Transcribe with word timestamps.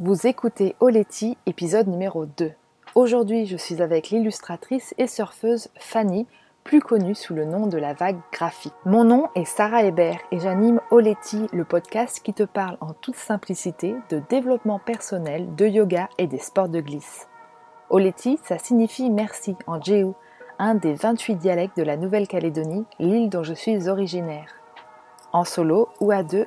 Vous 0.00 0.28
écoutez 0.28 0.76
Oleti, 0.78 1.36
épisode 1.46 1.88
numéro 1.88 2.24
2. 2.24 2.52
Aujourd'hui, 2.94 3.46
je 3.46 3.56
suis 3.56 3.82
avec 3.82 4.10
l'illustratrice 4.10 4.94
et 4.96 5.08
surfeuse 5.08 5.70
Fanny, 5.76 6.28
plus 6.62 6.80
connue 6.80 7.16
sous 7.16 7.34
le 7.34 7.44
nom 7.44 7.66
de 7.66 7.78
la 7.78 7.94
vague 7.94 8.20
graphique. 8.30 8.74
Mon 8.84 9.02
nom 9.02 9.26
est 9.34 9.44
Sarah 9.44 9.82
Hébert 9.82 10.20
et 10.30 10.38
j'anime 10.38 10.80
Oleti, 10.92 11.48
le 11.52 11.64
podcast 11.64 12.20
qui 12.22 12.32
te 12.32 12.44
parle 12.44 12.76
en 12.80 12.92
toute 12.92 13.16
simplicité 13.16 13.96
de 14.08 14.22
développement 14.30 14.78
personnel, 14.78 15.52
de 15.56 15.66
yoga 15.66 16.08
et 16.16 16.28
des 16.28 16.38
sports 16.38 16.68
de 16.68 16.80
glisse. 16.80 17.26
Oleti, 17.90 18.38
ça 18.44 18.58
signifie 18.58 19.10
merci 19.10 19.56
en 19.66 19.82
Jéhu, 19.82 20.12
un 20.60 20.76
des 20.76 20.94
28 20.94 21.34
dialectes 21.34 21.76
de 21.76 21.82
la 21.82 21.96
Nouvelle-Calédonie, 21.96 22.86
l'île 23.00 23.30
dont 23.30 23.42
je 23.42 23.54
suis 23.54 23.88
originaire. 23.88 24.54
En 25.32 25.42
solo 25.42 25.88
ou 26.00 26.12
à 26.12 26.22
deux, 26.22 26.46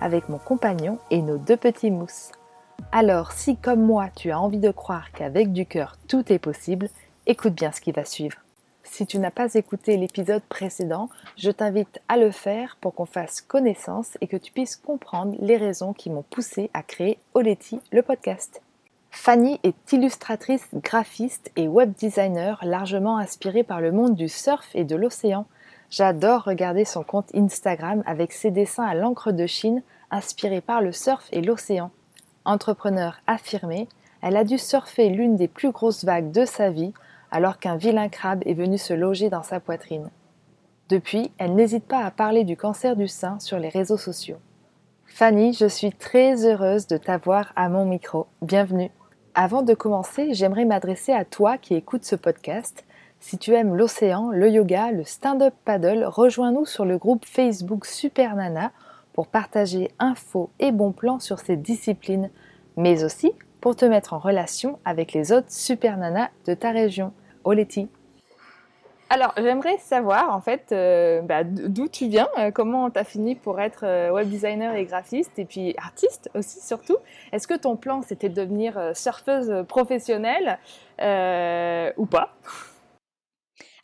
avec 0.00 0.28
mon 0.28 0.38
compagnon 0.38 0.98
et 1.10 1.22
nos 1.22 1.38
deux 1.38 1.56
petits 1.56 1.90
mousses. 1.90 2.32
Alors 2.92 3.32
si 3.32 3.56
comme 3.56 3.82
moi 3.82 4.08
tu 4.14 4.30
as 4.30 4.40
envie 4.40 4.58
de 4.58 4.70
croire 4.70 5.12
qu'avec 5.12 5.52
du 5.52 5.66
cœur 5.66 5.96
tout 6.08 6.32
est 6.32 6.38
possible, 6.38 6.88
écoute 7.26 7.54
bien 7.54 7.72
ce 7.72 7.80
qui 7.80 7.92
va 7.92 8.04
suivre. 8.04 8.38
Si 8.90 9.06
tu 9.06 9.18
n'as 9.18 9.30
pas 9.30 9.54
écouté 9.54 9.96
l'épisode 9.96 10.42
précédent, 10.48 11.10
je 11.36 11.50
t'invite 11.50 12.00
à 12.08 12.16
le 12.16 12.30
faire 12.30 12.76
pour 12.80 12.94
qu'on 12.94 13.06
fasse 13.06 13.42
connaissance 13.42 14.16
et 14.20 14.26
que 14.26 14.36
tu 14.36 14.50
puisses 14.50 14.76
comprendre 14.76 15.36
les 15.40 15.56
raisons 15.56 15.92
qui 15.92 16.10
m'ont 16.10 16.24
poussé 16.28 16.70
à 16.72 16.82
créer 16.82 17.18
Oleti, 17.34 17.80
le 17.92 18.02
podcast. 18.02 18.62
Fanny 19.10 19.60
est 19.62 19.92
illustratrice, 19.92 20.66
graphiste 20.74 21.50
et 21.56 21.68
web 21.68 21.92
designer 21.98 22.60
largement 22.64 23.18
inspirée 23.18 23.62
par 23.62 23.80
le 23.80 23.92
monde 23.92 24.14
du 24.14 24.28
surf 24.28 24.68
et 24.74 24.84
de 24.84 24.96
l'océan. 24.96 25.46
J'adore 25.90 26.44
regarder 26.44 26.84
son 26.84 27.02
compte 27.02 27.34
Instagram 27.34 28.02
avec 28.06 28.32
ses 28.32 28.50
dessins 28.50 28.84
à 28.84 28.94
l'encre 28.94 29.32
de 29.32 29.46
Chine 29.46 29.82
inspirés 30.10 30.60
par 30.60 30.82
le 30.82 30.92
surf 30.92 31.26
et 31.32 31.40
l'océan. 31.40 31.90
Entrepreneur 32.44 33.20
affirmée, 33.26 33.88
elle 34.20 34.36
a 34.36 34.44
dû 34.44 34.58
surfer 34.58 35.08
l'une 35.08 35.36
des 35.36 35.48
plus 35.48 35.70
grosses 35.70 36.04
vagues 36.04 36.30
de 36.30 36.44
sa 36.44 36.70
vie 36.70 36.92
alors 37.30 37.58
qu'un 37.58 37.76
vilain 37.76 38.08
crabe 38.08 38.42
est 38.46 38.54
venu 38.54 38.78
se 38.78 38.92
loger 38.92 39.30
dans 39.30 39.42
sa 39.42 39.60
poitrine. 39.60 40.10
Depuis, 40.88 41.30
elle 41.38 41.54
n'hésite 41.54 41.84
pas 41.84 42.04
à 42.04 42.10
parler 42.10 42.44
du 42.44 42.56
cancer 42.56 42.96
du 42.96 43.08
sein 43.08 43.38
sur 43.40 43.58
les 43.58 43.68
réseaux 43.68 43.98
sociaux. 43.98 44.38
Fanny, 45.06 45.52
je 45.52 45.66
suis 45.66 45.92
très 45.92 46.46
heureuse 46.46 46.86
de 46.86 46.96
t'avoir 46.96 47.52
à 47.56 47.68
mon 47.68 47.84
micro. 47.84 48.26
Bienvenue. 48.42 48.90
Avant 49.34 49.62
de 49.62 49.74
commencer, 49.74 50.34
j'aimerais 50.34 50.64
m'adresser 50.64 51.12
à 51.12 51.24
toi 51.24 51.58
qui 51.58 51.74
écoutes 51.74 52.04
ce 52.04 52.16
podcast 52.16 52.84
si 53.20 53.38
tu 53.38 53.52
aimes 53.54 53.74
l'océan, 53.74 54.30
le 54.30 54.48
yoga, 54.48 54.92
le 54.92 55.04
stand-up 55.04 55.54
paddle, 55.64 56.04
rejoins-nous 56.04 56.66
sur 56.66 56.84
le 56.84 56.98
groupe 56.98 57.24
Facebook 57.24 57.84
Super 57.84 58.36
Nana 58.36 58.72
pour 59.12 59.26
partager 59.26 59.90
infos 59.98 60.50
et 60.60 60.70
bons 60.70 60.92
plans 60.92 61.18
sur 61.18 61.38
ces 61.40 61.56
disciplines, 61.56 62.30
mais 62.76 63.04
aussi 63.04 63.32
pour 63.60 63.74
te 63.74 63.84
mettre 63.84 64.14
en 64.14 64.18
relation 64.18 64.78
avec 64.84 65.12
les 65.12 65.32
autres 65.32 65.50
Super 65.50 65.96
Nana 65.96 66.30
de 66.46 66.54
ta 66.54 66.70
région. 66.70 67.12
Oleti. 67.44 67.88
Alors, 69.10 69.32
j'aimerais 69.38 69.78
savoir 69.78 70.34
en 70.34 70.40
fait 70.42 70.70
euh, 70.70 71.22
bah, 71.22 71.42
d'où 71.42 71.88
tu 71.88 72.08
viens, 72.08 72.28
euh, 72.38 72.50
comment 72.50 72.90
tu 72.90 72.98
as 72.98 73.04
fini 73.04 73.34
pour 73.34 73.58
être 73.58 73.84
euh, 73.84 74.10
web 74.10 74.28
designer 74.28 74.74
et 74.74 74.84
graphiste 74.84 75.38
et 75.38 75.46
puis 75.46 75.74
artiste 75.78 76.30
aussi 76.34 76.60
surtout. 76.60 76.98
Est-ce 77.32 77.48
que 77.48 77.54
ton 77.54 77.76
plan 77.76 78.02
c'était 78.02 78.28
de 78.28 78.34
devenir 78.34 78.92
surfeuse 78.94 79.64
professionnelle 79.66 80.58
ou 81.96 82.06
pas? 82.06 82.34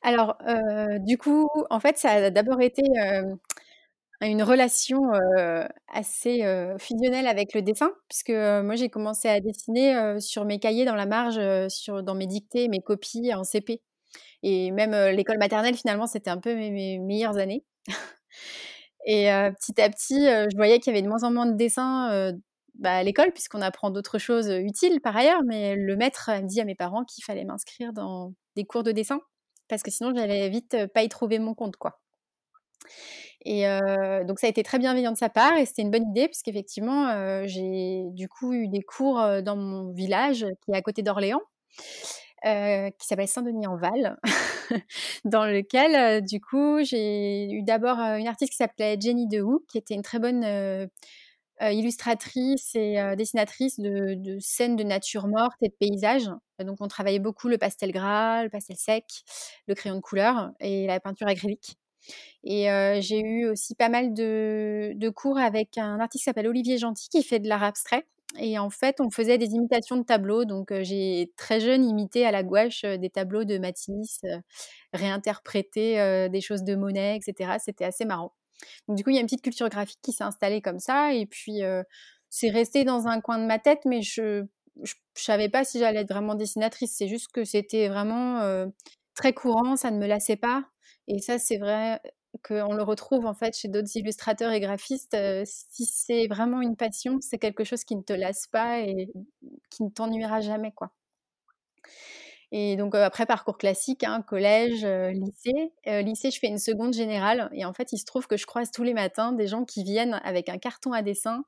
Alors, 0.05 0.37
du 1.01 1.19
coup, 1.19 1.49
en 1.71 1.81
fait, 1.81 1.97
ça 1.99 2.11
a 2.11 2.31
d'abord 2.31 2.61
été, 2.61 2.83
une 4.21 4.43
relation, 4.43 5.01
assez, 5.89 6.45
fusionnelle 6.79 7.27
avec 7.27 7.55
le 7.55 7.63
dessin 7.63 7.91
puisque, 8.09 8.31
moi 8.31 8.75
j'ai 8.77 8.89
commencé 8.89 9.29
à 9.29 9.41
dessiner, 9.41 10.21
sur 10.21 10.45
mes 10.45 10.59
cahiers 10.59 10.85
dans 10.85 10.95
la 10.95 11.07
marge, 11.07 11.41
sur 11.69 12.03
dans 12.03 12.15
mes 12.15 12.27
dictées, 12.27 12.69
mes 12.69 12.81
copies 12.81 13.35
en 13.35 13.45
CP 13.45 13.83
et 14.43 14.71
même, 14.73 14.95
l'école 15.17 15.39
maternelle 15.39 15.75
finalement 15.75 16.07
c'était 16.07 16.31
un 16.31 16.39
peu 16.39 16.55
mes 16.55 16.99
meilleures 16.99 17.39
années. 17.39 17.65
Et 19.07 19.27
petit 19.27 19.81
à 19.81 19.91
petit, 19.91 20.27
je 20.27 20.57
voyais 20.57 20.81
qu'il 20.81 20.93
y 20.93 20.97
avait 20.97 21.03
de 21.03 21.09
moins 21.09 21.25
en 21.25 21.33
moins 21.33 21.47
de 21.47 21.57
dessins, 21.57 22.33
bah, 22.77 22.97
à 22.97 23.03
l'école 23.03 23.33
puisqu'on 23.33 23.63
apprend 23.63 23.91
d'autres 23.91 24.19
choses, 24.19 24.49
utiles 24.49 25.01
par 25.01 25.17
ailleurs 25.17 25.43
mais 25.47 25.77
le 25.77 25.97
maître 25.97 26.29
a 26.31 26.43
dit 26.43 26.61
à 26.61 26.65
mes 26.65 26.75
parents 26.75 27.05
qu'il 27.05 27.25
fallait 27.25 27.45
m'inscrire 27.45 27.93
dans 27.93 28.33
des 28.57 28.65
cours 28.65 28.83
de 28.83 28.93
dessin 28.93 29.21
parce 29.69 29.83
que 29.83 29.91
sinon 29.91 30.13
j'allais 30.15 30.49
vite 30.49 30.77
pas 30.95 31.03
y 31.03 31.09
trouver 31.09 31.39
mon 31.39 31.55
compte 31.55 31.77
quoi. 31.77 32.01
Et 33.47 33.67
donc 34.27 34.39
ça 34.39 34.47
a 34.47 34.51
été 34.51 34.63
très 34.63 34.79
bienveillant 34.79 35.13
de 35.13 35.19
sa 35.19 35.29
part 35.29 35.57
et 35.59 35.67
c'était 35.67 35.83
une 35.83 35.91
bonne 35.91 36.09
idée 36.09 36.29
puisqu'effectivement 36.29 37.45
j'ai 37.47 38.05
du 38.13 38.29
coup 38.29 38.55
eu 38.55 38.69
des 38.69 38.83
cours 38.83 39.21
dans 39.43 39.57
mon 39.57 39.93
village 39.93 40.47
qui 40.65 40.71
est 40.73 40.77
à 40.77 40.83
côté 40.83 41.03
d'Orléans. 41.03 41.43
qui 42.43 43.07
s'appelle 43.07 43.29
Saint-Denis-en-Val, 43.29 44.19
dans 45.25 45.47
lequel, 45.47 46.25
du 46.25 46.41
coup, 46.41 46.83
j'ai 46.83 47.51
eu 47.51 47.63
d'abord 47.63 47.99
une 47.99 48.29
artiste 48.29 48.53
qui 48.53 48.57
s'appelait 48.57 48.99
Jenny 49.01 49.27
Dehoux, 49.29 49.65
qui 49.69 49.79
était 49.79 49.95
une 49.95 50.03
très 50.03 50.19
bonne 50.19 50.45
euh, 50.45 50.87
illustratrice 51.61 52.75
et 52.75 53.01
euh, 53.01 53.17
dessinatrice 53.17 53.79
de, 53.79 54.39
scènes 54.41 54.77
de 54.77 54.83
nature 54.83 55.27
morte 55.27 55.57
et 55.63 55.69
de 55.69 55.75
paysages. 55.79 56.31
Donc, 56.59 56.79
on 56.81 56.89
travaillait 56.89 57.19
beaucoup 57.19 57.49
le 57.49 57.59
pastel 57.59 57.93
gras, 57.93 58.43
le 58.43 58.51
pastel 58.51 58.77
sec, 58.77 59.05
le 59.67 59.75
crayon 59.75 59.97
de 59.97 60.01
couleur 60.01 60.51
et 60.61 60.87
la 60.87 61.01
peinture 61.01 61.29
acrylique. 61.29 61.77
Et 62.45 62.71
euh, 62.71 63.01
j'ai 63.01 63.21
eu 63.21 63.47
aussi 63.47 63.75
pas 63.75 63.89
mal 63.89 64.13
de, 64.15 65.11
cours 65.15 65.39
avec 65.39 65.79
un 65.79 66.01
artiste 66.01 66.23
qui 66.23 66.25
s'appelle 66.25 66.49
Olivier 66.49 66.79
Gentil 66.79 67.09
qui 67.09 67.23
fait 67.23 67.39
de 67.39 67.49
l'art 67.49 67.63
abstrait. 67.63 68.07
Et 68.39 68.59
en 68.59 68.69
fait, 68.69 69.01
on 69.01 69.11
faisait 69.11 69.39
des 69.39 69.53
imitations 69.53 69.97
de 69.97 70.03
tableaux. 70.03 70.45
Donc, 70.45 70.73
j'ai 70.83 71.33
très 71.37 71.61
jeune 71.61 71.85
imité 71.85 72.27
à 72.27 72.33
la 72.33 72.43
gouache 72.43 72.83
des 72.83 73.11
tableaux 73.11 73.45
de 73.45 73.59
Matisse, 73.59 74.23
réinterprété 74.93 76.29
des 76.29 76.41
choses 76.41 76.65
de 76.65 76.75
Monet, 76.75 77.17
etc. 77.17 77.59
C'était 77.61 77.85
assez 77.85 78.05
marrant. 78.05 78.33
Donc, 78.89 78.97
du 78.97 79.05
coup, 79.05 79.11
il 79.11 79.15
y 79.15 79.19
a 79.19 79.21
une 79.21 79.27
petite 79.27 79.43
culture 79.43 79.69
graphique 79.69 80.01
qui 80.03 80.13
s'est 80.13 80.25
installée 80.25 80.61
comme 80.63 80.79
ça. 80.79 81.13
Et 81.13 81.27
puis, 81.27 81.63
c'est 82.31 82.51
resté 82.51 82.85
dans 82.85 83.07
un 83.07 83.21
coin 83.21 83.39
de 83.39 83.47
ma 83.47 83.59
tête, 83.59 83.81
mais 83.85 84.03
je 84.03 84.43
ne 84.77 84.87
savais 85.15 85.49
pas 85.49 85.65
si 85.65 85.79
j'allais 85.79 86.01
être 86.01 86.13
vraiment 86.13 86.35
dessinatrice. 86.35 86.95
C'est 86.97 87.09
juste 87.09 87.31
que 87.33 87.45
c'était 87.45 87.89
vraiment 87.89 88.67
très 89.15 89.33
courant, 89.33 89.77
ça 89.77 89.91
ne 89.91 89.99
me 89.99 90.07
lassait 90.07 90.37
pas. 90.37 90.65
Et 91.09 91.21
ça, 91.21 91.39
c'est 91.39 91.59
vrai 91.59 92.01
qu'on 92.43 92.75
le 92.75 92.83
retrouve 92.83 93.27
en 93.27 93.35
fait 93.35 93.57
chez 93.57 93.69
d'autres 93.69 93.97
illustrateurs 93.97 94.53
et 94.53 94.61
graphistes. 94.61 95.17
si 95.45 95.87
c'est 95.87 96.27
vraiment 96.27 96.61
une 96.61 96.77
passion, 96.77 97.19
c'est 97.21 97.39
quelque 97.39 97.65
chose 97.65 97.85
qui 97.85 97.95
ne 97.97 98.03
te 98.03 98.13
lasse 98.13 98.49
pas 98.49 98.81
et 98.81 99.11
qui 99.71 99.85
ne 99.85 99.91
t'ennuiera 99.91 100.41
jamais, 100.41 100.73
quoi. 100.73 100.91
Et 102.57 102.77
donc 102.77 102.95
après 102.95 103.27
parcours 103.27 103.59
classique, 103.59 104.05
hein, 104.05 104.23
collège, 104.23 104.85
lycée. 104.85 105.73
lycée, 105.87 106.31
je 106.31 106.39
fais 106.39 106.47
une 106.47 106.59
seconde 106.59 106.95
générale 106.95 107.51
et 107.53 107.65
en 107.65 107.73
fait, 107.73 107.91
il 107.91 107.99
se 107.99 108.05
trouve 108.05 108.29
que 108.29 108.37
je 108.37 108.47
croise 108.47 108.71
tous 108.71 108.85
les 108.85 108.95
matins 108.95 109.33
des 109.33 109.49
gens 109.49 109.65
qui 109.65 109.83
viennent 109.83 110.21
avec 110.23 110.49
un 110.49 110.59
carton 110.59 110.93
à 110.93 111.03
dessin 111.03 111.43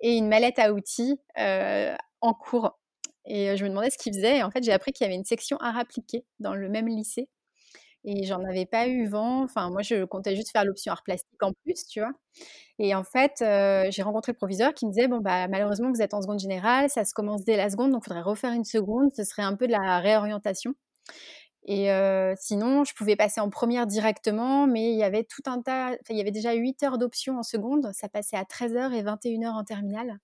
et 0.00 0.16
une 0.16 0.26
mallette 0.26 0.58
à 0.58 0.72
outils 0.72 1.20
en 1.36 2.32
cours. 2.32 2.78
Et 3.26 3.58
je 3.58 3.64
me 3.64 3.68
demandais 3.68 3.90
ce 3.90 3.98
qu'ils 3.98 4.14
faisaient. 4.14 4.38
Et 4.38 4.42
en 4.42 4.50
fait, 4.50 4.64
j'ai 4.64 4.72
appris 4.72 4.92
qu'il 4.92 5.04
y 5.04 5.08
avait 5.08 5.16
une 5.16 5.26
section 5.26 5.58
art 5.58 5.76
appliqué 5.76 6.24
dans 6.40 6.54
le 6.54 6.70
même 6.70 6.88
lycée 6.88 7.28
et 8.10 8.24
j'en 8.24 8.42
avais 8.44 8.66
pas 8.66 8.88
eu 8.88 9.06
vent. 9.06 9.42
Enfin, 9.44 9.70
moi, 9.70 9.82
je 9.82 10.04
comptais 10.04 10.34
juste 10.36 10.50
faire 10.50 10.64
l'option 10.64 10.92
art 10.92 11.02
plastique 11.02 11.42
en 11.42 11.52
plus, 11.64 11.86
tu 11.86 12.00
vois. 12.00 12.12
Et 12.78 12.94
en 12.94 13.04
fait, 13.04 13.44
j'ai 13.90 14.02
rencontré 14.02 14.32
le 14.32 14.36
proviseur 14.36 14.74
qui 14.74 14.86
me 14.86 14.92
disait 14.92 15.08
bon 15.08 15.18
bah 15.18 15.48
malheureusement 15.48 15.90
vous 15.92 16.02
êtes 16.02 16.14
en 16.14 16.22
seconde 16.22 16.40
générale, 16.40 16.88
ça 16.90 17.04
se 17.04 17.12
commence 17.14 17.44
dès 17.44 17.56
la 17.56 17.70
seconde, 17.70 17.92
donc 17.92 18.02
il 18.04 18.08
faudrait 18.08 18.22
refaire 18.22 18.52
une 18.52 18.64
seconde. 18.64 19.10
Ce 19.16 19.24
serait 19.24 19.42
un 19.42 19.56
peu 19.56 19.66
de 19.66 19.72
la 19.72 20.00
réorientation. 20.00 20.74
Et 21.70 21.90
sinon, 22.38 22.84
je 22.84 22.94
pouvais 22.94 23.14
passer 23.16 23.42
en 23.42 23.50
première 23.50 23.86
directement, 23.86 24.66
mais 24.66 24.92
il 24.92 24.98
y 24.98 25.02
avait 25.02 25.24
tout 25.24 25.42
un 25.44 25.60
tas, 25.60 25.96
il 26.08 26.16
y 26.16 26.20
avait 26.22 26.30
déjà 26.30 26.54
8 26.54 26.82
heures 26.82 26.96
d'options 26.96 27.38
en 27.38 27.42
seconde, 27.42 27.90
ça 27.92 28.08
passait 28.08 28.38
à 28.38 28.46
13 28.46 28.74
heures 28.74 28.92
et 28.94 29.02
21 29.02 29.42
heures 29.42 29.54
en 29.54 29.64
terminale. 29.64 30.16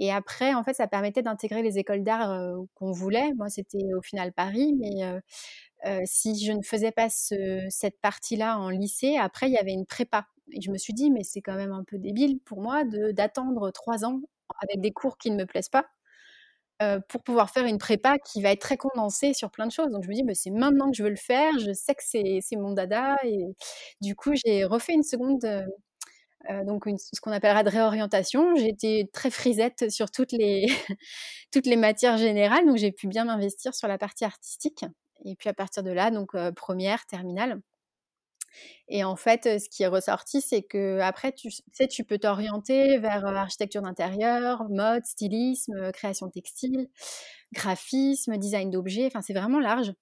Et 0.00 0.10
après, 0.12 0.54
en 0.54 0.64
fait, 0.64 0.74
ça 0.74 0.88
permettait 0.88 1.22
d'intégrer 1.22 1.62
les 1.62 1.78
écoles 1.78 2.02
d'art 2.02 2.36
qu'on 2.74 2.90
voulait. 2.90 3.32
Moi, 3.36 3.48
c'était 3.48 3.78
au 3.96 4.02
final 4.02 4.32
Paris, 4.32 4.74
mais 4.80 5.20
si 6.04 6.44
je 6.44 6.52
ne 6.52 6.62
faisais 6.62 6.92
pas 6.92 7.08
cette 7.10 8.00
partie-là 8.00 8.58
en 8.58 8.70
lycée, 8.70 9.16
après, 9.16 9.48
il 9.48 9.52
y 9.52 9.58
avait 9.58 9.72
une 9.72 9.86
prépa. 9.86 10.26
Et 10.52 10.60
je 10.60 10.70
me 10.70 10.78
suis 10.78 10.94
dit, 10.94 11.10
mais 11.10 11.24
c'est 11.24 11.42
quand 11.42 11.54
même 11.56 11.72
un 11.72 11.84
peu 11.84 11.98
débile 11.98 12.40
pour 12.40 12.60
moi 12.62 12.84
d'attendre 13.12 13.70
trois 13.70 14.04
ans 14.04 14.20
avec 14.62 14.80
des 14.80 14.92
cours 14.92 15.18
qui 15.18 15.30
ne 15.30 15.36
me 15.36 15.46
plaisent 15.46 15.68
pas 15.68 15.86
pour 17.08 17.22
pouvoir 17.24 17.50
faire 17.50 17.64
une 17.64 17.78
prépa 17.78 18.18
qui 18.18 18.40
va 18.40 18.50
être 18.50 18.60
très 18.60 18.76
condensée 18.76 19.34
sur 19.34 19.50
plein 19.50 19.66
de 19.66 19.72
choses. 19.72 19.90
Donc 19.90 20.04
je 20.04 20.08
me 20.08 20.14
dis, 20.14 20.22
bah, 20.22 20.34
c'est 20.34 20.50
maintenant 20.50 20.90
que 20.90 20.96
je 20.96 21.02
veux 21.02 21.10
le 21.10 21.16
faire, 21.16 21.58
je 21.58 21.72
sais 21.72 21.94
que 21.94 22.02
c'est 22.04 22.56
mon 22.56 22.72
dada. 22.72 23.16
Et 23.24 23.46
du 24.00 24.14
coup, 24.14 24.32
j'ai 24.44 24.64
refait 24.64 24.94
une 24.94 25.02
seconde, 25.02 25.40
donc 26.64 26.84
ce 26.96 27.20
qu'on 27.20 27.32
appellera 27.32 27.62
de 27.64 27.70
réorientation. 27.70 28.54
J'étais 28.56 29.08
très 29.12 29.30
frisette 29.30 29.90
sur 29.90 30.10
toutes 30.10 30.32
les, 30.32 30.66
toutes 31.52 31.66
les 31.66 31.76
matières 31.76 32.16
générales, 32.18 32.66
donc 32.66 32.76
j'ai 32.76 32.92
pu 32.92 33.08
bien 33.08 33.24
m'investir 33.24 33.74
sur 33.74 33.88
la 33.88 33.98
partie 33.98 34.24
artistique. 34.24 34.84
Et 35.24 35.34
puis 35.36 35.48
à 35.48 35.54
partir 35.54 35.82
de 35.82 35.90
là, 35.90 36.10
donc 36.10 36.36
première, 36.54 37.06
terminale. 37.06 37.60
Et 38.88 39.04
en 39.04 39.14
fait, 39.14 39.60
ce 39.60 39.68
qui 39.68 39.82
est 39.82 39.88
ressorti, 39.88 40.40
c'est 40.40 40.62
que 40.62 41.00
après, 41.00 41.32
tu 41.32 41.50
sais, 41.72 41.86
tu 41.86 42.02
peux 42.02 42.18
t'orienter 42.18 42.98
vers 42.98 43.26
architecture 43.26 43.82
d'intérieur, 43.82 44.68
mode, 44.70 45.04
stylisme, 45.04 45.92
création 45.92 46.30
textile, 46.30 46.88
graphisme, 47.52 48.38
design 48.38 48.70
d'objets. 48.70 49.06
Enfin, 49.06 49.20
c'est 49.20 49.34
vraiment 49.34 49.60
large. 49.60 49.92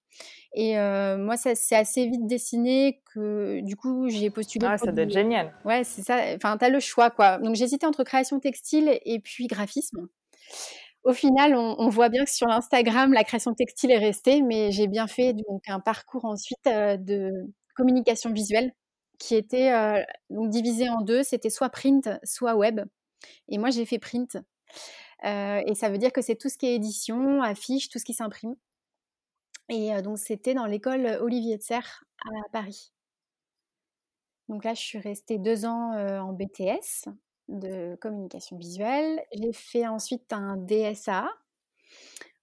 Et 0.54 0.76
moi, 1.18 1.36
ça 1.36 1.56
s'est 1.56 1.74
assez 1.74 2.06
vite 2.06 2.26
dessiné 2.26 3.02
que 3.12 3.60
du 3.62 3.74
coup, 3.74 4.08
j'ai 4.08 4.30
postulé. 4.30 4.66
Ah, 4.70 4.78
ça 4.78 4.92
doit 4.92 5.02
être 5.02 5.12
génial. 5.12 5.52
Ouais, 5.64 5.82
c'est 5.82 6.02
ça. 6.02 6.18
Enfin, 6.36 6.56
t'as 6.56 6.68
le 6.68 6.80
choix, 6.80 7.10
quoi. 7.10 7.38
Donc, 7.38 7.56
j'hésitais 7.56 7.86
entre 7.86 8.04
création 8.04 8.38
textile 8.38 9.00
et 9.04 9.18
puis 9.18 9.48
graphisme. 9.48 10.06
Au 11.06 11.12
final, 11.12 11.54
on, 11.54 11.88
voit 11.88 12.08
bien 12.08 12.24
que 12.24 12.32
sur 12.32 12.48
Instagram, 12.48 13.12
la 13.12 13.22
création 13.22 13.54
textile 13.54 13.92
est 13.92 13.98
restée, 13.98 14.42
mais 14.42 14.72
j'ai 14.72 14.88
bien 14.88 15.06
fait 15.06 15.34
donc 15.34 15.62
un 15.68 15.78
parcours 15.78 16.24
ensuite 16.24 16.64
de 16.64 17.30
communication 17.76 18.32
visuelle 18.32 18.72
qui 19.20 19.36
était 19.36 19.72
euh, 19.72 20.02
donc 20.30 20.50
divisée 20.50 20.88
en 20.88 21.02
deux. 21.02 21.22
C'était 21.22 21.48
soit 21.48 21.70
print, 21.70 22.08
soit 22.24 22.56
web. 22.56 22.80
Et 23.48 23.56
moi, 23.58 23.70
j'ai 23.70 23.86
fait 23.86 24.00
print. 24.00 24.36
Euh, 25.24 25.62
et 25.64 25.76
ça 25.76 25.90
veut 25.90 25.98
dire 25.98 26.12
que 26.12 26.22
c'est 26.22 26.34
tout 26.34 26.48
ce 26.48 26.58
qui 26.58 26.66
est 26.66 26.74
édition, 26.74 27.40
affiche, 27.40 27.88
tout 27.88 28.00
ce 28.00 28.04
qui 28.04 28.14
s'imprime. 28.14 28.56
Et 29.68 29.94
euh, 29.94 30.02
donc, 30.02 30.18
c'était 30.18 30.54
dans 30.54 30.66
l'école 30.66 31.06
Olivier 31.20 31.56
de 31.56 31.62
Serre 31.62 32.02
à 32.24 32.48
Paris. 32.50 32.92
Donc 34.48 34.64
là, 34.64 34.74
je 34.74 34.80
suis 34.80 34.98
restée 34.98 35.38
deux 35.38 35.66
ans 35.66 35.92
en 35.92 36.32
BTS 36.32 37.08
de 37.48 37.96
communication 38.00 38.56
visuelle. 38.56 39.22
J'ai 39.32 39.52
fait 39.52 39.86
ensuite 39.86 40.32
un 40.32 40.56
DSA 40.56 41.28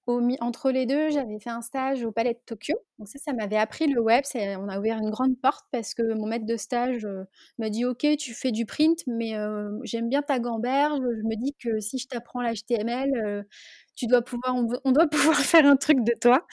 entre 0.05 0.71
les 0.71 0.85
deux, 0.85 1.09
j'avais 1.11 1.39
fait 1.39 1.49
un 1.49 1.61
stage 1.61 2.03
au 2.03 2.11
Palais 2.11 2.33
de 2.33 2.39
Tokyo. 2.45 2.75
Ça, 3.05 3.19
ça 3.19 3.33
m'avait 3.33 3.57
appris 3.57 3.87
le 3.87 4.01
web. 4.01 4.23
On 4.35 4.67
a 4.67 4.79
ouvert 4.79 4.97
une 4.97 5.09
grande 5.09 5.39
porte 5.39 5.65
parce 5.71 5.93
que 5.93 6.13
mon 6.13 6.27
maître 6.27 6.45
de 6.45 6.57
stage 6.57 7.05
euh, 7.05 7.23
m'a 7.57 7.69
dit 7.69 7.85
OK, 7.85 8.05
tu 8.17 8.33
fais 8.33 8.51
du 8.51 8.65
print, 8.65 8.99
mais 9.07 9.35
euh, 9.37 9.69
j'aime 9.83 10.09
bien 10.09 10.21
ta 10.21 10.39
gamberge. 10.39 10.99
Je 10.99 11.27
me 11.27 11.35
dis 11.35 11.55
que 11.57 11.79
si 11.79 11.97
je 11.97 12.07
t'apprends 12.07 12.41
l'HTML, 12.41 13.11
euh, 13.25 13.43
on, 14.83 14.91
doit 14.91 15.07
pouvoir 15.11 15.37
faire 15.37 15.65
un 15.65 15.77
truc 15.77 16.03
de 16.03 16.13
toi. 16.19 16.45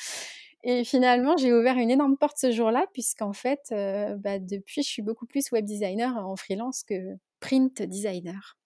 Et 0.62 0.84
finalement, 0.84 1.36
j'ai 1.36 1.52
ouvert 1.52 1.76
une 1.76 1.90
énorme 1.90 2.16
porte 2.18 2.38
ce 2.38 2.52
jour-là, 2.52 2.86
puisqu'en 2.92 3.32
fait, 3.32 3.60
bah, 3.70 4.38
depuis, 4.38 4.82
je 4.82 4.88
suis 4.88 5.02
beaucoup 5.02 5.26
plus 5.26 5.50
web 5.52 5.64
designer 5.64 6.16
en 6.18 6.36
freelance 6.36 6.84
que 6.84 7.16
print 7.40 7.82
designer. 7.82 8.56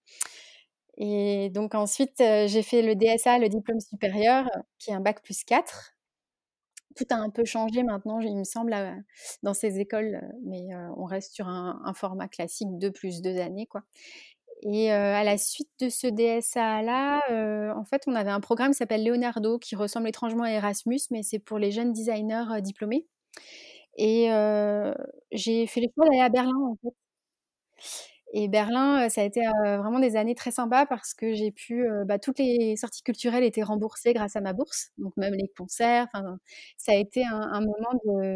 Et 0.96 1.50
donc 1.50 1.74
ensuite, 1.74 2.18
j'ai 2.18 2.62
fait 2.62 2.82
le 2.82 2.94
DSA, 2.94 3.38
le 3.38 3.48
diplôme 3.48 3.80
supérieur, 3.80 4.48
qui 4.78 4.90
est 4.90 4.94
un 4.94 5.00
bac 5.00 5.22
plus 5.22 5.44
4. 5.44 5.92
Tout 6.96 7.04
a 7.10 7.16
un 7.16 7.30
peu 7.30 7.44
changé 7.44 7.82
maintenant, 7.82 8.20
il 8.20 8.36
me 8.36 8.44
semble, 8.44 8.76
dans 9.42 9.54
ces 9.54 9.80
écoles, 9.80 10.22
mais 10.44 10.68
on 10.96 11.04
reste 11.04 11.34
sur 11.34 11.48
un, 11.48 11.92
format 11.94 12.28
classique 12.28 12.68
2 12.78 12.92
plus 12.92 13.20
2 13.22 13.38
années. 13.40 13.66
Quoi. 13.66 13.82
Et 14.62 14.92
à 14.92 15.24
la 15.24 15.36
suite 15.36 15.70
de 15.80 15.88
ce 15.88 16.06
DSA-là, 16.06 17.74
en 17.76 17.84
fait, 17.84 18.02
on 18.06 18.14
avait 18.14 18.30
un 18.30 18.40
programme 18.40 18.70
qui 18.70 18.76
s'appelle 18.76 19.04
Leonardo, 19.04 19.58
qui 19.58 19.74
ressemble 19.74 20.08
étrangement 20.08 20.44
à 20.44 20.50
Erasmus, 20.50 21.00
mais 21.10 21.24
c'est 21.24 21.40
pour 21.40 21.58
les 21.58 21.72
jeunes 21.72 21.92
designers 21.92 22.62
diplômés. 22.62 23.06
Et 23.96 24.28
j'ai 25.32 25.66
fait 25.66 25.80
le 25.80 25.88
choix 25.94 26.06
d'aller 26.06 26.20
à 26.20 26.28
Berlin, 26.28 26.52
en 26.70 26.76
fait. 26.82 26.94
Et 28.36 28.48
Berlin, 28.48 29.08
ça 29.10 29.20
a 29.20 29.24
été 29.24 29.42
vraiment 29.62 30.00
des 30.00 30.16
années 30.16 30.34
très 30.34 30.50
sympas 30.50 30.86
parce 30.86 31.14
que 31.14 31.32
j'ai 31.34 31.52
pu, 31.52 31.86
bah, 32.06 32.18
toutes 32.18 32.40
les 32.40 32.74
sorties 32.76 33.04
culturelles 33.04 33.44
étaient 33.44 33.62
remboursées 33.62 34.12
grâce 34.12 34.34
à 34.34 34.40
ma 34.40 34.52
bourse, 34.52 34.90
donc 34.98 35.16
même 35.16 35.34
les 35.34 35.48
concerts. 35.56 36.08
ça 36.76 36.92
a 36.92 36.96
été 36.96 37.24
un, 37.24 37.60
moment 37.60 38.34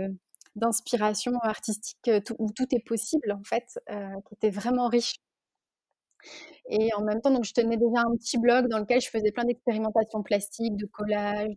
d'inspiration 0.55 1.33
artistique 1.43 2.11
où 2.39 2.53
tout 2.53 2.67
est 2.73 2.85
possible 2.87 3.33
en 3.33 3.43
fait, 3.43 3.81
qui 3.89 4.35
était 4.35 4.50
vraiment 4.50 4.87
riche. 4.89 5.17
Et 6.71 6.95
en 6.95 7.03
même 7.03 7.21
temps, 7.21 7.31
donc 7.33 7.45
je 7.45 7.53
tenais 7.53 7.77
déjà 7.77 8.03
un 8.03 8.17
petit 8.17 8.39
blog 8.39 8.69
dans 8.69 8.79
lequel 8.79 9.00
je 9.00 9.09
faisais 9.09 9.33
plein 9.33 9.45
d'expérimentations 9.45 10.23
plastiques, 10.23 10.77
de 10.77 10.87
collage, 10.87 11.56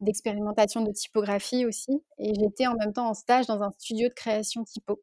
d'expérimentation 0.00 0.82
de 0.82 0.92
typographie 0.92 1.66
aussi. 1.66 2.02
Et 2.18 2.32
j'étais 2.34 2.66
en 2.66 2.74
même 2.74 2.92
temps 2.94 3.08
en 3.10 3.14
stage 3.14 3.46
dans 3.46 3.62
un 3.62 3.70
studio 3.72 4.08
de 4.08 4.14
création 4.14 4.64
typo. 4.64 5.02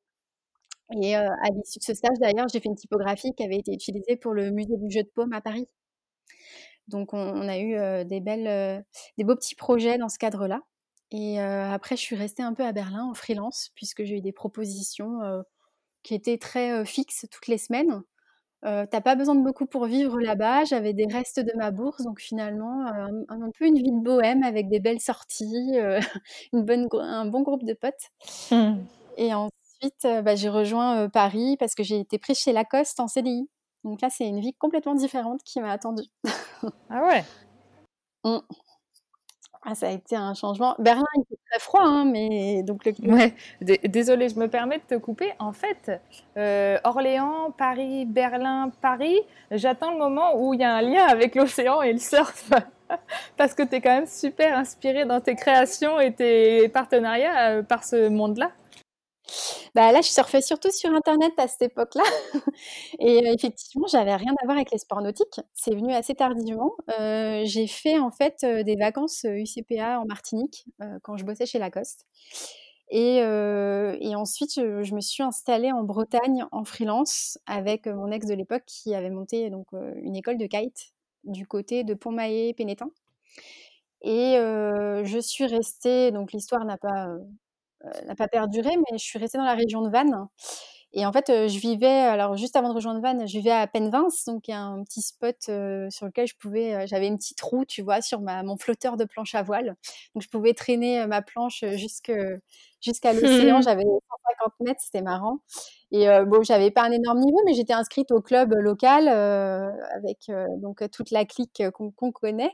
Et 0.95 1.15
à 1.15 1.49
l'issue 1.53 1.79
de 1.79 1.83
ce 1.83 1.93
stage, 1.93 2.17
d'ailleurs, 2.19 2.47
j'ai 2.51 2.59
fait 2.59 2.69
une 2.69 2.75
typographie 2.75 3.33
qui 3.35 3.43
avait 3.43 3.57
été 3.57 3.73
utilisée 3.73 4.15
pour 4.15 4.33
le 4.33 4.51
musée 4.51 4.77
du 4.77 4.89
jeu 4.89 5.03
de 5.03 5.09
paume 5.13 5.33
à 5.33 5.41
Paris. 5.41 5.67
Donc, 6.87 7.13
on, 7.13 7.47
a 7.47 7.59
eu 7.59 8.05
des 8.05 8.21
belles, 8.21 8.85
des 9.17 9.23
beaux 9.25 9.35
petits 9.35 9.55
projets 9.55 9.97
dans 9.97 10.07
ce 10.07 10.17
cadre-là. 10.17 10.61
Et 11.11 11.39
après, 11.39 11.97
je 11.97 12.01
suis 12.01 12.15
restée 12.15 12.43
un 12.43 12.53
peu 12.53 12.65
à 12.65 12.71
Berlin 12.71 13.03
en 13.03 13.13
freelance, 13.13 13.71
puisque 13.75 14.05
j'ai 14.05 14.17
eu 14.17 14.21
des 14.21 14.31
propositions 14.31 15.19
qui 16.03 16.15
étaient 16.15 16.37
très 16.37 16.85
fixes 16.85 17.25
toutes 17.29 17.47
les 17.47 17.57
semaines. 17.57 18.01
T'as 18.61 19.01
pas 19.01 19.15
besoin 19.15 19.35
de 19.35 19.43
beaucoup 19.43 19.65
pour 19.65 19.87
vivre 19.87 20.21
là-bas. 20.21 20.63
J'avais 20.63 20.93
des 20.93 21.07
restes 21.07 21.41
de 21.41 21.51
ma 21.57 21.71
bourse, 21.71 22.03
donc 22.03 22.21
finalement, 22.21 22.85
un, 22.87 23.51
peu 23.59 23.65
une 23.65 23.75
vie 23.75 23.91
de 23.91 24.01
bohème 24.01 24.43
avec 24.43 24.69
des 24.69 24.79
belles 24.79 25.01
sorties, 25.01 25.73
une 26.53 26.63
bonne, 26.63 26.87
un 26.93 27.25
bon 27.25 27.41
groupe 27.41 27.65
de 27.65 27.73
potes. 27.73 27.93
Mmh. 28.51 28.77
Et 29.17 29.33
en, 29.33 29.49
ensuite, 29.81 30.07
bah, 30.24 30.35
j'ai 30.35 30.50
rejoint 30.50 31.09
Paris 31.09 31.57
parce 31.59 31.75
que 31.75 31.83
j'ai 31.83 32.00
été 32.00 32.18
prise 32.18 32.38
chez 32.39 32.53
Lacoste 32.53 33.00
en 33.00 33.07
CDI. 33.07 33.50
Donc 33.83 34.01
là, 34.01 34.09
c'est 34.09 34.27
une 34.27 34.39
vie 34.39 34.53
complètement 34.53 34.95
différente 34.95 35.41
qui 35.44 35.62
m'a 35.62 35.71
attendue. 35.71 36.07
ah 36.89 37.06
ouais? 37.06 37.24
Mmh. 38.24 38.39
ah, 39.62 39.75
Ça 39.75 39.88
a 39.88 39.91
été 39.91 40.15
un 40.15 40.33
changement. 40.33 40.75
Berlin, 40.79 41.06
il 41.15 41.21
était 41.21 41.39
très 41.50 41.59
froid, 41.59 41.83
hein, 41.83 42.03
mais 42.03 42.62
donc 42.63 42.83
le... 42.83 42.94
Ouais, 43.09 43.33
désolée, 43.62 44.27
je 44.27 44.38
me 44.38 44.50
permets 44.50 44.79
de 44.79 44.83
te 44.83 44.95
couper. 44.95 45.31
En 45.39 45.53
fait, 45.53 45.91
Orléans, 46.83 47.51
Paris, 47.51 48.06
Berlin, 48.06 48.71
Paris, 48.81 49.18
j'attends 49.51 49.91
le 49.91 49.97
moment 49.97 50.35
où 50.35 50.53
il 50.56 50.59
y 50.59 50.63
a 50.63 50.75
un 50.75 50.81
lien 50.81 51.06
avec 51.06 51.35
l'océan 51.35 51.81
et 51.83 51.94
le 51.94 52.00
surf. 52.00 52.51
Parce 53.38 53.53
que 53.53 53.63
tu 53.63 53.75
es 53.75 53.81
quand 53.81 53.94
même 53.94 54.07
super 54.07 54.57
inspirée 54.57 55.06
dans 55.06 55.21
tes 55.21 55.35
créations 55.35 56.00
et 56.01 56.12
tes 56.12 56.68
partenariats 56.69 57.63
par 57.63 57.85
ce 57.85 58.09
monde-là. 58.09 58.51
Bah 59.75 59.91
là, 59.91 60.01
je 60.01 60.07
surfais 60.07 60.41
surtout 60.41 60.71
sur 60.71 60.91
Internet 60.91 61.33
à 61.37 61.47
cette 61.47 61.63
époque-là. 61.63 62.03
Et 62.99 63.19
effectivement, 63.33 63.87
j'avais 63.87 64.15
rien 64.15 64.33
à 64.41 64.45
voir 64.45 64.57
avec 64.57 64.71
les 64.71 64.77
sports 64.77 65.01
nautiques. 65.01 65.41
C'est 65.53 65.75
venu 65.75 65.93
assez 65.93 66.15
tardivement. 66.15 66.75
j'ai 66.97 67.67
fait 67.67 67.99
en 67.99 68.11
fait 68.11 68.45
des 68.45 68.75
vacances 68.75 69.25
UCPA 69.25 69.99
en 69.99 70.05
Martinique 70.05 70.65
quand 71.03 71.17
je 71.17 71.25
bossais 71.25 71.45
chez 71.45 71.59
Lacoste. 71.59 72.05
Et, 72.89 73.21
ensuite, 74.15 74.55
je, 74.55 74.95
me 74.95 75.01
suis 75.01 75.23
installée 75.23 75.71
en 75.71 75.83
Bretagne 75.83 76.45
en 76.51 76.63
freelance 76.63 77.37
avec 77.45 77.87
mon 77.87 78.11
ex 78.11 78.25
de 78.27 78.33
l'époque 78.33 78.63
qui 78.65 78.95
avait 78.95 79.09
monté 79.09 79.49
donc 79.49 79.67
une 80.01 80.15
école 80.15 80.37
de 80.37 80.47
kite 80.47 80.93
du 81.23 81.45
côté 81.45 81.83
de 81.83 81.93
Pont-Maillet-Pénétin. 81.93 82.89
Et 84.03 84.35
je 84.37 85.19
suis 85.21 85.45
restée, 85.45 86.11
donc 86.11 86.31
l'histoire 86.31 86.63
n'a 86.65 86.77
pas 86.77 87.07
n'a 88.06 88.15
pas 88.15 88.27
perduré, 88.27 88.71
mais 88.77 88.97
je 88.97 89.03
suis 89.03 89.19
restée 89.19 89.37
dans 89.37 89.45
la 89.45 89.56
région 89.56 89.81
de 89.81 89.89
Vannes. 89.89 90.27
Et 90.94 91.06
en 91.06 91.11
fait, 91.11 91.29
euh, 91.29 91.47
je 91.47 91.59
vivais, 91.59 91.85
alors 91.87 92.37
juste 92.37 92.56
avant 92.56 92.69
de 92.69 92.73
rejoindre 92.73 93.01
Vannes, 93.01 93.27
je 93.27 93.37
vivais 93.37 93.51
à 93.51 93.67
Penvins, 93.67 94.07
donc 94.25 94.47
il 94.47 94.51
y 94.51 94.53
a 94.53 94.61
un 94.61 94.83
petit 94.83 95.01
spot 95.01 95.35
euh, 95.49 95.89
sur 95.89 96.06
lequel 96.06 96.27
je 96.27 96.35
pouvais, 96.39 96.87
j'avais 96.87 97.07
une 97.07 97.17
petite 97.17 97.41
roue, 97.41 97.65
tu 97.65 97.81
vois, 97.81 98.01
sur 98.01 98.21
ma, 98.21 98.41
mon 98.41 98.57
flotteur 98.57 98.95
de 98.95 99.03
planche 99.03 99.35
à 99.35 99.44
voile. 99.44 99.75
Donc 100.15 100.23
je 100.23 100.29
pouvais 100.29 100.53
traîner 100.53 101.06
ma 101.06 101.21
planche 101.21 101.63
jusqu'à 101.73 102.13
l'océan. 103.13 103.61
J'avais 103.61 103.83
150 103.83 104.53
mètres, 104.61 104.81
c'était 104.81 105.01
marrant. 105.01 105.39
Et 105.91 106.07
bon, 106.25 106.44
j'avais 106.44 106.71
pas 106.71 106.83
un 106.83 106.91
énorme 106.91 107.19
niveau, 107.19 107.39
mais 107.45 107.53
j'étais 107.53 107.73
inscrite 107.73 108.11
au 108.11 108.21
club 108.21 108.53
local 108.53 109.07
avec 109.07 110.31
donc 110.57 110.83
toute 110.91 111.11
la 111.11 111.25
clique 111.25 111.63
qu'on 111.71 112.11
connaît. 112.11 112.51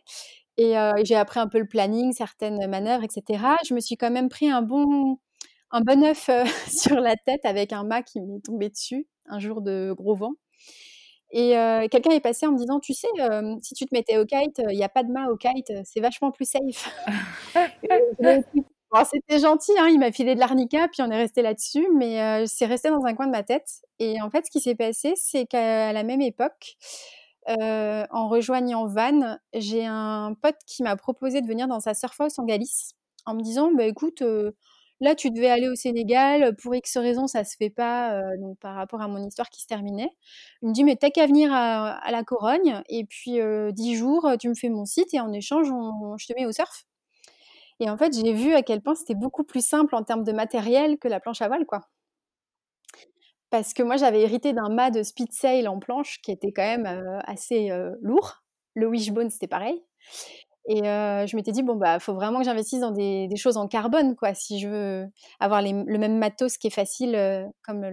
Et 0.57 0.75
j'ai 1.03 1.15
appris 1.15 1.39
un 1.39 1.47
peu 1.47 1.59
le 1.59 1.67
planning, 1.67 2.13
certaines 2.13 2.67
manœuvres, 2.67 3.03
etc. 3.03 3.43
Je 3.67 3.73
me 3.73 3.79
suis 3.79 3.95
quand 3.95 4.11
même 4.11 4.29
pris 4.29 4.49
un 4.49 4.61
bon, 4.61 5.17
un 5.73 5.81
bon 5.81 6.03
œuf 6.05 6.29
sur 6.67 6.99
la 7.01 7.17
tête 7.17 7.45
avec 7.45 7.73
un 7.73 7.83
mât 7.83 8.03
qui 8.03 8.21
m'est 8.21 8.39
tombé 8.41 8.69
dessus 8.69 9.07
un 9.27 9.39
jour 9.39 9.61
de 9.61 9.93
gros 9.97 10.15
vent. 10.15 10.33
Et 11.35 11.55
quelqu'un 11.89 12.11
est 12.11 12.19
passé 12.19 12.45
en 12.45 12.51
me 12.51 12.57
disant, 12.57 12.79
tu 12.79 12.93
sais, 12.93 13.07
si 13.63 13.73
tu 13.73 13.85
te 13.87 13.95
mettais 13.95 14.19
au 14.19 14.25
kite, 14.25 14.61
il 14.69 14.77
n'y 14.77 14.83
a 14.83 14.89
pas 14.89 15.01
de 15.01 15.11
mât 15.11 15.29
au 15.31 15.35
kite, 15.35 15.71
c'est 15.83 15.99
vachement 15.99 16.29
plus 16.29 16.45
safe. 16.45 16.93
C'était 19.11 19.39
gentil, 19.39 19.71
hein, 19.79 19.87
il 19.89 19.97
m'a 19.97 20.11
filé 20.11 20.35
de 20.35 20.39
l'arnica, 20.39 20.87
puis 20.87 21.01
on 21.01 21.09
est 21.09 21.17
resté 21.17 21.41
là-dessus, 21.41 21.87
mais 21.95 22.45
c'est 22.45 22.67
resté 22.67 22.89
dans 22.91 23.03
un 23.05 23.15
coin 23.15 23.25
de 23.25 23.31
ma 23.31 23.41
tête. 23.41 23.67
Et 23.97 24.21
en 24.21 24.29
fait, 24.29 24.45
ce 24.45 24.51
qui 24.51 24.59
s'est 24.59 24.75
passé, 24.75 25.13
c'est 25.15 25.47
qu'à 25.47 25.91
la 25.91 26.03
même 26.03 26.21
époque, 26.21 26.75
en 27.47 28.27
rejoignant 28.27 28.85
Vannes, 28.85 29.39
j'ai 29.55 29.87
un 29.87 30.35
pote 30.39 30.59
qui 30.67 30.83
m'a 30.83 30.95
proposé 30.95 31.41
de 31.41 31.47
venir 31.47 31.67
dans 31.67 31.79
sa 31.79 31.95
surf 31.95 32.21
house 32.21 32.37
en 32.37 32.43
Galice, 32.43 32.91
en 33.25 33.33
me 33.33 33.41
disant, 33.41 33.71
bah 33.73 33.85
écoute, 33.85 34.21
là 34.99 35.15
tu 35.15 35.31
devais 35.31 35.49
aller 35.49 35.67
au 35.67 35.75
Sénégal, 35.75 36.55
pour 36.55 36.75
X 36.75 36.97
raisons 36.97 37.27
ça 37.27 37.43
se 37.43 37.55
fait 37.57 37.69
pas, 37.69 38.21
donc 38.37 38.57
par 38.59 38.75
rapport 38.75 39.01
à 39.01 39.07
mon 39.07 39.25
histoire 39.25 39.49
qui 39.49 39.61
se 39.61 39.67
terminait. 39.67 40.09
Il 40.61 40.69
me 40.69 40.73
dit, 40.73 40.83
mais 40.83 40.95
t'as 40.95 41.09
qu'à 41.09 41.27
venir 41.27 41.51
à, 41.53 42.11
la 42.11 42.23
Corogne, 42.23 42.81
et 42.89 43.05
puis 43.05 43.39
10 43.73 43.95
jours, 43.95 44.31
tu 44.39 44.49
me 44.49 44.55
fais 44.55 44.69
mon 44.69 44.85
site, 44.85 45.13
et 45.13 45.19
en 45.19 45.31
échange, 45.33 45.67
je 45.67 46.27
te 46.27 46.33
mets 46.33 46.45
au 46.45 46.51
surf. 46.51 46.85
Et 47.79 47.89
en 47.89 47.97
fait, 47.97 48.13
j'ai 48.13 48.33
vu 48.33 48.53
à 48.53 48.61
quel 48.61 48.81
point 48.81 48.95
c'était 48.95 49.15
beaucoup 49.15 49.43
plus 49.43 49.65
simple 49.65 49.95
en 49.95 50.03
termes 50.03 50.23
de 50.23 50.31
matériel 50.31 50.97
que 50.99 51.07
la 51.07 51.19
planche 51.19 51.41
à 51.41 51.47
voile, 51.47 51.65
quoi. 51.65 51.81
Parce 53.49 53.73
que 53.73 53.83
moi, 53.83 53.97
j'avais 53.97 54.21
hérité 54.21 54.53
d'un 54.53 54.69
mât 54.69 54.89
de 54.89 55.03
speed 55.03 55.31
sail 55.31 55.67
en 55.67 55.79
planche 55.79 56.19
qui 56.21 56.31
était 56.31 56.51
quand 56.51 56.63
même 56.63 57.21
assez 57.25 57.69
lourd. 58.01 58.43
Le 58.73 58.87
wishbone, 58.87 59.29
c'était 59.29 59.47
pareil. 59.47 59.83
Et 60.67 60.79
je 60.83 61.35
m'étais 61.35 61.51
dit, 61.51 61.63
bon, 61.63 61.75
bah, 61.75 61.99
faut 61.99 62.13
vraiment 62.13 62.39
que 62.39 62.45
j'investisse 62.45 62.79
dans 62.79 62.91
des, 62.91 63.29
choses 63.35 63.57
en 63.57 63.67
carbone, 63.67 64.15
quoi, 64.15 64.33
si 64.33 64.59
je 64.59 64.69
veux 64.69 65.07
avoir 65.39 65.61
le 65.61 65.97
même 65.97 66.17
matos 66.17 66.57
qui 66.57 66.67
est 66.67 66.71
facile, 66.71 67.51
comme 67.63 67.83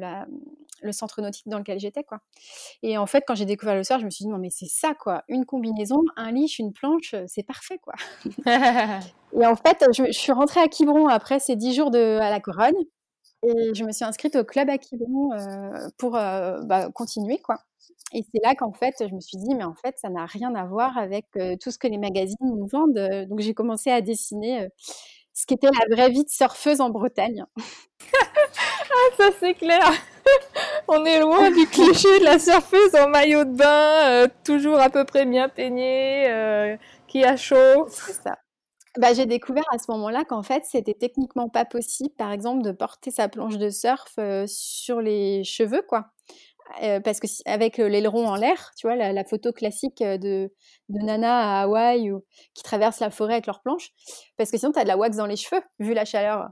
le 0.83 0.93
centre 0.93 1.21
nautique 1.21 1.49
dans 1.49 1.59
lequel 1.59 1.81
j'étais, 1.81 2.05
quoi. 2.05 2.21
Et 2.83 2.97
en 2.97 3.07
fait, 3.07 3.25
quand 3.27 3.35
j'ai 3.35 3.45
découvert 3.45 3.75
le 3.75 3.83
surf, 3.83 4.01
je 4.01 4.05
me 4.05 4.11
suis 4.11 4.25
dit, 4.25 4.31
non, 4.31 4.39
mais 4.39 4.51
c'est 4.51 4.69
ça, 4.69 4.95
quoi. 4.95 5.25
Une 5.29 5.45
combinaison, 5.45 6.01
un 6.17 6.31
leash, 6.31 6.59
une 6.59 6.73
planche, 6.73 7.15
c'est 7.27 7.43
parfait, 7.43 7.79
quoi. 7.79 7.95
et 8.47 9.47
en 9.47 9.57
fait, 9.57 9.85
je, 9.93 10.13
suis 10.13 10.33
rentrée 10.33 10.61
à 10.61 10.69
Quiberon 10.69 11.09
après 11.09 11.41
ces 11.41 11.57
dix 11.57 11.75
jours 11.75 11.91
de, 11.91 12.19
à 12.21 12.31
la 12.31 12.41
Corogne. 12.41 12.85
Et 13.43 13.75
je 13.75 13.85
me 13.85 13.93
suis 13.93 14.05
inscrite 14.05 14.37
au 14.37 14.45
club 14.45 14.69
à 14.69 14.79
Quiberon 14.79 15.31
pour 15.99 16.13
bah, 16.13 16.89
continuer, 16.95 17.39
quoi. 17.39 17.59
Et 18.13 18.23
c'est 18.23 18.41
là 18.43 18.55
qu'en 18.55 18.73
fait, 18.73 18.95
je 19.01 19.15
me 19.15 19.21
suis 19.21 19.39
dit, 19.39 19.55
mais 19.55 19.65
en 19.65 19.75
fait, 19.75 19.97
ça 19.99 20.09
n'a 20.09 20.27
rien 20.27 20.55
à 20.55 20.65
voir 20.65 20.99
avec 20.99 21.27
tout 21.61 21.71
ce 21.71 21.79
que 21.79 21.87
les 21.87 21.99
magazines 21.99 22.37
nous 22.41 22.67
vendent. 22.67 23.27
Donc, 23.29 23.41
j'ai 23.41 23.55
commencé 23.55 23.91
à 23.91 24.01
dessiner 24.01 24.69
ce 25.33 25.47
qu'était 25.47 25.69
la 25.69 25.95
vraie 25.95 26.11
vie 26.11 26.25
de 26.25 26.29
surfeuse 26.29 26.81
en 26.81 26.91
Bretagne. 26.91 27.45
ah, 28.13 29.17
ça 29.17 29.29
c'est 29.39 29.55
clair. 29.55 29.93
On 30.89 31.05
est 31.05 31.21
loin 31.21 31.51
du 31.51 31.67
cliché 31.67 32.19
de 32.19 32.25
la 32.25 32.39
surfeuse 32.39 32.95
en 32.95 33.09
maillot 33.09 33.45
de 33.45 33.55
bain, 33.55 34.29
toujours 34.45 34.81
à 34.81 34.91
peu 34.91 35.05
près 35.05 35.25
bien 35.25 35.49
peignée, 35.49 36.77
qui 37.07 37.25
a 37.25 37.37
chaud. 37.37 37.87
C'est 37.89 38.13
ça. 38.13 38.39
Bah, 38.99 39.15
j'ai 39.15 39.27
découvert 39.27 39.65
à 39.73 39.79
ce 39.79 39.89
moment-là 39.93 40.25
qu'en 40.25 40.43
fait, 40.43 40.65
c'était 40.65 40.95
techniquement 40.95 41.49
pas 41.49 41.65
possible, 41.65 42.11
par 42.17 42.33
exemple, 42.33 42.63
de 42.63 42.73
porter 42.73 43.13
sa 43.13 43.29
planche 43.29 43.57
de 43.57 43.71
surf 43.71 44.19
sur 44.47 45.01
les 45.01 45.45
cheveux, 45.45 45.83
quoi. 45.89 46.11
Euh, 46.83 47.01
parce 47.01 47.21
que 47.21 47.27
avec 47.47 47.79
l'aileron 47.79 48.27
en 48.27 48.37
l'air, 48.37 48.71
tu 48.77 48.87
vois, 48.87 48.97
la, 48.97 49.25
photo 49.25 49.53
classique 49.53 50.03
de, 50.03 50.53
de 50.89 51.05
Nana 51.05 51.61
à 51.61 51.63
Hawaï 51.63 52.13
ou 52.13 52.23
qui 52.55 52.63
traverse 52.63 53.01
la 53.01 53.11
forêt 53.11 53.35
avec 53.35 53.47
leur 53.47 53.61
planche, 53.61 53.91
parce 54.37 54.51
que 54.51 54.59
sinon, 54.59 54.73
tu 54.73 54.79
as 54.79 54.85
de 54.85 54.89
la 54.89 54.97
wax 54.97 55.17
dans 55.17 55.27
les 55.27 55.37
cheveux, 55.37 55.63
vu 55.79 55.95
la 55.95 56.05
chaleur. 56.05 56.49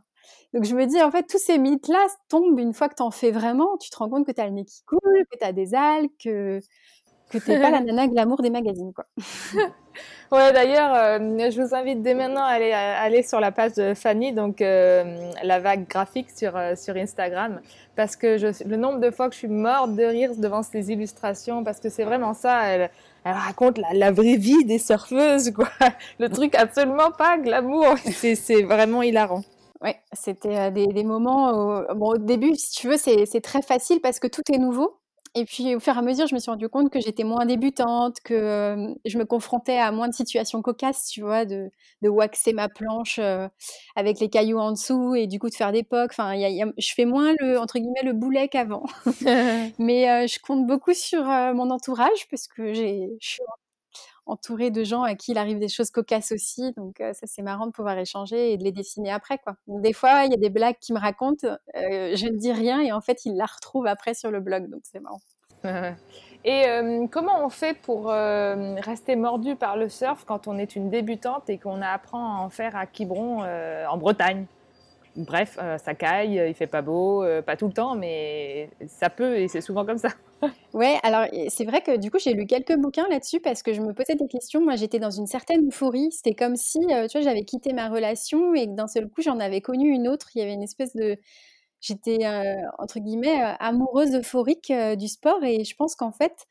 Donc 0.55 0.65
je 0.65 0.75
me 0.75 0.87
dis, 0.87 1.01
en 1.03 1.11
fait, 1.11 1.25
tous 1.25 1.39
ces 1.39 1.59
mythes-là 1.59 2.07
tombent 2.29 2.59
une 2.59 2.75
fois 2.75 2.89
que 2.89 2.95
tu 2.97 3.03
en 3.03 3.11
fais 3.11 3.31
vraiment, 3.31 3.77
tu 3.79 3.91
te 3.91 3.97
rends 3.97 4.09
compte 4.09 4.27
que 4.27 4.33
tu 4.33 4.41
as 4.41 4.47
le 4.47 4.53
nez 4.53 4.65
qui 4.65 4.83
coule, 4.85 5.27
que 5.31 5.39
tu 5.39 5.45
as 5.45 5.53
des 5.53 5.75
algues, 5.75 6.11
que, 6.23 6.61
que 7.31 7.39
tu 7.39 7.51
n'es 7.51 7.61
pas 7.61 7.71
la 7.71 7.81
nana 7.81 8.09
glamour 8.09 8.43
des 8.43 8.51
magazines, 8.51 8.93
quoi. 8.95 9.07
Ouais, 10.31 10.53
d'ailleurs, 10.53 10.93
euh, 10.95 11.51
je 11.51 11.63
vous 11.63 11.75
invite 11.75 12.03
dès 12.03 12.13
maintenant 12.13 12.43
à 12.43 12.53
aller, 12.53 13.23
sur 13.23 13.41
la 13.41 13.51
page 13.51 13.73
de 13.75 13.95
Fanny, 13.95 14.33
donc 14.33 14.61
euh, 14.61 15.31
la 15.43 15.59
vague 15.59 15.89
graphique 15.89 16.29
sur, 16.31 16.55
euh, 16.55 16.75
sur 16.77 16.97
Instagram, 16.97 17.61
parce 17.97 18.15
que 18.15 18.37
le 18.69 18.77
nombre 18.77 19.01
de 19.01 19.11
fois 19.11 19.29
que 19.29 19.35
je 19.35 19.39
suis 19.39 19.49
morte 19.49 19.95
de 19.95 20.05
rire 20.05 20.33
devant 20.37 20.63
ces 20.63 20.91
illustrations, 20.93 21.65
parce 21.65 21.81
que 21.81 21.89
c'est 21.89 22.05
vraiment 22.05 22.35
ça, 22.35 22.65
elle, 22.65 22.91
raconte 23.25 23.81
la, 23.95 24.11
vraie 24.11 24.37
vie 24.37 24.67
des 24.67 24.79
surfeuses, 24.79 25.51
quoi. 25.51 25.71
Le 26.19 26.29
truc 26.29 26.55
absolument 26.55 27.11
pas 27.11 27.39
glamour, 27.39 27.95
c'est 28.13 28.63
vraiment 28.65 29.03
hilarant. 29.03 29.45
Ouais, 29.81 29.97
c'était 30.13 30.71
des, 30.71 30.89
des, 30.89 31.05
moments. 31.05 31.85
bon, 31.95 32.11
au 32.11 32.19
début, 32.19 32.55
si 32.55 32.73
tu 32.73 32.89
veux, 32.89 32.97
c'est 32.99 33.41
très 33.41 33.63
facile 33.63 34.01
parce 34.03 34.19
que 34.19 34.27
tout 34.27 34.43
est 34.53 34.59
nouveau. 34.59 34.98
Et 35.35 35.45
puis 35.45 35.75
au 35.75 35.81
fur 35.81 35.95
et 35.95 35.99
à 35.99 36.03
mesure, 36.03 36.27
je 36.27 36.35
me 36.35 36.41
suis 36.41 36.51
rendu 36.51 36.69
compte 36.69 36.91
que 36.91 37.01
j'étais 37.01 37.25
moins 37.25 37.47
débutante, 37.47 38.21
que 38.25 38.95
je 39.05 39.19
me 39.19 39.25
confrontais 39.25 39.79
à 39.79 39.93
moins 39.93 40.09
de 40.09 40.15
situations 40.15 40.63
cocasses, 40.63 41.09
tu 41.09 41.23
vois, 41.23 41.45
de, 41.45 41.71
de 42.03 42.09
waxer 42.09 42.53
ma 42.53 42.69
planche 42.69 43.21
avec 43.97 44.21
les 44.21 44.29
cailloux 44.29 44.59
en 44.59 44.73
dessous 44.73 45.15
et 45.15 45.27
du 45.27 45.39
coup 45.39 45.49
de 45.49 45.55
faire 45.55 45.73
des 45.73 45.83
pocs. 45.83 46.11
Enfin, 46.13 46.35
je 46.37 46.95
fais 46.95 47.05
moins 47.05 47.35
le 47.41 47.59
entre 47.59 47.79
guillemets 47.79 48.03
le 48.05 48.13
boulet 48.13 48.49
qu'avant. 48.49 48.85
Mais 49.79 50.27
je 50.29 50.39
compte 50.41 50.67
beaucoup 50.67 50.95
sur 50.95 51.25
mon 51.25 51.71
entourage 51.71 52.29
parce 52.31 52.49
que 52.49 52.73
je 52.75 53.09
suis 53.21 53.43
entourée 54.29 54.71
de 54.71 54.85
gens 54.85 55.03
à 55.03 55.15
qui 55.15 55.33
il 55.33 55.39
arrive 55.39 55.59
des 55.59 55.69
choses 55.69 55.91
cocasses 55.91 56.33
aussi. 56.33 56.73
Donc 56.77 56.97
ça 56.99 57.27
c'est 57.27 57.43
marrant 57.43 57.67
de 57.67 57.73
pouvoir 57.73 57.99
échanger 57.99 58.53
et 58.53 58.57
de 58.57 58.65
les 58.65 58.73
dessiner 58.73 59.11
après 59.11 59.39
quoi. 59.39 59.57
des 59.67 59.93
fois 59.93 60.25
il 60.25 60.31
y 60.31 60.35
a 60.35 60.39
des 60.39 60.51
blagues 60.51 60.79
qui 60.81 60.93
me 60.93 60.99
racontent, 60.99 61.49
je 61.75 62.27
ne 62.27 62.37
dis 62.37 62.53
rien 62.53 62.81
et 62.81 62.93
en 62.93 63.01
fait 63.01 63.25
ils 63.25 63.37
la 63.37 63.47
retrouvent 63.47 63.87
après 63.87 64.15
sur 64.15 64.31
le 64.31 64.41
blog. 64.41 64.69
Donc 64.71 64.81
c'est 64.85 65.01
marrant. 65.01 65.21
Et 66.45 66.67
comment 67.11 67.45
on 67.45 67.49
fait 67.49 67.75
pour 67.75 68.07
rester 68.07 69.17
mordu 69.17 69.57
par 69.57 69.77
le 69.77 69.89
surf 69.89 70.25
quand 70.25 70.47
on 70.47 70.57
est 70.57 70.77
une 70.77 70.89
débutante 70.89 71.51
et 71.51 71.59
qu'on 71.59 71.83
apprend 71.83 72.37
à 72.37 72.41
en 72.41 72.49
faire 72.49 72.77
à 72.77 72.87
Quiberon 72.87 73.43
en 73.43 73.97
Bretagne? 73.97 74.47
Bref, 75.17 75.59
ça 75.79 75.95
caille, 75.95 76.43
il 76.49 76.55
fait 76.55 76.67
pas 76.67 76.83
beau, 76.83 77.25
pas 77.45 77.57
tout 77.57 77.67
le 77.67 77.73
temps, 77.73 77.97
mais 77.97 78.71
ça 78.87 79.11
peut 79.11 79.37
et 79.39 79.49
c'est 79.49 79.61
souvent 79.61 79.85
comme 79.85 79.99
ça. 79.99 80.11
Ouais, 80.73 80.99
alors 81.03 81.27
c'est 81.49 81.65
vrai 81.65 81.81
que 81.81 81.97
du 81.97 82.13
coup 82.13 82.19
j'ai 82.21 82.33
lu 82.33 82.47
quelques 82.47 82.77
bouquins 82.77 83.09
là-dessus 83.09 83.41
parce 83.41 83.65
que 83.65 83.73
je 83.73 83.81
me 83.81 83.93
posais 83.93 84.15
des 84.15 84.29
questions. 84.29 84.61
Moi 84.63 84.77
j'étais 84.77 85.01
dans 85.01 85.11
une 85.11 85.27
certaine 85.27 85.67
euphorie. 85.67 86.13
C'était 86.13 86.35
comme 86.35 86.55
si, 86.55 86.79
tu 86.79 87.19
vois, 87.19 87.21
j'avais 87.23 87.43
quitté 87.45 87.73
ma 87.73 87.89
relation 87.89 88.55
et 88.55 88.67
que 88.67 88.75
d'un 88.77 88.87
seul 88.87 89.09
coup 89.09 89.21
j'en 89.23 89.41
avais 89.41 89.61
connu 89.61 89.89
une 89.89 90.07
autre. 90.07 90.29
Il 90.35 90.39
y 90.39 90.43
avait 90.43 90.55
une 90.55 90.63
espèce 90.63 90.95
de, 90.95 91.17
j'étais 91.81 92.19
entre 92.79 93.01
guillemets 93.01 93.41
amoureuse 93.59 94.15
euphorique 94.15 94.73
du 94.97 95.09
sport 95.09 95.43
et 95.43 95.65
je 95.65 95.75
pense 95.75 95.97
qu'en 95.97 96.13
fait, 96.13 96.47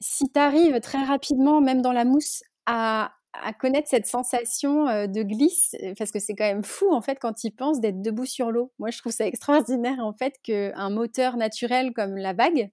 si 0.00 0.30
tu 0.30 0.38
arrives 0.38 0.80
très 0.80 1.02
rapidement, 1.02 1.60
même 1.60 1.82
dans 1.82 1.92
la 1.92 2.04
mousse, 2.04 2.42
à 2.66 3.12
à 3.42 3.52
connaître 3.52 3.88
cette 3.88 4.06
sensation 4.06 4.84
de 5.06 5.22
glisse, 5.22 5.74
parce 5.98 6.10
que 6.10 6.18
c'est 6.18 6.34
quand 6.34 6.44
même 6.44 6.64
fou 6.64 6.92
en 6.92 7.00
fait 7.00 7.18
quand 7.20 7.44
il 7.44 7.52
pense 7.52 7.80
d'être 7.80 8.02
debout 8.02 8.26
sur 8.26 8.50
l'eau. 8.50 8.72
Moi, 8.78 8.90
je 8.90 8.98
trouve 8.98 9.12
ça 9.12 9.26
extraordinaire 9.26 9.98
en 10.00 10.12
fait 10.12 10.34
qu'un 10.42 10.90
moteur 10.90 11.36
naturel 11.36 11.92
comme 11.92 12.16
la 12.16 12.32
vague, 12.32 12.70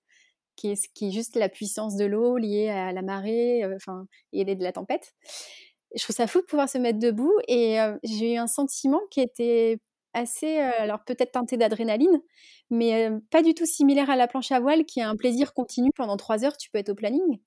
qui 0.55 0.69
est, 0.69 1.01
est 1.01 1.11
juste 1.11 1.35
la 1.35 1.49
puissance 1.49 1.95
de 1.95 2.05
l'eau 2.05 2.37
liée 2.37 2.69
à 2.69 2.91
la 2.91 3.01
marée, 3.01 3.63
enfin, 3.75 4.05
et 4.31 4.45
de 4.45 4.63
la 4.63 4.71
tempête. 4.71 5.13
Je 5.95 6.03
trouve 6.03 6.15
ça 6.15 6.27
fou 6.27 6.41
de 6.41 6.45
pouvoir 6.45 6.69
se 6.69 6.77
mettre 6.77 6.99
debout 6.99 7.33
et 7.47 7.77
j'ai 8.03 8.33
eu 8.33 8.37
un 8.37 8.47
sentiment 8.47 9.01
qui 9.11 9.21
était 9.21 9.77
assez, 10.13 10.57
alors 10.57 11.03
peut-être 11.05 11.31
teinté 11.31 11.57
d'adrénaline, 11.57 12.21
mais 12.69 13.09
pas 13.31 13.41
du 13.41 13.53
tout 13.53 13.65
similaire 13.65 14.09
à 14.09 14.15
la 14.15 14.27
planche 14.27 14.51
à 14.51 14.59
voile 14.59 14.85
qui 14.85 15.01
a 15.01 15.09
un 15.09 15.15
plaisir 15.15 15.53
continu 15.53 15.91
pendant 15.95 16.17
trois 16.17 16.45
heures, 16.45 16.57
tu 16.57 16.69
peux 16.71 16.79
être 16.79 16.89
au 16.89 16.95
planning 16.95 17.39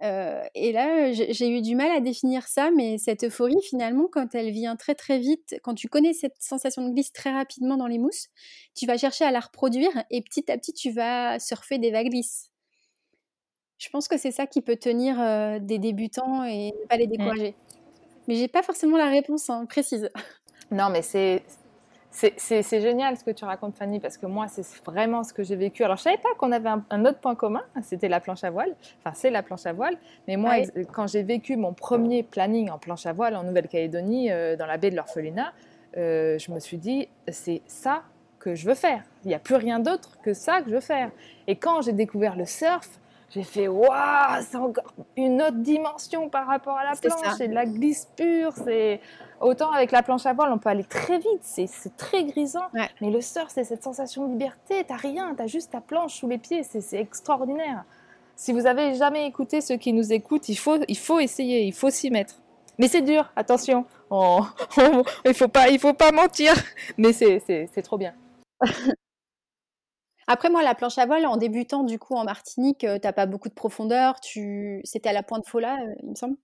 et 0.00 0.72
là, 0.72 1.12
j'ai 1.12 1.48
eu 1.48 1.60
du 1.60 1.74
mal 1.74 1.90
à 1.90 2.00
définir 2.00 2.46
ça, 2.46 2.70
mais 2.70 2.98
cette 2.98 3.24
euphorie, 3.24 3.60
finalement, 3.62 4.08
quand 4.10 4.34
elle 4.34 4.50
vient 4.50 4.76
très 4.76 4.94
très 4.94 5.18
vite, 5.18 5.56
quand 5.62 5.74
tu 5.74 5.88
connais 5.88 6.12
cette 6.12 6.40
sensation 6.40 6.86
de 6.86 6.92
glisse 6.92 7.12
très 7.12 7.32
rapidement 7.32 7.76
dans 7.76 7.86
les 7.86 7.98
mousses, 7.98 8.28
tu 8.74 8.86
vas 8.86 8.96
chercher 8.96 9.24
à 9.24 9.30
la 9.30 9.40
reproduire 9.40 9.90
et 10.10 10.22
petit 10.22 10.50
à 10.50 10.56
petit, 10.56 10.72
tu 10.72 10.90
vas 10.90 11.38
surfer 11.38 11.78
des 11.78 11.90
vagues 11.90 12.12
lisses. 12.12 12.50
Je 13.78 13.88
pense 13.88 14.08
que 14.08 14.18
c'est 14.18 14.30
ça 14.30 14.46
qui 14.46 14.60
peut 14.60 14.76
tenir 14.76 15.16
des 15.60 15.78
débutants 15.78 16.44
et 16.44 16.72
ne 16.72 16.86
pas 16.86 16.96
les 16.96 17.06
mmh. 17.06 17.10
décourager. 17.10 17.54
Mais 18.28 18.36
j'ai 18.36 18.48
pas 18.48 18.62
forcément 18.62 18.96
la 18.96 19.08
réponse 19.08 19.50
hein, 19.50 19.66
précise. 19.66 20.10
Non, 20.70 20.88
mais 20.88 21.02
c'est 21.02 21.42
c'est 22.10 22.80
génial 22.80 23.16
ce 23.16 23.24
que 23.24 23.30
tu 23.30 23.44
racontes, 23.44 23.76
Fanny, 23.76 24.00
parce 24.00 24.18
que 24.18 24.26
moi, 24.26 24.46
c'est 24.48 24.66
vraiment 24.84 25.22
ce 25.22 25.32
que 25.32 25.42
j'ai 25.42 25.56
vécu. 25.56 25.84
Alors, 25.84 25.96
je 25.96 26.02
savais 26.02 26.18
pas 26.18 26.30
qu'on 26.38 26.52
avait 26.52 26.68
un, 26.68 27.04
autre 27.04 27.18
point 27.18 27.34
commun, 27.34 27.62
c'était 27.82 28.08
la 28.08 28.20
planche 28.20 28.44
à 28.44 28.50
voile. 28.50 28.74
Enfin, 28.98 29.14
c'est 29.14 29.30
la 29.30 29.42
planche 29.42 29.66
à 29.66 29.72
voile. 29.72 29.96
Mais 30.26 30.36
moi, 30.36 30.54
quand 30.92 31.06
j'ai 31.06 31.22
vécu 31.22 31.56
mon 31.56 31.72
premier 31.72 32.22
planning 32.22 32.70
en 32.70 32.78
planche 32.78 33.06
à 33.06 33.12
voile 33.12 33.36
en 33.36 33.44
Nouvelle-Calédonie, 33.44 34.30
euh, 34.30 34.56
dans 34.56 34.66
la 34.66 34.76
baie 34.76 34.90
de 34.90 34.96
l'Orphelinat, 34.96 35.52
euh, 35.96 36.38
je 36.38 36.50
me 36.52 36.58
suis 36.58 36.78
dit, 36.78 37.08
c'est 37.28 37.62
ça 37.66 38.02
que 38.38 38.54
je 38.54 38.66
veux 38.66 38.74
faire. 38.74 39.02
Il 39.24 39.28
n'y 39.28 39.34
a 39.34 39.38
plus 39.38 39.56
rien 39.56 39.78
d'autre 39.78 40.18
que 40.22 40.34
ça 40.34 40.62
que 40.62 40.70
je 40.70 40.74
veux 40.74 40.80
faire. 40.80 41.10
Et 41.46 41.56
quand 41.56 41.82
j'ai 41.82 41.92
découvert 41.92 42.36
le 42.36 42.46
surf, 42.46 42.88
j'ai 43.30 43.44
fait 43.44 43.68
waouh, 43.68 44.42
c'est 44.42 44.56
encore 44.56 44.92
une 45.16 45.40
autre 45.40 45.58
dimension 45.58 46.28
par 46.28 46.46
rapport 46.46 46.76
à 46.76 46.84
la 46.84 46.96
planche, 46.96 47.36
c'est 47.36 47.48
de 47.48 47.54
la 47.54 47.64
glisse 47.64 48.08
pure, 48.16 48.52
c'est 48.52 49.00
autant 49.40 49.72
avec 49.72 49.90
la 49.90 50.02
planche 50.02 50.26
à 50.26 50.32
voile, 50.32 50.52
on 50.52 50.58
peut 50.58 50.68
aller 50.68 50.84
très 50.84 51.18
vite, 51.18 51.42
c'est 51.42 51.96
très 51.96 52.24
grisant, 52.24 52.68
mais 53.00 53.10
le 53.10 53.20
surf, 53.20 53.48
c'est 53.48 53.64
cette 53.64 53.82
sensation 53.82 54.26
de 54.26 54.32
liberté, 54.32 54.84
t'as 54.86 54.96
rien, 54.96 55.34
t'as 55.36 55.46
juste 55.46 55.72
ta 55.72 55.80
planche 55.80 56.20
sous 56.20 56.28
les 56.28 56.38
pieds, 56.38 56.62
c'est 56.62 56.98
extraordinaire. 56.98 57.84
Si 58.36 58.52
vous 58.52 58.66
avez 58.66 58.94
jamais 58.94 59.26
écouté 59.26 59.60
ceux 59.60 59.76
qui 59.76 59.92
nous 59.92 60.12
écoutent, 60.12 60.48
il 60.48 60.56
faut, 60.56 60.78
il 60.88 60.98
faut 60.98 61.18
essayer, 61.18 61.64
il 61.64 61.74
faut 61.74 61.90
s'y 61.90 62.10
mettre. 62.10 62.36
Mais 62.78 62.88
c'est 62.88 63.02
dur, 63.02 63.30
attention, 63.36 63.84
il 64.10 65.34
faut 65.34 65.48
pas, 65.48 65.68
il 65.68 65.78
faut 65.78 65.94
pas 65.94 66.12
mentir, 66.12 66.54
mais 66.96 67.12
c'est 67.12 67.82
trop 67.82 67.98
bien. 67.98 68.14
Après, 70.32 70.48
moi, 70.48 70.62
la 70.62 70.76
planche 70.76 70.96
à 70.96 71.06
voile, 71.06 71.26
en 71.26 71.36
débutant 71.36 71.82
du 71.82 71.98
coup 71.98 72.14
en 72.14 72.22
Martinique, 72.22 72.86
tu 72.88 73.00
t'as 73.00 73.12
pas 73.12 73.26
beaucoup 73.26 73.48
de 73.48 73.54
profondeur. 73.54 74.20
Tu... 74.20 74.80
C'était 74.84 75.08
à 75.08 75.12
la 75.12 75.24
pointe 75.24 75.44
Fola, 75.44 75.76
il 76.04 76.10
me 76.10 76.14
semble. 76.14 76.36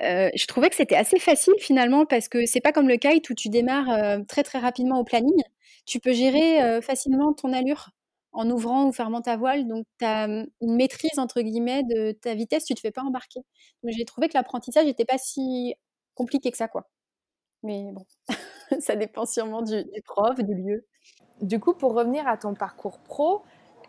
Je 0.00 0.46
trouvais 0.46 0.70
que 0.70 0.76
c'était 0.76 0.96
assez 0.96 1.18
facile 1.18 1.54
finalement 1.58 2.06
parce 2.06 2.28
que 2.28 2.46
c'est 2.46 2.60
pas 2.60 2.72
comme 2.72 2.88
le 2.88 2.96
kite 2.96 3.28
où 3.30 3.34
tu 3.34 3.48
démarres 3.48 4.20
très 4.28 4.42
très 4.42 4.58
rapidement 4.58 4.98
au 5.00 5.04
planning. 5.04 5.42
Tu 5.86 6.00
peux 6.00 6.12
gérer 6.12 6.80
facilement 6.82 7.32
ton 7.32 7.52
allure 7.52 7.90
en 8.32 8.48
ouvrant 8.50 8.86
ou 8.86 8.92
fermant 8.92 9.20
ta 9.20 9.36
voile. 9.36 9.66
Donc, 9.66 9.84
tu 9.98 10.04
as 10.04 10.28
mmh, 10.28 10.46
une 10.60 10.76
maîtrise, 10.76 11.18
entre 11.18 11.40
guillemets, 11.40 11.82
de 11.84 12.12
ta 12.12 12.34
vitesse, 12.34 12.64
tu 12.64 12.74
te 12.74 12.80
fais 12.80 12.90
pas 12.90 13.02
embarquer. 13.02 13.40
Donc, 13.82 13.92
j'ai 13.96 14.04
trouvé 14.04 14.28
que 14.28 14.34
l'apprentissage 14.34 14.86
n'était 14.86 15.04
pas 15.04 15.18
si 15.18 15.74
compliqué 16.14 16.50
que 16.50 16.56
ça, 16.56 16.68
quoi. 16.68 16.88
Mais 17.62 17.90
bon, 17.92 18.06
ça 18.80 18.96
dépend 18.96 19.26
sûrement 19.26 19.62
du, 19.62 19.84
prof, 20.04 20.38
du 20.38 20.54
lieu. 20.54 20.86
Du 21.42 21.60
coup, 21.60 21.74
pour 21.74 21.94
revenir 21.94 22.28
à 22.28 22.36
ton 22.36 22.54
parcours 22.54 23.00
pro, 23.00 23.42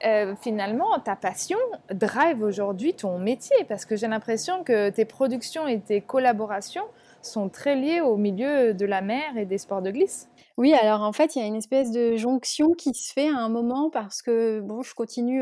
euh, 0.06 0.36
finalement, 0.42 1.00
ta 1.00 1.16
passion 1.16 1.58
drive 1.92 2.42
aujourd'hui 2.42 2.94
ton 2.94 3.20
métier 3.20 3.56
parce 3.68 3.86
que 3.86 3.96
j'ai 3.96 4.08
l'impression 4.08 4.64
que 4.64 4.90
tes 4.90 5.06
productions 5.06 5.68
et 5.68 5.80
tes 5.80 6.02
collaborations 6.02 6.86
sont 7.22 7.50
très 7.50 7.76
liées 7.76 8.00
au 8.00 8.16
milieu 8.16 8.74
de 8.74 8.86
la 8.86 9.02
mer 9.02 9.38
et 9.38 9.46
des 9.46 9.58
sports 9.58 9.82
de 9.82 9.92
glisse. 9.92 10.30
Oui, 10.58 10.74
alors 10.74 11.02
en 11.02 11.12
fait, 11.12 11.36
il 11.36 11.40
y 11.40 11.42
a 11.42 11.48
une 11.48 11.56
espèce 11.56 11.92
de 11.92 12.16
jonction 12.16 12.72
qui 12.72 12.94
se 12.94 13.14
fait 13.14 13.30
à 13.30 13.38
un 13.38 13.50
moment 13.50 13.90
parce 13.90 14.22
que 14.22 14.62
bon, 14.62 14.82
je 14.82 14.94
continue 14.94 15.42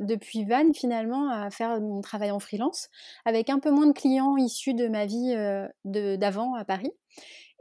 depuis 0.00 0.44
Vannes 0.44 0.74
finalement 0.74 1.30
à 1.30 1.50
faire 1.50 1.80
mon 1.80 2.00
travail 2.00 2.30
en 2.30 2.38
freelance 2.38 2.88
avec 3.24 3.50
un 3.50 3.58
peu 3.58 3.70
moins 3.70 3.86
de 3.86 3.92
clients 3.92 4.36
issus 4.36 4.74
de 4.74 4.88
ma 4.88 5.06
vie 5.06 5.36
d'avant 5.84 6.54
à 6.54 6.64
Paris 6.64 6.92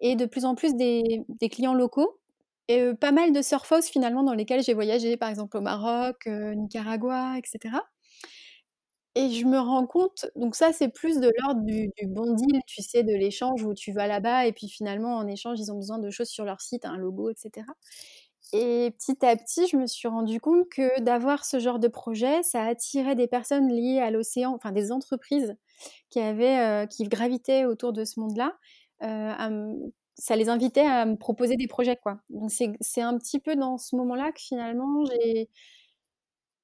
et 0.01 0.15
de 0.15 0.25
plus 0.25 0.45
en 0.45 0.55
plus 0.55 0.75
des, 0.75 1.25
clients 1.49 1.73
locaux 1.73 2.19
et 2.67 2.93
pas 2.95 3.11
mal 3.11 3.31
de 3.33 3.41
surfos 3.41 3.81
finalement 3.83 4.23
dans 4.23 4.33
lesquels 4.33 4.63
j'ai 4.63 4.73
voyagé, 4.73 5.17
par 5.17 5.29
exemple 5.29 5.57
au 5.57 5.61
Maroc, 5.61 6.25
Nicaragua, 6.27 7.37
etc. 7.37 7.77
Et 9.15 9.31
je 9.31 9.45
me 9.47 9.57
rends 9.59 9.87
compte, 9.87 10.27
donc 10.35 10.55
ça 10.55 10.71
c'est 10.73 10.89
plus 10.89 11.19
de 11.19 11.31
l'ordre 11.41 11.61
du, 11.65 11.89
bon 12.05 12.33
deal, 12.35 12.61
tu 12.67 12.83
sais, 12.83 13.01
de 13.03 13.13
l'échange 13.13 13.63
où 13.63 13.73
tu 13.73 13.91
vas 13.91 14.05
là-bas 14.07 14.45
et 14.45 14.53
puis 14.53 14.69
finalement 14.69 15.15
en 15.17 15.25
échange 15.27 15.59
ils 15.59 15.71
ont 15.71 15.75
besoin 15.75 15.97
de 15.97 16.11
choses 16.11 16.27
sur 16.29 16.45
leur 16.45 16.61
site, 16.61 16.85
un 16.85 16.97
logo, 16.97 17.31
etc. 17.31 17.65
Et 18.53 18.91
petit 18.97 19.25
à 19.25 19.35
petit, 19.35 19.67
je 19.67 19.75
me 19.77 19.87
suis 19.87 20.07
rendu 20.07 20.39
compte 20.39 20.69
que 20.69 21.01
d'avoir 21.01 21.45
ce 21.45 21.59
genre 21.59 21.79
de 21.79 21.87
projet, 21.89 22.43
ça 22.43 22.63
attirait 22.63 23.15
des 23.15 23.27
personnes 23.27 23.69
liées 23.69 23.99
à 23.99 24.11
l'océan, 24.11 24.53
enfin 24.55 24.71
des 24.71 24.91
entreprises 24.91 25.55
qui 26.09 26.19
avaient, 26.21 26.87
qui 26.89 27.03
gravitaient 27.05 27.65
autour 27.65 27.93
de 27.93 28.05
ce 28.05 28.19
monde-là. 28.19 28.53
Ça 30.17 30.35
les 30.35 30.49
invitait 30.49 30.81
à 30.85 31.05
me 31.05 31.15
proposer 31.15 31.55
des 31.57 31.67
projets, 31.67 31.97
quoi. 31.97 32.19
Donc 32.29 32.51
c'est 32.51 33.01
un 33.01 33.17
petit 33.17 33.39
peu 33.39 33.55
dans 33.55 33.77
ce 33.77 33.95
moment-là 33.95 34.31
que 34.31 34.41
finalement 34.41 35.05
j'ai 35.05 35.49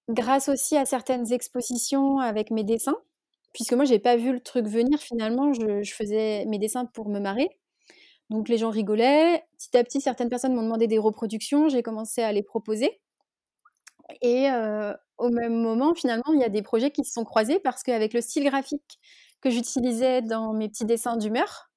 Grâce 0.10 0.50
aussi 0.50 0.76
à 0.78 0.86
certaines 0.86 1.32
expositions 1.32 2.20
avec 2.20 2.52
mes 2.52 2.64
dessins, 2.66 2.98
puisque 3.54 3.74
moi 3.74 3.86
j'ai 3.86 4.00
pas 4.00 4.18
vu 4.18 4.34
le 4.34 4.42
truc 4.42 4.68
venir 4.68 5.00
finalement, 5.00 5.54
je 5.54 5.94
faisais 5.94 6.46
mes 6.46 6.60
dessins 6.60 6.86
pour 6.86 7.08
me 7.10 7.20
marrer. 7.20 7.50
Donc 8.30 8.50
les 8.50 8.58
gens 8.58 8.70
rigolaient. 8.70 9.44
Petit 9.58 9.78
à 9.78 9.84
petit, 9.84 10.02
certaines 10.02 10.30
personnes 10.30 10.56
m'ont 10.56 10.64
demandé 10.64 10.88
des 10.88 11.00
reproductions, 11.00 11.70
j'ai 11.70 11.84
commencé 11.84 12.22
à 12.22 12.34
les 12.34 12.44
proposer 12.44 13.02
et 14.22 14.48
au 15.18 15.30
même 15.30 15.62
moment, 15.62 15.94
finalement, 15.94 16.34
il 16.34 16.40
y 16.40 16.44
a 16.44 16.50
des 16.50 16.62
projets 16.62 16.92
qui 16.92 17.04
se 17.04 17.14
sont 17.14 17.24
croisés 17.24 17.60
parce 17.60 17.84
qu'avec 17.84 18.14
le 18.14 18.22
style 18.22 18.46
graphique 18.46 19.00
que 19.42 19.50
j'utilisais 19.50 20.22
dans 20.22 20.54
mes 20.54 20.70
petits 20.70 20.86
dessins 20.86 21.18
d'humeur, 21.18 21.72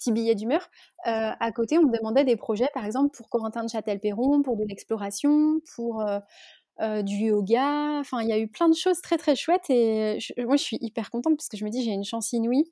petits 0.00 0.12
billets 0.12 0.34
d'humeur, 0.34 0.70
à 1.04 1.52
côté, 1.52 1.78
on 1.78 1.82
me 1.82 1.96
demandait 1.96 2.24
des 2.24 2.36
projets, 2.36 2.68
par 2.74 2.84
exemple, 2.84 3.16
pour 3.16 3.28
Corentin 3.28 3.64
de 3.64 3.68
Châtel-Perron, 3.68 4.42
pour 4.42 4.56
de 4.56 4.64
l'exploration, 4.64 5.60
pour, 5.76 6.02
euh, 6.80 7.02
du 7.02 7.14
yoga. 7.26 7.98
Enfin, 8.00 8.22
il 8.22 8.28
y 8.28 8.32
a 8.32 8.38
eu 8.38 8.48
plein 8.48 8.68
de 8.70 8.74
choses 8.74 9.02
très 9.02 9.18
très 9.18 9.36
chouettes 9.36 9.68
et 9.68 10.18
moi 10.38 10.56
je 10.56 10.62
suis 10.62 10.78
hyper 10.80 11.10
contente 11.10 11.36
parce 11.36 11.48
que 11.48 11.58
je 11.58 11.64
me 11.66 11.70
dis 11.70 11.84
j'ai 11.84 11.90
une 11.90 12.04
chance 12.04 12.32
inouïe. 12.32 12.64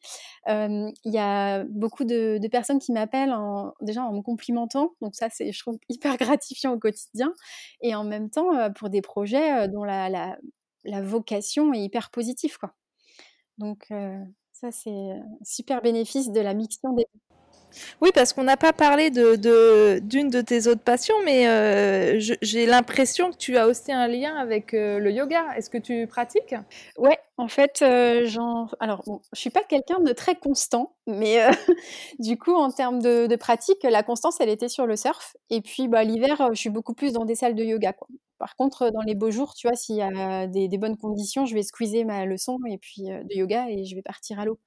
Il 0.46 0.92
y 1.04 1.18
a 1.18 1.64
beaucoup 1.64 2.04
de, 2.04 2.40
personnes 2.50 2.78
qui 2.78 2.92
m'appellent 2.92 3.34
déjà 3.82 4.02
en 4.04 4.14
me 4.14 4.22
complimentant, 4.22 4.92
donc 5.02 5.14
ça 5.14 5.28
c'est 5.30 5.52
je 5.52 5.58
trouve 5.60 5.78
hyper 5.90 6.16
gratifiant 6.38 6.72
au 6.72 6.78
quotidien 6.78 7.34
et 7.82 7.94
en 7.94 8.04
même 8.04 8.30
temps 8.30 8.54
euh, 8.56 8.70
pour 8.70 8.88
des 8.88 9.02
projets 9.02 9.64
euh, 9.64 9.68
dont 9.68 9.84
la, 9.84 10.38
vocation 11.02 11.74
est 11.74 11.80
hyper 11.80 12.10
positive 12.10 12.56
quoi. 12.58 12.72
Donc 13.58 13.88
ça 14.60 14.72
c'est 14.72 14.90
un 14.90 15.22
super 15.44 15.82
bénéfice 15.82 16.30
de 16.30 16.40
la 16.40 16.52
mixtion 16.54 16.92
des 16.92 17.06
oui, 18.00 18.10
parce 18.14 18.32
qu'on 18.32 18.44
n'a 18.44 18.56
pas 18.56 18.72
parlé 18.72 19.10
d'une 19.10 20.30
de, 20.30 20.40
tes 20.40 20.66
autres 20.66 20.82
passions, 20.82 21.14
mais 21.24 21.48
euh, 21.48 22.20
j'ai 22.42 22.66
l'impression 22.66 23.30
que 23.30 23.36
tu 23.36 23.56
as 23.56 23.66
aussi 23.66 23.92
un 23.92 24.08
lien 24.08 24.36
avec 24.36 24.74
euh, 24.74 24.98
le 24.98 25.10
yoga. 25.10 25.44
Est-ce 25.56 25.70
que 25.70 25.78
tu 25.78 26.06
pratiques? 26.06 26.54
Ouais, 26.96 27.18
en 27.36 27.48
fait, 27.48 27.80
euh, 27.82 28.22
j'en... 28.26 28.68
alors 28.80 29.02
je 29.32 29.40
suis 29.40 29.50
pas 29.50 29.62
quelqu'un 29.62 30.00
de 30.00 30.12
très 30.12 30.34
constant, 30.34 30.94
mais 31.06 31.38
du 32.18 32.38
coup, 32.38 32.54
en 32.54 32.70
termes 32.70 33.00
de, 33.00 33.36
pratique, 33.36 33.82
la 33.84 34.02
constance, 34.02 34.40
elle 34.40 34.48
était 34.50 34.68
sur 34.68 34.86
le 34.86 34.96
surf. 34.96 35.36
Et 35.50 35.60
puis, 35.60 35.88
bah, 35.88 36.04
l'hiver, 36.04 36.50
je 36.52 36.58
suis 36.58 36.70
beaucoup 36.70 36.94
plus 36.94 37.12
dans 37.12 37.24
des 37.24 37.34
salles 37.34 37.54
de 37.54 37.64
yoga. 37.64 37.94
Par 38.38 38.56
contre, 38.56 38.90
dans 38.90 39.02
les 39.02 39.14
beaux 39.14 39.30
jours, 39.30 39.54
tu 39.54 39.66
vois, 39.66 39.76
s'il 39.76 39.96
y 39.96 40.02
a 40.02 40.46
des, 40.46 40.68
des, 40.68 40.78
bonnes 40.78 40.96
conditions, 40.96 41.44
je 41.44 41.54
vais 41.54 41.62
squeezer 41.62 42.04
ma 42.04 42.24
leçon 42.24 42.58
et 42.68 42.78
puis 42.78 43.02
de 43.02 43.34
yoga 43.34 43.68
et 43.68 43.84
je 43.84 43.96
vais 43.96 44.02
partir 44.02 44.38
à 44.38 44.44
l'eau. 44.44 44.58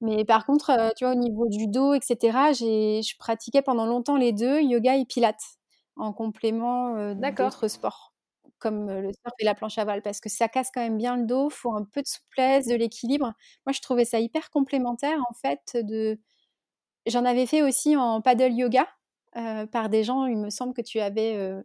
Mais 0.00 0.24
par 0.24 0.46
contre, 0.46 0.70
euh, 0.70 0.90
tu 0.96 1.04
vois, 1.04 1.12
au 1.14 1.18
niveau 1.18 1.46
du 1.48 1.66
dos, 1.66 1.92
etc., 1.94 2.16
je 2.52 3.16
pratiquais 3.18 3.62
pendant 3.62 3.86
longtemps 3.86 4.16
les 4.16 4.32
deux, 4.32 4.60
yoga 4.62 4.96
et 4.96 5.04
pilates, 5.04 5.58
en 5.96 6.12
complément 6.12 6.96
euh, 6.96 7.14
d'autres 7.14 7.68
sports, 7.68 8.14
comme 8.58 8.88
euh, 8.88 9.02
le 9.02 9.12
surf 9.12 9.34
et 9.38 9.44
la 9.44 9.54
planche 9.54 9.76
à 9.76 9.84
voile, 9.84 10.00
parce 10.00 10.20
que 10.20 10.30
ça 10.30 10.48
casse 10.48 10.70
quand 10.72 10.80
même 10.80 10.96
bien 10.96 11.16
le 11.16 11.26
dos, 11.26 11.48
il 11.50 11.54
faut 11.54 11.74
un 11.74 11.84
peu 11.84 12.00
de 12.00 12.06
souplesse, 12.06 12.66
de 12.66 12.74
l'équilibre. 12.74 13.34
Moi, 13.66 13.72
je 13.72 13.80
trouvais 13.80 14.06
ça 14.06 14.20
hyper 14.20 14.48
complémentaire, 14.50 15.18
en 15.28 15.34
fait. 15.34 15.76
De... 15.84 16.18
J'en 17.06 17.26
avais 17.26 17.46
fait 17.46 17.62
aussi 17.62 17.94
en 17.96 18.22
paddle 18.22 18.52
yoga, 18.54 18.86
par 19.70 19.90
des 19.90 20.02
gens, 20.02 20.24
il 20.26 20.38
me 20.38 20.50
semble 20.50 20.72
que 20.74 20.82
tu 20.82 20.98
avais 21.00 21.62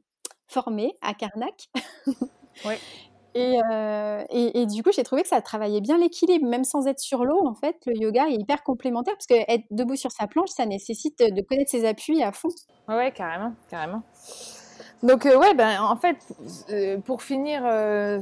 formé 0.48 0.98
à 1.02 1.14
Karnak. 1.14 1.70
Euh, 3.36 4.24
et, 4.30 4.62
et, 4.62 4.66
du 4.66 4.82
coup, 4.82 4.92
j'ai 4.94 5.04
trouvé 5.04 5.24
que 5.24 5.28
ça 5.28 5.42
travaillait 5.42 5.82
bien 5.82 5.98
l'équilibre, 5.98 6.48
même 6.48 6.64
sans 6.64 6.88
être 6.88 7.00
sur 7.00 7.26
l'eau. 7.26 7.46
En 7.46 7.54
fait, 7.54 7.76
le 7.86 7.98
yoga 7.98 8.28
est 8.30 8.36
hyper 8.36 8.64
complémentaire 8.64 9.16
parce 9.16 9.28
que 9.28 9.36
être 9.52 9.66
debout 9.72 9.98
sur 9.98 10.12
sa 10.12 10.28
planche, 10.28 10.50
ça 10.50 10.66
nécessite 10.66 11.20
de 11.20 11.42
connaître 11.42 11.72
ses 11.72 11.86
appuis 11.86 12.24
à 12.24 12.32
fond. 12.32 12.50
Ouais, 12.88 13.12
carrément, 13.12 13.54
carrément. 13.70 14.04
Donc 15.04 15.26
euh, 15.26 15.38
ouais, 15.38 15.54
ben 15.54 15.82
en 15.82 15.98
fait, 15.98 16.18
euh, 16.70 16.98
pour 17.00 17.22
finir 17.22 17.64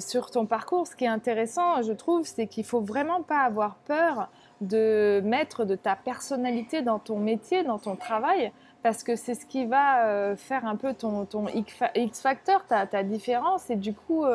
sur 0.02 0.32
ton 0.32 0.48
parcours, 0.48 0.88
ce 0.88 0.96
qui 0.96 1.06
est 1.06 1.10
intéressant, 1.10 1.82
je 1.84 1.94
trouve, 1.94 2.26
c'est 2.26 2.48
qu'il 2.48 2.66
faut 2.66 2.82
vraiment 2.82 3.22
pas 3.22 3.42
avoir 3.42 3.76
peur 3.86 4.30
de 4.62 5.22
mettre 5.24 5.66
de 5.66 5.76
ta 5.76 5.96
personnalité 5.96 6.82
dans 6.82 6.98
ton 6.98 7.20
métier, 7.20 7.64
dans 7.64 7.78
ton 7.78 7.96
travail, 7.96 8.52
parce 8.82 9.04
que 9.04 9.16
c'est 9.16 9.36
ce 9.36 9.46
qui 9.46 9.66
va 9.66 10.36
faire 10.36 10.66
un 10.66 10.76
peu 10.76 10.94
ton, 10.94 11.26
ton 11.26 11.46
X 11.50 12.22
factor, 12.22 12.66
ta, 12.66 12.88
ta 12.88 13.04
différence, 13.04 13.70
et 13.70 13.76
du 13.76 13.94
coup 13.94 14.26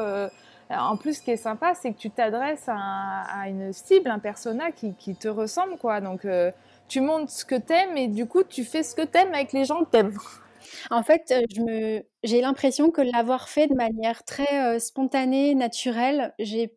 en 0.70 0.96
plus, 0.96 1.14
ce 1.14 1.22
qui 1.22 1.31
est 1.31 1.37
sympa, 1.37 1.74
c'est 1.74 1.92
que 1.92 1.98
tu 1.98 2.11
t'adresses 2.11 2.68
à, 2.68 3.48
une 3.48 3.72
cible, 3.72 4.11
un 4.11 4.18
persona 4.18 4.70
qui, 4.72 5.14
te 5.14 5.28
ressemble, 5.28 5.78
quoi. 5.78 6.00
Donc, 6.00 6.24
euh, 6.24 6.50
tu 6.88 7.00
montres 7.00 7.31
ce 7.31 7.44
que 7.44 7.54
t'aimes 7.54 7.96
et 7.96 8.09
du 8.09 8.26
coup, 8.26 8.44
tu 8.44 8.64
fais 8.64 8.83
ce 8.83 8.94
que 8.94 9.02
t'aimes 9.02 9.33
avec 9.33 9.52
les 9.52 9.64
gens 9.64 9.85
que 9.85 9.90
t'aimes. 9.90 10.16
En 10.90 11.02
fait, 11.02 11.33
euh, 11.33 12.00
j'ai 12.22 12.40
l'impression 12.40 12.90
que 12.90 13.00
l'avoir 13.00 13.48
fait 13.48 13.66
de 13.66 13.74
manière 13.74 14.22
très 14.24 14.76
euh, 14.76 14.78
spontanée, 14.78 15.54
naturelle, 15.54 16.35
j'ai 16.38 16.76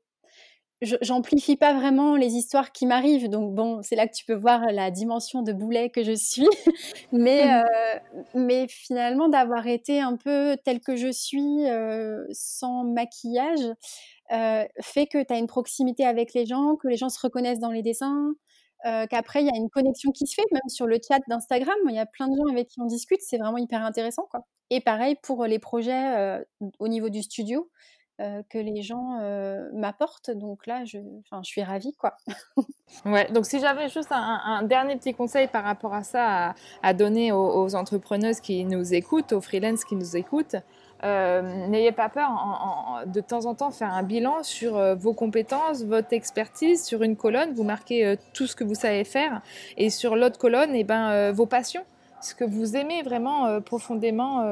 j'amplifie 0.81 1.57
pas 1.57 1.73
vraiment 1.73 2.15
les 2.15 2.33
histoires 2.33 2.71
qui 2.71 2.85
m'arrivent. 2.85 3.29
Donc 3.29 3.53
bon, 3.53 3.81
c'est 3.83 3.95
là 3.95 4.07
que 4.07 4.13
tu 4.13 4.25
peux 4.25 4.33
voir 4.33 4.61
la 4.71 4.89
dimension 4.89 5.43
de 5.43 5.53
boulet 5.53 5.89
que 5.89 6.03
je 6.03 6.13
suis. 6.13 6.47
mais, 7.11 7.45
mmh. 7.45 7.63
euh, 7.63 8.19
mais 8.33 8.67
finalement, 8.67 9.29
d'avoir 9.29 9.67
été 9.67 9.99
un 9.99 10.15
peu 10.17 10.57
telle 10.63 10.79
que 10.79 10.95
je 10.95 11.11
suis, 11.11 11.67
euh, 11.69 12.25
sans 12.31 12.83
maquillage, 12.83 13.65
euh, 14.31 14.65
fait 14.81 15.07
que 15.07 15.23
tu 15.23 15.33
as 15.33 15.37
une 15.37 15.47
proximité 15.47 16.05
avec 16.05 16.33
les 16.33 16.45
gens, 16.45 16.75
que 16.75 16.87
les 16.87 16.97
gens 16.97 17.09
se 17.09 17.19
reconnaissent 17.19 17.59
dans 17.59 17.71
les 17.71 17.83
dessins. 17.83 18.33
qu'après 18.83 19.41
il 19.43 19.45
y 19.45 19.51
a 19.51 19.57
une 19.57 19.69
connexion 19.69 20.11
qui 20.11 20.25
se 20.25 20.33
fait 20.33 20.47
même 20.51 20.67
sur 20.67 20.87
le 20.87 20.97
chat 21.07 21.19
d'Instagram 21.27 21.75
il 21.87 21.93
y 21.93 21.99
a 21.99 22.07
plein 22.07 22.27
de 22.27 22.35
gens 22.35 22.51
avec 22.51 22.67
qui 22.67 22.81
on 22.81 22.87
discute 22.87 23.19
c'est 23.21 23.37
vraiment 23.37 23.59
hyper 23.59 23.85
intéressant 23.85 24.25
quoi 24.31 24.47
et 24.71 24.81
pareil 24.81 25.15
pour 25.21 25.45
les 25.45 25.59
projets 25.59 26.41
au 26.79 26.87
niveau 26.87 27.09
du 27.09 27.21
studio 27.21 27.69
euh, 28.21 28.43
que 28.49 28.59
les 28.59 28.83
gens 28.83 29.17
euh, 29.21 29.67
m'apportent. 29.73 30.29
Donc 30.29 30.67
là, 30.67 30.85
je, 30.85 30.99
je 30.99 31.43
suis 31.43 31.63
ravie, 31.63 31.93
quoi. 31.93 32.17
ouais, 33.05 33.31
donc 33.31 33.47
si 33.47 33.59
j'avais 33.59 33.89
juste 33.89 34.11
un, 34.11 34.61
dernier 34.61 34.95
petit 34.97 35.13
conseil 35.15 35.47
par 35.47 35.63
rapport 35.63 35.95
à 35.95 36.03
ça 36.03 36.53
à, 36.83 36.93
donner 36.93 37.31
aux, 37.31 37.75
entrepreneuses 37.75 38.39
qui 38.39 38.63
nous 38.65 38.93
écoutent, 38.93 39.33
aux 39.33 39.41
freelances 39.41 39.85
qui 39.85 39.95
nous 39.95 40.17
écoutent, 40.17 40.57
euh, 41.03 41.67
n'ayez 41.67 41.91
pas 41.91 42.09
peur 42.09 42.29
de 43.07 43.21
temps 43.21 43.47
en 43.47 43.55
temps 43.55 43.71
faire 43.71 43.91
un 43.91 44.03
bilan 44.03 44.43
sur 44.43 44.95
vos 44.97 45.13
compétences, 45.13 45.83
votre 45.83 46.13
expertise. 46.13 46.85
Sur 46.85 47.01
une 47.01 47.15
colonne, 47.15 47.53
vous 47.53 47.63
marquez 47.63 48.17
tout 48.33 48.45
ce 48.45 48.55
que 48.55 48.63
vous 48.63 48.75
savez 48.75 49.03
faire 49.03 49.41
et 49.77 49.89
sur 49.89 50.15
l'autre 50.15 50.37
colonne, 50.37 50.75
eh 50.75 50.83
ben, 50.83 51.31
vos 51.31 51.47
passions 51.47 51.85
ce 52.23 52.35
que 52.35 52.43
vous 52.43 52.75
aimez 52.75 53.01
vraiment 53.01 53.59
profondément 53.61 54.43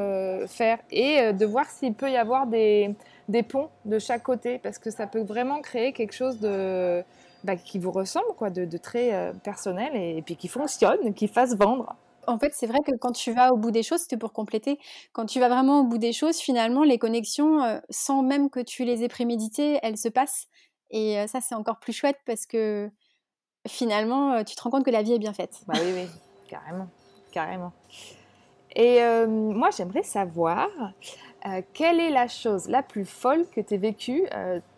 faire 0.47 0.79
et 0.89 1.33
de 1.33 1.45
voir 1.45 1.69
s'il 1.69 1.93
peut 1.93 2.09
y 2.09 2.17
avoir 2.17 2.47
des, 2.47 2.95
des 3.29 3.43
ponts 3.43 3.69
de 3.85 3.99
chaque 3.99 4.23
côté 4.23 4.59
parce 4.59 4.79
que 4.79 4.89
ça 4.89 5.07
peut 5.07 5.21
vraiment 5.21 5.61
créer 5.61 5.93
quelque 5.93 6.13
chose 6.13 6.39
de 6.39 7.03
bah, 7.43 7.55
qui 7.55 7.79
vous 7.79 7.91
ressemble, 7.91 8.27
quoi, 8.37 8.49
de, 8.49 8.77
très 8.77 9.13
euh, 9.13 9.31
personnel 9.31 9.95
et, 9.95 10.21
puis 10.21 10.35
qui 10.35 10.49
fonctionne, 10.49 11.13
qui 11.13 11.27
fasse 11.27 11.55
vendre. 11.55 11.95
En 12.27 12.37
fait, 12.37 12.51
c'est 12.53 12.67
vrai 12.67 12.79
que 12.85 12.91
quand 12.97 13.13
tu 13.13 13.31
vas 13.31 13.53
au 13.53 13.57
bout 13.57 13.71
des 13.71 13.81
choses, 13.81 14.01
c'était 14.01 14.17
pour 14.17 14.33
compléter, 14.33 14.77
quand 15.13 15.25
tu 15.25 15.39
vas 15.39 15.47
vraiment 15.47 15.79
au 15.79 15.83
bout 15.83 15.97
des 15.97 16.11
choses, 16.11 16.37
finalement, 16.37 16.83
les 16.83 16.97
connexions, 16.97 17.63
euh, 17.63 17.79
sans 17.89 18.23
même 18.23 18.49
que 18.49 18.59
tu 18.59 18.83
les 18.83 19.03
aies 19.03 19.07
préméditées, 19.07 19.79
elles 19.83 19.97
se 19.97 20.09
passent. 20.09 20.47
Et 20.89 21.19
euh, 21.19 21.27
ça, 21.27 21.39
c'est 21.39 21.55
encore 21.55 21.79
plus 21.79 21.93
chouette 21.93 22.17
parce 22.25 22.45
que 22.45 22.89
finalement, 23.67 24.43
tu 24.43 24.55
te 24.55 24.61
rends 24.61 24.71
compte 24.71 24.85
que 24.85 24.91
la 24.91 25.03
vie 25.03 25.13
est 25.13 25.19
bien 25.19 25.33
faite. 25.33 25.61
Bah 25.67 25.75
oui, 25.77 25.91
oui, 25.93 26.07
carrément, 26.47 26.87
carrément. 27.31 27.71
Et 28.75 28.99
moi, 29.27 29.69
j'aimerais 29.75 30.03
savoir 30.03 30.67
quelle 31.73 31.99
est 31.99 32.09
la 32.09 32.27
chose 32.27 32.67
la 32.67 32.83
plus 32.83 33.05
folle 33.05 33.45
que 33.55 33.61
tu 33.61 33.75
aies 33.75 33.77
vécue 33.77 34.27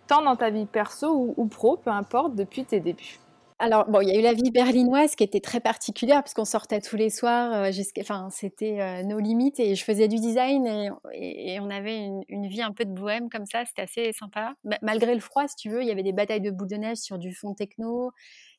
tant 0.07 0.21
dans 0.21 0.35
ta 0.35 0.49
vie 0.49 0.65
perso 0.65 1.33
ou, 1.37 1.45
pro, 1.47 1.77
peu 1.77 1.89
importe, 1.89 2.35
depuis 2.35 2.65
tes 2.65 2.81
débuts? 2.81 3.17
Alors, 3.59 3.85
bon, 3.87 4.01
il 4.01 4.09
y 4.09 4.11
a 4.11 4.19
eu 4.19 4.23
la 4.23 4.33
vie 4.33 4.49
berlinoise 4.49 5.15
qui 5.15 5.23
était 5.23 5.39
très 5.39 5.59
particulière 5.59 6.23
parce 6.23 6.33
qu'on 6.33 6.45
sortait 6.45 6.81
tous 6.81 6.95
les 6.95 7.11
soirs, 7.11 7.53
euh, 7.53 8.29
c'était 8.31 8.81
euh, 8.81 9.03
nos 9.03 9.19
limites 9.19 9.59
et 9.59 9.75
je 9.75 9.83
faisais 9.83 10.07
du 10.07 10.15
design 10.15 10.65
et, 11.13 11.59
on 11.59 11.69
avait 11.69 12.09
une, 12.27 12.47
vie 12.47 12.63
un 12.63 12.71
peu 12.71 12.85
de 12.85 12.91
bohème 12.91 13.29
comme 13.29 13.45
ça, 13.45 13.63
c'était 13.65 13.83
assez 13.83 14.13
sympa. 14.13 14.55
malgré 14.81 15.13
le 15.13 15.21
froid, 15.21 15.47
si 15.47 15.55
tu 15.55 15.69
veux, 15.69 15.83
il 15.83 15.87
y 15.87 15.91
avait 15.91 16.01
des 16.01 16.11
batailles 16.11 16.41
de 16.41 16.49
boules 16.49 16.69
de 16.69 16.77
neige 16.77 16.97
sur 16.97 17.19
du 17.19 17.35
fond 17.35 17.53
techno. 17.53 18.09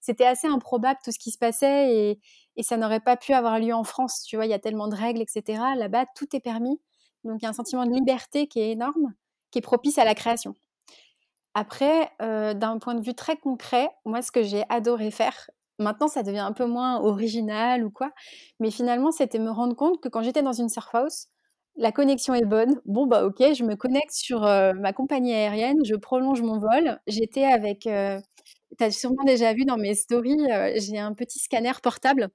C'était 0.01 0.25
assez 0.25 0.47
improbable 0.47 1.01
tout 1.05 1.11
ce 1.11 1.19
qui 1.19 1.33
se 1.33 1.39
passait 1.39 1.93
et, 1.93 2.21
et 2.55 2.63
ça 2.63 2.77
n'aurait 2.77 3.01
pas 3.01 3.17
pu 3.17 3.33
avoir 3.33 3.59
lieu 3.59 3.75
en 3.75 3.85
France, 3.85 4.23
tu 4.23 4.37
vois, 4.37 4.47
il 4.47 4.51
y 4.51 4.55
a 4.55 4.61
tellement 4.61 4.87
de 4.87 4.95
règles, 4.95 5.21
etc. 5.21 5.63
Là-bas, 5.77 6.07
tout 6.15 6.35
est 6.37 6.41
permis. 6.41 6.81
Donc, 7.25 7.39
il 7.41 7.45
y 7.45 7.47
a 7.47 7.51
un 7.51 7.55
sentiment 7.55 7.87
de 7.87 7.93
liberté 7.93 8.47
qui 8.47 8.61
est 8.61 8.73
énorme, 8.73 9.15
qui 9.51 9.59
est 9.59 9.63
propice 9.63 9.99
à 9.99 10.05
la 10.05 10.15
création. 10.15 10.55
Après, 11.55 12.11
euh, 12.23 12.55
d'un 12.55 12.79
point 12.79 12.95
de 12.95 13.05
vue 13.05 13.15
très 13.15 13.37
concret, 13.37 13.91
moi, 14.05 14.23
ce 14.23 14.33
que 14.33 14.43
j'ai 14.43 14.65
adoré 14.71 15.11
faire, 15.11 15.51
maintenant, 15.79 16.09
ça 16.09 16.23
devient 16.23 16.39
un 16.39 16.53
peu 16.53 16.65
moins 16.65 17.01
original 17.01 17.85
ou 17.85 17.91
quoi, 17.91 18.11
mais 18.59 18.71
finalement, 18.71 19.13
c'était 19.13 19.39
me 19.39 19.51
rendre 19.51 19.77
compte 19.77 20.01
que 20.01 20.09
quand 20.09 20.23
j'étais 20.23 20.43
dans 20.43 20.53
une 20.53 20.71
surf 20.71 20.95
house, 20.95 21.27
la 21.77 21.93
connexion 21.93 22.35
est 22.35 22.45
bonne. 22.45 22.81
Bon, 22.87 23.07
bah, 23.07 23.25
ok, 23.25 23.55
je 23.55 23.65
me 23.65 23.77
connecte 23.77 24.13
sur 24.13 24.45
euh, 24.45 24.73
ma 24.75 24.93
compagnie 24.93 25.35
aérienne, 25.35 25.79
je 25.85 25.95
prolonge 25.95 26.43
mon 26.43 26.59
vol. 26.59 26.99
J'étais 27.07 27.45
avec, 27.45 27.87
euh, 27.87 28.19
tu 28.79 28.85
as 28.85 28.91
sûrement 28.91 29.25
déjà 29.25 29.53
vu 29.53 29.65
dans 29.65 29.77
mes 29.77 29.95
stories, 29.95 30.47
j'ai 30.77 30.99
un 30.99 31.13
petit 31.15 31.39
scanner 31.39 31.73
portable. 31.83 32.29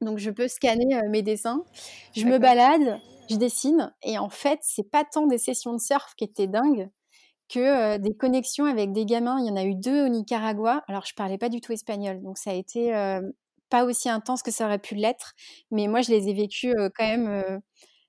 Donc, 0.00 0.18
je 0.18 0.30
peux 0.30 0.48
scanner 0.48 1.00
mes 1.10 1.22
dessins. 1.22 1.64
Je 2.14 2.26
me 2.26 2.38
balade, 2.38 3.00
je 3.30 3.36
dessine. 3.36 3.92
Et 4.02 4.18
en 4.18 4.28
fait, 4.28 4.60
c'est 4.62 4.90
pas 4.90 5.04
tant 5.04 5.26
des 5.26 5.38
sessions 5.38 5.72
de 5.72 5.80
surf 5.80 6.14
qui 6.16 6.24
étaient 6.24 6.46
dingues, 6.46 6.88
que 7.48 7.98
des 7.98 8.14
connexions 8.14 8.64
avec 8.66 8.92
des 8.92 9.04
gamins. 9.06 9.38
Il 9.40 9.46
y 9.46 9.50
en 9.50 9.56
a 9.56 9.64
eu 9.64 9.74
deux 9.74 10.06
au 10.06 10.08
Nicaragua. 10.08 10.82
Alors, 10.88 11.06
je 11.06 11.14
parlais 11.14 11.38
pas 11.38 11.48
du 11.48 11.60
tout 11.60 11.72
espagnol, 11.72 12.22
donc 12.22 12.38
ça 12.38 12.50
a 12.50 12.54
été 12.54 12.92
pas 13.70 13.84
aussi 13.84 14.08
intense 14.08 14.42
que 14.42 14.50
ça 14.50 14.66
aurait 14.66 14.78
pu 14.78 14.94
l'être. 14.94 15.34
Mais 15.70 15.86
moi, 15.88 16.00
je 16.00 16.10
les 16.10 16.28
ai 16.28 16.34
vécus 16.34 16.74
quand 16.96 17.06
même. 17.06 17.60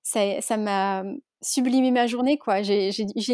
ça 0.03 0.57
m'a 0.57 1.03
sublimé 1.41 1.91
ma 1.91 2.07
journée, 2.07 2.37
quoi. 2.37 2.61
J'ai 2.61 2.89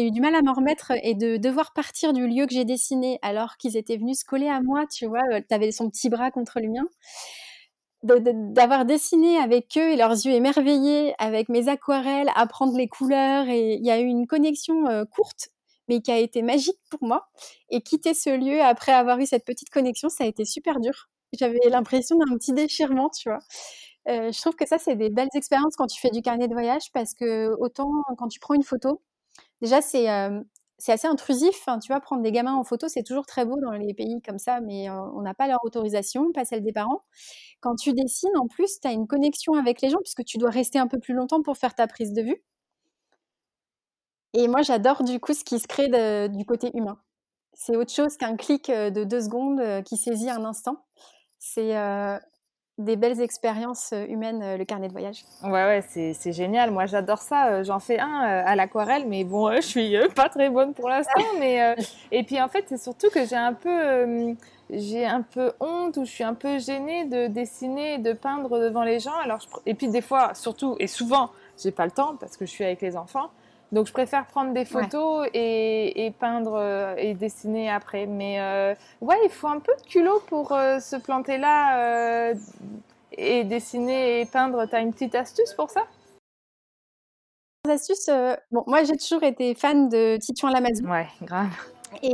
eu 0.06 0.10
du 0.10 0.20
mal 0.20 0.34
à 0.34 0.42
m'en 0.42 0.52
remettre 0.52 0.92
et 1.02 1.14
de 1.14 1.36
devoir 1.36 1.72
partir 1.72 2.12
du 2.12 2.26
lieu 2.26 2.46
que 2.46 2.52
j'ai 2.52 2.64
dessiné 2.64 3.18
alors 3.22 3.56
qu'ils 3.56 3.76
étaient 3.76 3.96
venus 3.96 4.20
se 4.20 4.24
coller 4.24 4.48
à 4.48 4.60
moi, 4.60 4.86
tu 4.86 5.06
vois. 5.06 5.22
Tu 5.48 5.54
avais 5.54 5.72
son 5.72 5.88
petit 5.88 6.10
bras 6.10 6.30
contre 6.30 6.60
le 6.60 6.68
mien 6.68 6.84
d'avoir 8.02 8.84
dessiné 8.84 9.38
avec 9.38 9.76
eux 9.76 9.92
et 9.92 9.96
leurs 9.96 10.12
yeux 10.12 10.32
émerveillés, 10.32 11.14
avec 11.18 11.48
mes 11.48 11.68
aquarelles, 11.68 12.30
apprendre 12.34 12.76
les 12.76 12.88
couleurs. 12.88 13.48
Et 13.48 13.74
il 13.74 13.84
y 13.84 13.90
a 13.90 14.00
eu 14.00 14.04
une 14.04 14.26
connexion 14.26 14.84
courte 15.10 15.50
mais 15.88 16.00
qui 16.00 16.10
a 16.10 16.18
été 16.18 16.42
magique 16.42 16.78
pour 16.90 17.02
moi. 17.02 17.28
Et 17.70 17.82
quitter 17.82 18.14
ce 18.14 18.30
lieu 18.30 18.62
après 18.62 18.92
avoir 18.92 19.18
eu 19.18 19.26
cette 19.26 19.44
petite 19.44 19.70
connexion, 19.70 20.08
ça 20.08 20.24
a 20.24 20.26
été 20.26 20.44
super 20.44 20.80
dur. 20.80 21.08
J'avais 21.38 21.58
l'impression 21.70 22.16
d'un 22.16 22.36
petit 22.36 22.52
déchirement, 22.52 23.08
tu 23.10 23.28
vois. 23.28 23.40
Euh, 24.08 24.32
je 24.32 24.40
trouve 24.40 24.54
que 24.54 24.66
ça, 24.66 24.78
c'est 24.78 24.96
des 24.96 25.10
belles 25.10 25.28
expériences 25.34 25.76
quand 25.76 25.86
tu 25.86 26.00
fais 26.00 26.10
du 26.10 26.22
carnet 26.22 26.48
de 26.48 26.52
voyage 26.52 26.90
parce 26.92 27.14
que 27.14 27.54
autant 27.58 27.90
quand 28.18 28.28
tu 28.28 28.40
prends 28.40 28.54
une 28.54 28.64
photo, 28.64 29.02
déjà, 29.60 29.80
c'est 29.80 30.10
euh, 30.10 30.40
c'est 30.82 30.90
assez 30.90 31.06
intrusif. 31.06 31.62
Hein, 31.68 31.78
tu 31.78 31.92
vois, 31.92 32.00
prendre 32.00 32.22
des 32.22 32.32
gamins 32.32 32.54
en 32.54 32.64
photo, 32.64 32.88
c'est 32.88 33.04
toujours 33.04 33.24
très 33.24 33.44
beau 33.44 33.56
dans 33.60 33.70
les 33.70 33.94
pays 33.94 34.20
comme 34.20 34.38
ça, 34.38 34.60
mais 34.60 34.90
euh, 34.90 35.00
on 35.14 35.22
n'a 35.22 35.32
pas 35.32 35.46
leur 35.46 35.64
autorisation, 35.64 36.32
pas 36.32 36.44
celle 36.44 36.64
des 36.64 36.72
parents. 36.72 37.04
Quand 37.60 37.76
tu 37.76 37.92
dessines, 37.92 38.36
en 38.36 38.48
plus, 38.48 38.80
tu 38.80 38.88
as 38.88 38.90
une 38.90 39.06
connexion 39.06 39.54
avec 39.54 39.80
les 39.80 39.90
gens 39.90 40.00
puisque 40.02 40.24
tu 40.24 40.38
dois 40.38 40.50
rester 40.50 40.80
un 40.80 40.88
peu 40.88 40.98
plus 40.98 41.14
longtemps 41.14 41.40
pour 41.40 41.56
faire 41.56 41.76
ta 41.76 41.86
prise 41.86 42.12
de 42.12 42.22
vue. 42.22 42.42
Et 44.34 44.48
moi, 44.48 44.62
j'adore 44.62 45.04
du 45.04 45.20
coup 45.20 45.34
ce 45.34 45.44
qui 45.44 45.60
se 45.60 45.68
crée 45.68 45.88
du 46.28 46.44
côté 46.46 46.72
humain. 46.74 47.00
C'est 47.52 47.76
autre 47.76 47.92
chose 47.92 48.16
qu'un 48.16 48.36
clic 48.36 48.68
de 48.68 49.04
deux 49.04 49.20
secondes 49.20 49.84
qui 49.84 49.96
saisit 49.96 50.30
un 50.30 50.44
instant. 50.44 50.84
C'est 51.38 51.76
des 52.82 52.96
belles 52.96 53.20
expériences 53.20 53.94
humaines, 54.08 54.56
le 54.56 54.64
carnet 54.64 54.88
de 54.88 54.92
voyage. 54.92 55.24
Ouais, 55.42 55.50
ouais, 55.50 55.84
c'est 55.88 56.32
génial. 56.32 56.70
Moi, 56.70 56.86
j'adore 56.86 57.18
ça. 57.18 57.62
J'en 57.62 57.78
fais 57.78 57.98
un 57.98 58.20
à 58.20 58.54
l'aquarelle, 58.56 59.06
mais 59.08 59.24
bon, 59.24 59.54
je 59.56 59.60
suis 59.60 59.96
pas 60.14 60.28
très 60.28 60.50
bonne 60.50 60.74
pour 60.74 60.88
l'instant. 60.88 61.22
mais 61.38 61.74
et 62.10 62.22
puis 62.22 62.40
en 62.40 62.48
fait, 62.48 62.64
c'est 62.68 62.80
surtout 62.80 63.10
que 63.10 63.24
j'ai 63.24 63.36
un 63.36 63.54
peu, 63.54 64.34
j'ai 64.70 65.06
un 65.06 65.22
peu 65.22 65.52
honte 65.60 65.96
ou 65.96 66.04
je 66.04 66.10
suis 66.10 66.24
un 66.24 66.34
peu 66.34 66.58
gênée 66.58 67.04
de 67.04 67.26
dessiner 67.26 67.94
et 67.94 67.98
de 67.98 68.12
peindre 68.12 68.58
devant 68.58 68.82
les 68.82 69.00
gens. 69.00 69.16
Alors, 69.22 69.40
et 69.66 69.74
puis 69.74 69.88
des 69.88 70.02
fois, 70.02 70.34
surtout 70.34 70.76
et 70.78 70.86
souvent, 70.86 71.30
j'ai 71.62 71.70
pas 71.70 71.84
le 71.84 71.92
temps 71.92 72.16
parce 72.18 72.36
que 72.36 72.46
je 72.46 72.50
suis 72.50 72.64
avec 72.64 72.80
les 72.80 72.96
enfants. 72.96 73.30
Donc 73.72 73.86
je 73.86 73.92
préfère 73.92 74.26
prendre 74.26 74.52
des 74.52 74.66
photos 74.66 75.26
et, 75.32 76.12
peindre 76.20 76.54
euh, 76.54 76.94
et 76.98 77.14
dessiner 77.14 77.70
après. 77.70 78.04
Mais 78.04 78.38
euh, 78.38 78.74
ouais, 79.00 79.16
il 79.24 79.30
faut 79.30 79.48
un 79.48 79.60
peu 79.60 79.72
de 79.82 79.88
culot 79.88 80.22
pour 80.28 80.52
euh, 80.52 80.78
se 80.78 80.96
planter 80.96 81.38
là 81.38 82.34
et 83.12 83.44
dessiner 83.44 84.20
et 84.20 84.26
peindre. 84.26 84.66
T'as 84.66 84.82
une 84.82 84.92
petite 84.92 85.14
astuce 85.14 85.54
pour 85.54 85.70
ça? 85.70 85.86
Astuce, 87.68 88.10
bon, 88.50 88.64
moi 88.66 88.82
j'ai 88.84 88.96
toujours 88.96 89.22
été 89.22 89.54
fan 89.54 89.88
de 89.88 90.18
Titouan 90.18 90.50
Lamazou. 90.50 90.84
Ouais, 90.84 91.06
grave. 91.22 91.48
Et 92.02 92.12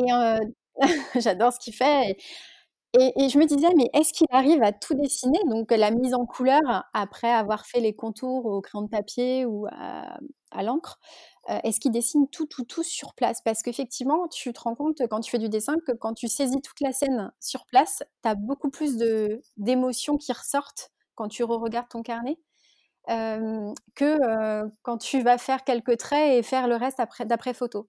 j'adore 1.16 1.53
ce 1.53 1.59
qu'il 1.59 1.75
fait. 1.75 2.16
Et, 2.94 3.29
je 3.29 3.38
me 3.38 3.44
disais, 3.44 3.68
mais 3.77 3.90
est-ce 3.92 4.12
qu'il 4.12 4.27
arrive 4.31 4.62
à 4.62 4.73
tout 4.73 4.94
dessiner? 4.94 5.38
Donc 5.47 5.71
la 5.71 5.90
mise 5.90 6.14
en 6.14 6.25
couleur, 6.27 6.61
après 6.94 7.31
avoir 7.31 7.66
fait 7.66 7.81
les 7.81 7.94
contours 7.94 8.47
au 8.47 8.61
crayon 8.61 8.85
de 8.85 8.90
papier 8.90 9.44
ou 9.47 9.66
à 9.66 10.62
l'encre, 10.62 10.99
euh, 11.51 11.59
est-ce 11.65 11.81
qu'il 11.81 11.93
dessine 11.93 12.29
tout, 12.29 12.47
tout, 12.47 12.65
tout 12.65 12.83
sur 12.83 13.15
place? 13.15 13.41
Parce 13.43 13.63
qu'effectivement, 13.63 14.29
tu 14.29 14.53
te 14.53 14.61
rends 14.61 14.75
compte 14.75 15.03
quand 15.09 15.21
tu 15.21 15.31
fais 15.31 15.39
du 15.39 15.49
dessin 15.49 15.77
que 15.87 15.93
quand 15.93 16.15
tu 16.15 16.29
saisis 16.29 16.61
toute 16.61 16.81
la 16.81 16.93
scène 16.93 17.33
sur 17.41 17.67
place, 17.67 18.03
tu 18.23 18.29
as 18.29 18.35
beaucoup 18.35 18.71
plus 18.71 18.97
d'émotions 19.57 20.17
qui 20.17 20.33
ressortent 20.33 20.91
quand 21.15 21.29
tu 21.29 21.45
re-regardes 21.45 21.89
ton 21.89 22.03
carnet. 22.03 22.39
Euh, 23.11 23.73
que 23.95 24.05
euh, 24.05 24.69
quand 24.83 24.99
tu 24.99 25.23
vas 25.23 25.39
faire 25.39 25.65
quelques 25.65 25.97
traits 25.97 26.39
et 26.39 26.43
faire 26.43 26.69
le 26.69 26.77
reste 26.77 27.01
d'après 27.25 27.55
photo. 27.55 27.89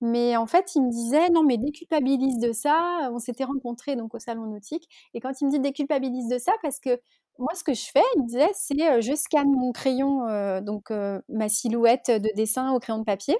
Mais 0.00 0.36
en 0.36 0.46
fait, 0.46 0.74
il 0.74 0.82
me 0.82 0.90
disait 0.90 1.28
non, 1.30 1.44
mais 1.44 1.58
déculpabilise 1.58 2.38
de 2.38 2.52
ça. 2.52 3.10
On 3.12 3.18
s'était 3.18 3.44
rencontrés 3.44 3.96
donc 3.96 4.14
au 4.14 4.18
salon 4.18 4.46
nautique, 4.46 4.88
et 5.14 5.20
quand 5.20 5.40
il 5.40 5.46
me 5.46 5.50
dit 5.52 5.60
déculpabilise 5.60 6.28
de 6.28 6.38
ça, 6.38 6.52
parce 6.62 6.80
que 6.80 6.98
moi, 7.40 7.54
ce 7.54 7.64
que 7.64 7.74
je 7.74 7.86
fais, 7.92 8.02
il 8.16 8.24
disait, 8.26 8.50
c'est 8.54 9.00
je 9.02 9.14
scanne 9.14 9.50
mon 9.50 9.72
crayon, 9.72 10.60
donc 10.60 10.90
ma 11.28 11.48
silhouette 11.48 12.10
de 12.10 12.30
dessin 12.36 12.72
au 12.72 12.78
crayon 12.78 12.98
de 12.98 13.04
papier, 13.04 13.36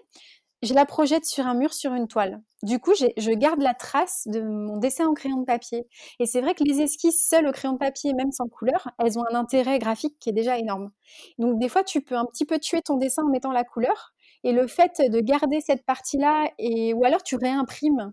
je 0.63 0.75
la 0.75 0.85
projette 0.85 1.25
sur 1.25 1.47
un 1.47 1.55
mur, 1.55 1.73
sur 1.73 1.95
une 1.95 2.07
toile. 2.07 2.43
Du 2.63 2.79
coup, 2.79 2.93
je 2.95 3.31
garde 3.31 3.63
la 3.63 3.73
trace 3.73 4.25
de 4.27 4.43
mon 4.43 4.77
dessin 4.77 5.07
au 5.07 5.15
crayon 5.15 5.39
de 5.39 5.47
papier. 5.47 5.87
Et 6.19 6.27
c'est 6.27 6.43
vrai 6.43 6.55
que 6.55 6.65
les 6.65 6.83
esquisses 6.83 7.27
seules 7.27 7.47
au 7.47 7.53
crayon 7.53 7.75
de 7.75 7.79
papier, 7.79 8.13
même 8.13 8.31
sans 8.31 8.47
couleur, 8.47 8.91
elles 8.99 9.19
ont 9.19 9.25
un 9.31 9.35
intérêt 9.35 9.79
graphique 9.79 10.19
qui 10.21 10.29
est 10.29 10.35
déjà 10.35 10.59
énorme. 10.59 10.91
Donc, 11.39 11.59
des 11.59 11.71
fois, 11.71 11.83
tu 11.83 12.03
peux 12.03 12.17
un 12.17 12.27
petit 12.27 12.45
peu 12.45 12.59
tuer 12.59 12.83
ton 12.83 12.97
dessin 12.99 13.23
en 13.25 13.31
mettant 13.31 13.53
la 13.53 13.65
couleur. 13.65 14.13
Et 14.45 14.53
le 14.53 14.67
fait 14.67 15.01
de 15.01 15.21
garder 15.21 15.61
cette 15.61 15.85
partie-là, 15.87 16.51
et 16.59 16.93
ou 16.93 17.05
alors 17.05 17.23
tu 17.23 17.37
réimprimes 17.37 18.13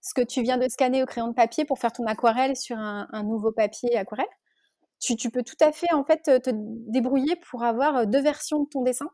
ce 0.00 0.14
que 0.14 0.22
tu 0.22 0.42
viens 0.42 0.58
de 0.58 0.68
scanner 0.68 1.02
au 1.02 1.06
crayon 1.06 1.28
de 1.28 1.34
papier 1.34 1.64
pour 1.64 1.78
faire 1.78 1.92
ton 1.92 2.06
aquarelle 2.06 2.56
sur 2.56 2.78
un 2.78 3.22
nouveau 3.24 3.50
papier 3.52 3.96
aquarelle 3.96 4.26
tu, 5.00 5.30
peux 5.30 5.42
tout 5.42 5.56
à 5.60 5.72
fait 5.72 5.92
en 5.92 6.04
fait 6.04 6.22
te 6.22 6.50
débrouiller 6.52 7.36
pour 7.50 7.64
avoir 7.64 8.06
deux 8.06 8.20
versions 8.20 8.62
de 8.62 8.68
ton 8.68 8.82
dessin 8.82 9.08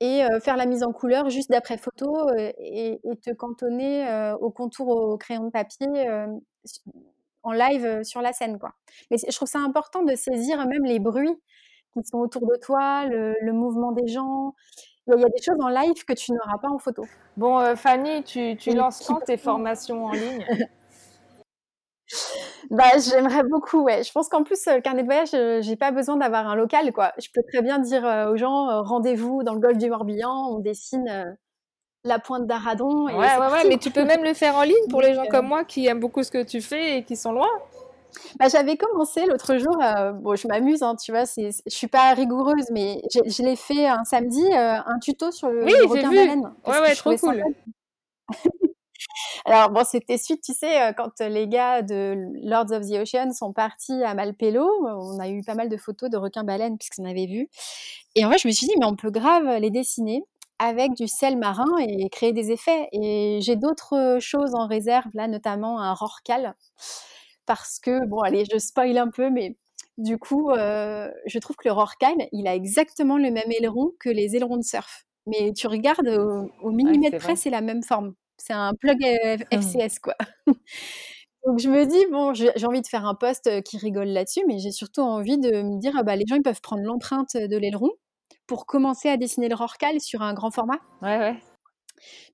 et 0.00 0.22
faire 0.42 0.56
la 0.56 0.66
mise 0.66 0.82
en 0.82 0.92
couleur 0.92 1.30
juste 1.30 1.50
d'après 1.50 1.78
photo 1.78 2.28
et, 2.36 3.00
te 3.22 3.32
cantonner 3.32 4.32
au 4.40 4.50
contour 4.50 4.88
au 4.88 5.16
crayon 5.18 5.44
de 5.44 5.50
papier 5.50 5.86
en 7.42 7.52
live 7.52 8.02
sur 8.02 8.22
la 8.22 8.32
scène 8.32 8.58
quoi. 8.58 8.72
Mais 9.10 9.18
je 9.18 9.36
trouve 9.36 9.48
ça 9.48 9.60
important 9.60 10.02
de 10.02 10.14
saisir 10.14 10.58
même 10.66 10.84
les 10.84 10.98
bruits 10.98 11.36
qui 11.92 12.04
sont 12.04 12.18
autour 12.18 12.46
de 12.46 12.56
toi, 12.60 13.06
le, 13.06 13.52
mouvement 13.52 13.92
des 13.92 14.08
gens. 14.08 14.54
Il 15.06 15.20
y 15.20 15.22
a 15.22 15.28
des 15.28 15.42
choses 15.42 15.60
en 15.60 15.68
live 15.68 16.04
que 16.06 16.14
tu 16.14 16.32
n'auras 16.32 16.58
pas 16.60 16.68
en 16.68 16.78
photo. 16.78 17.04
Bon, 17.36 17.76
Fanny, 17.76 18.24
tu, 18.24 18.56
tu 18.56 18.74
lances 18.74 19.06
quand 19.06 19.20
tes 19.20 19.36
formations 19.36 20.06
en 20.06 20.12
ligne? 20.12 20.44
Bah, 22.70 22.98
j'aimerais 22.98 23.42
beaucoup, 23.42 23.82
ouais. 23.82 24.02
Je 24.02 24.12
pense 24.12 24.28
qu'en 24.28 24.42
plus, 24.42 24.64
le 24.66 24.80
carnet 24.80 25.02
de 25.02 25.06
voyage, 25.06 25.62
j'ai 25.62 25.76
pas 25.76 25.90
besoin 25.90 26.16
d'avoir 26.16 26.48
un 26.48 26.54
local, 26.56 26.92
quoi. 26.92 27.12
Je 27.18 27.28
peux 27.32 27.42
très 27.52 27.62
bien 27.62 27.78
dire 27.78 28.04
aux 28.30 28.36
gens, 28.36 28.82
rendez-vous 28.82 29.42
dans 29.42 29.54
le 29.54 29.60
golfe 29.60 29.78
du 29.78 29.88
Morbihan, 29.88 30.48
on 30.50 30.58
dessine 30.58 31.36
la 32.04 32.18
pointe 32.18 32.46
d'Aradon. 32.46 33.06
Ouais, 33.06 33.14
ouais, 33.14 33.52
ouais, 33.52 33.68
mais 33.68 33.78
tu 33.78 33.90
peux 33.90 34.04
même 34.04 34.24
le 34.24 34.34
faire 34.34 34.56
en 34.56 34.62
ligne 34.62 34.88
pour 34.90 35.00
les 35.00 35.14
gens 35.14 35.26
comme 35.26 35.46
moi 35.46 35.64
qui 35.64 35.86
aiment 35.86 36.00
beaucoup 36.00 36.22
ce 36.22 36.30
que 36.30 36.42
tu 36.42 36.60
fais 36.60 36.98
et 36.98 37.04
qui 37.04 37.16
sont 37.16 37.32
loin. 37.32 37.48
Bah, 38.38 38.46
j'avais 38.48 38.76
commencé 38.76 39.26
l'autre 39.26 39.56
jour, 39.56 39.76
bon, 40.20 40.36
je 40.36 40.46
m'amuse, 40.46 40.82
hein, 40.82 40.94
tu 40.96 41.10
vois, 41.12 41.26
c'est, 41.26 41.50
je 41.66 41.74
suis 41.74 41.88
pas 41.88 42.12
rigoureuse, 42.14 42.70
mais 42.70 43.02
je 43.12 43.42
l'ai 43.42 43.56
fait 43.56 43.86
un 43.86 44.04
samedi, 44.04 44.44
un 44.52 44.98
tuto 45.00 45.32
sur 45.32 45.48
le, 45.48 45.64
oui, 45.64 45.72
requin 45.88 46.10
vu. 46.10 46.16
baleine. 46.16 46.52
Ouais, 46.66 46.80
ouais, 46.80 46.94
trop 46.94 47.16
cool. 47.16 47.42
Alors 49.46 49.70
bon, 49.70 49.82
c'était 49.84 50.16
suite, 50.16 50.42
tu 50.42 50.54
sais, 50.54 50.94
quand 50.96 51.20
les 51.20 51.46
gars 51.46 51.82
de 51.82 52.16
Lords 52.42 52.72
of 52.72 52.88
the 52.88 52.94
Ocean 52.94 53.30
sont 53.32 53.52
partis 53.52 54.02
à 54.02 54.14
Malpelo, 54.14 54.66
on 54.86 55.18
a 55.18 55.28
eu 55.28 55.42
pas 55.42 55.54
mal 55.54 55.68
de 55.68 55.76
photos 55.76 56.08
de 56.08 56.16
requins 56.16 56.44
baleines 56.44 56.78
puisqu'on 56.78 57.04
avait 57.04 57.26
vu. 57.26 57.48
Et 58.14 58.24
en 58.24 58.28
vrai, 58.28 58.38
je 58.38 58.48
me 58.48 58.52
suis 58.52 58.66
dit, 58.66 58.72
mais 58.78 58.86
on 58.86 58.96
peut 58.96 59.10
grave 59.10 59.58
les 59.60 59.70
dessiner 59.70 60.24
avec 60.58 60.94
du 60.94 61.08
sel 61.08 61.36
marin 61.36 61.76
et 61.78 62.08
créer 62.08 62.32
des 62.32 62.52
effets. 62.52 62.88
Et 62.92 63.40
j'ai 63.42 63.56
d'autres 63.56 64.16
choses 64.18 64.54
en 64.54 64.66
réserve, 64.66 65.10
là, 65.12 65.28
notamment 65.28 65.78
un 65.78 65.92
rorcal 65.92 66.54
parce 67.46 67.78
que, 67.78 68.06
bon, 68.06 68.20
allez, 68.20 68.44
je 68.50 68.58
spoil 68.58 68.96
un 68.98 69.08
peu, 69.08 69.30
mais 69.30 69.56
du 69.98 70.18
coup, 70.18 70.50
euh, 70.50 71.10
je 71.26 71.38
trouve 71.38 71.56
que 71.56 71.68
le 71.68 71.72
Rorqual, 71.72 72.14
il 72.32 72.48
a 72.48 72.54
exactement 72.54 73.16
le 73.16 73.30
même 73.30 73.50
aileron 73.50 73.92
que 74.00 74.08
les 74.08 74.36
ailerons 74.36 74.56
de 74.56 74.62
surf. 74.62 75.06
Mais 75.26 75.52
tu 75.52 75.66
regardes 75.66 76.08
au, 76.08 76.70
millimètre 76.70 77.18
près, 77.18 77.36
c'est 77.36 77.50
la 77.50 77.60
même 77.60 77.82
forme. 77.82 78.14
C'est 78.36 78.52
un 78.52 78.74
plug 78.74 78.98
FCS, 79.50 79.98
quoi. 80.02 80.14
Donc 81.46 81.58
je 81.58 81.68
me 81.68 81.84
dis, 81.84 82.06
bon, 82.10 82.32
j'ai 82.32 82.66
envie 82.66 82.80
de 82.80 82.86
faire 82.86 83.04
un 83.04 83.14
post 83.14 83.46
euh, 83.48 83.60
qui 83.60 83.76
rigole 83.76 84.08
là-dessus, 84.08 84.40
mais 84.48 84.58
j'ai 84.58 84.70
surtout 84.70 85.02
envie 85.02 85.38
de 85.38 85.62
me 85.62 85.78
dire, 85.78 86.02
bah, 86.04 86.16
les 86.16 86.24
gens, 86.26 86.36
ils 86.36 86.42
peuvent 86.42 86.62
prendre 86.62 86.82
l'empreinte 86.82 87.36
de 87.36 87.56
l'aileron 87.56 87.90
pour 88.46 88.66
commencer 88.66 89.08
à 89.08 89.16
dessiner 89.16 89.48
le 89.48 89.54
Rorcal 89.54 90.00
sur 90.00 90.22
un 90.22 90.32
grand 90.32 90.50
format. 90.50 90.78
Ouais, 91.02 91.18
ouais. 91.18 91.36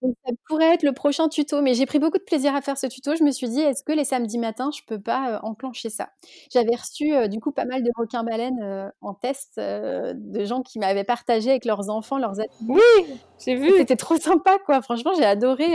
Donc 0.02 0.14
ça 0.24 0.32
pourrait 0.48 0.74
être 0.74 0.82
le 0.82 0.92
prochain 0.92 1.28
tuto, 1.28 1.60
mais 1.60 1.74
j'ai 1.74 1.86
pris 1.86 1.98
beaucoup 1.98 2.18
de 2.18 2.22
plaisir 2.22 2.54
à 2.54 2.62
faire 2.62 2.78
ce 2.78 2.86
tuto. 2.86 3.14
Je 3.16 3.22
me 3.22 3.30
suis 3.30 3.48
dit, 3.48 3.60
est-ce 3.60 3.82
que 3.82 3.92
les 3.92 4.04
samedis 4.04 4.38
matins, 4.38 4.70
je 4.74 4.82
peux 4.86 5.00
pas 5.00 5.32
euh, 5.32 5.38
enclencher 5.42 5.90
ça? 5.90 6.08
J'avais 6.52 6.74
reçu 6.74 7.14
euh, 7.14 7.28
du 7.28 7.40
coup 7.40 7.52
pas 7.52 7.66
mal 7.66 7.82
de 7.82 7.90
requins-baleines 7.96 8.60
euh, 8.62 8.88
en 9.02 9.14
test 9.14 9.58
de 9.58 10.44
gens 10.44 10.62
qui 10.62 10.78
m'avaient 10.78 11.04
partagé 11.04 11.50
avec 11.50 11.64
leurs 11.64 11.90
enfants 11.90 12.18
leurs 12.18 12.40
ateliers. 12.40 12.50
Oui, 12.68 13.14
j'ai 13.44 13.54
vu. 13.54 13.70
C'était 13.76 13.96
trop 13.96 14.16
sympa, 14.16 14.58
quoi. 14.64 14.80
Franchement, 14.82 15.12
j'ai 15.16 15.24
adoré 15.24 15.66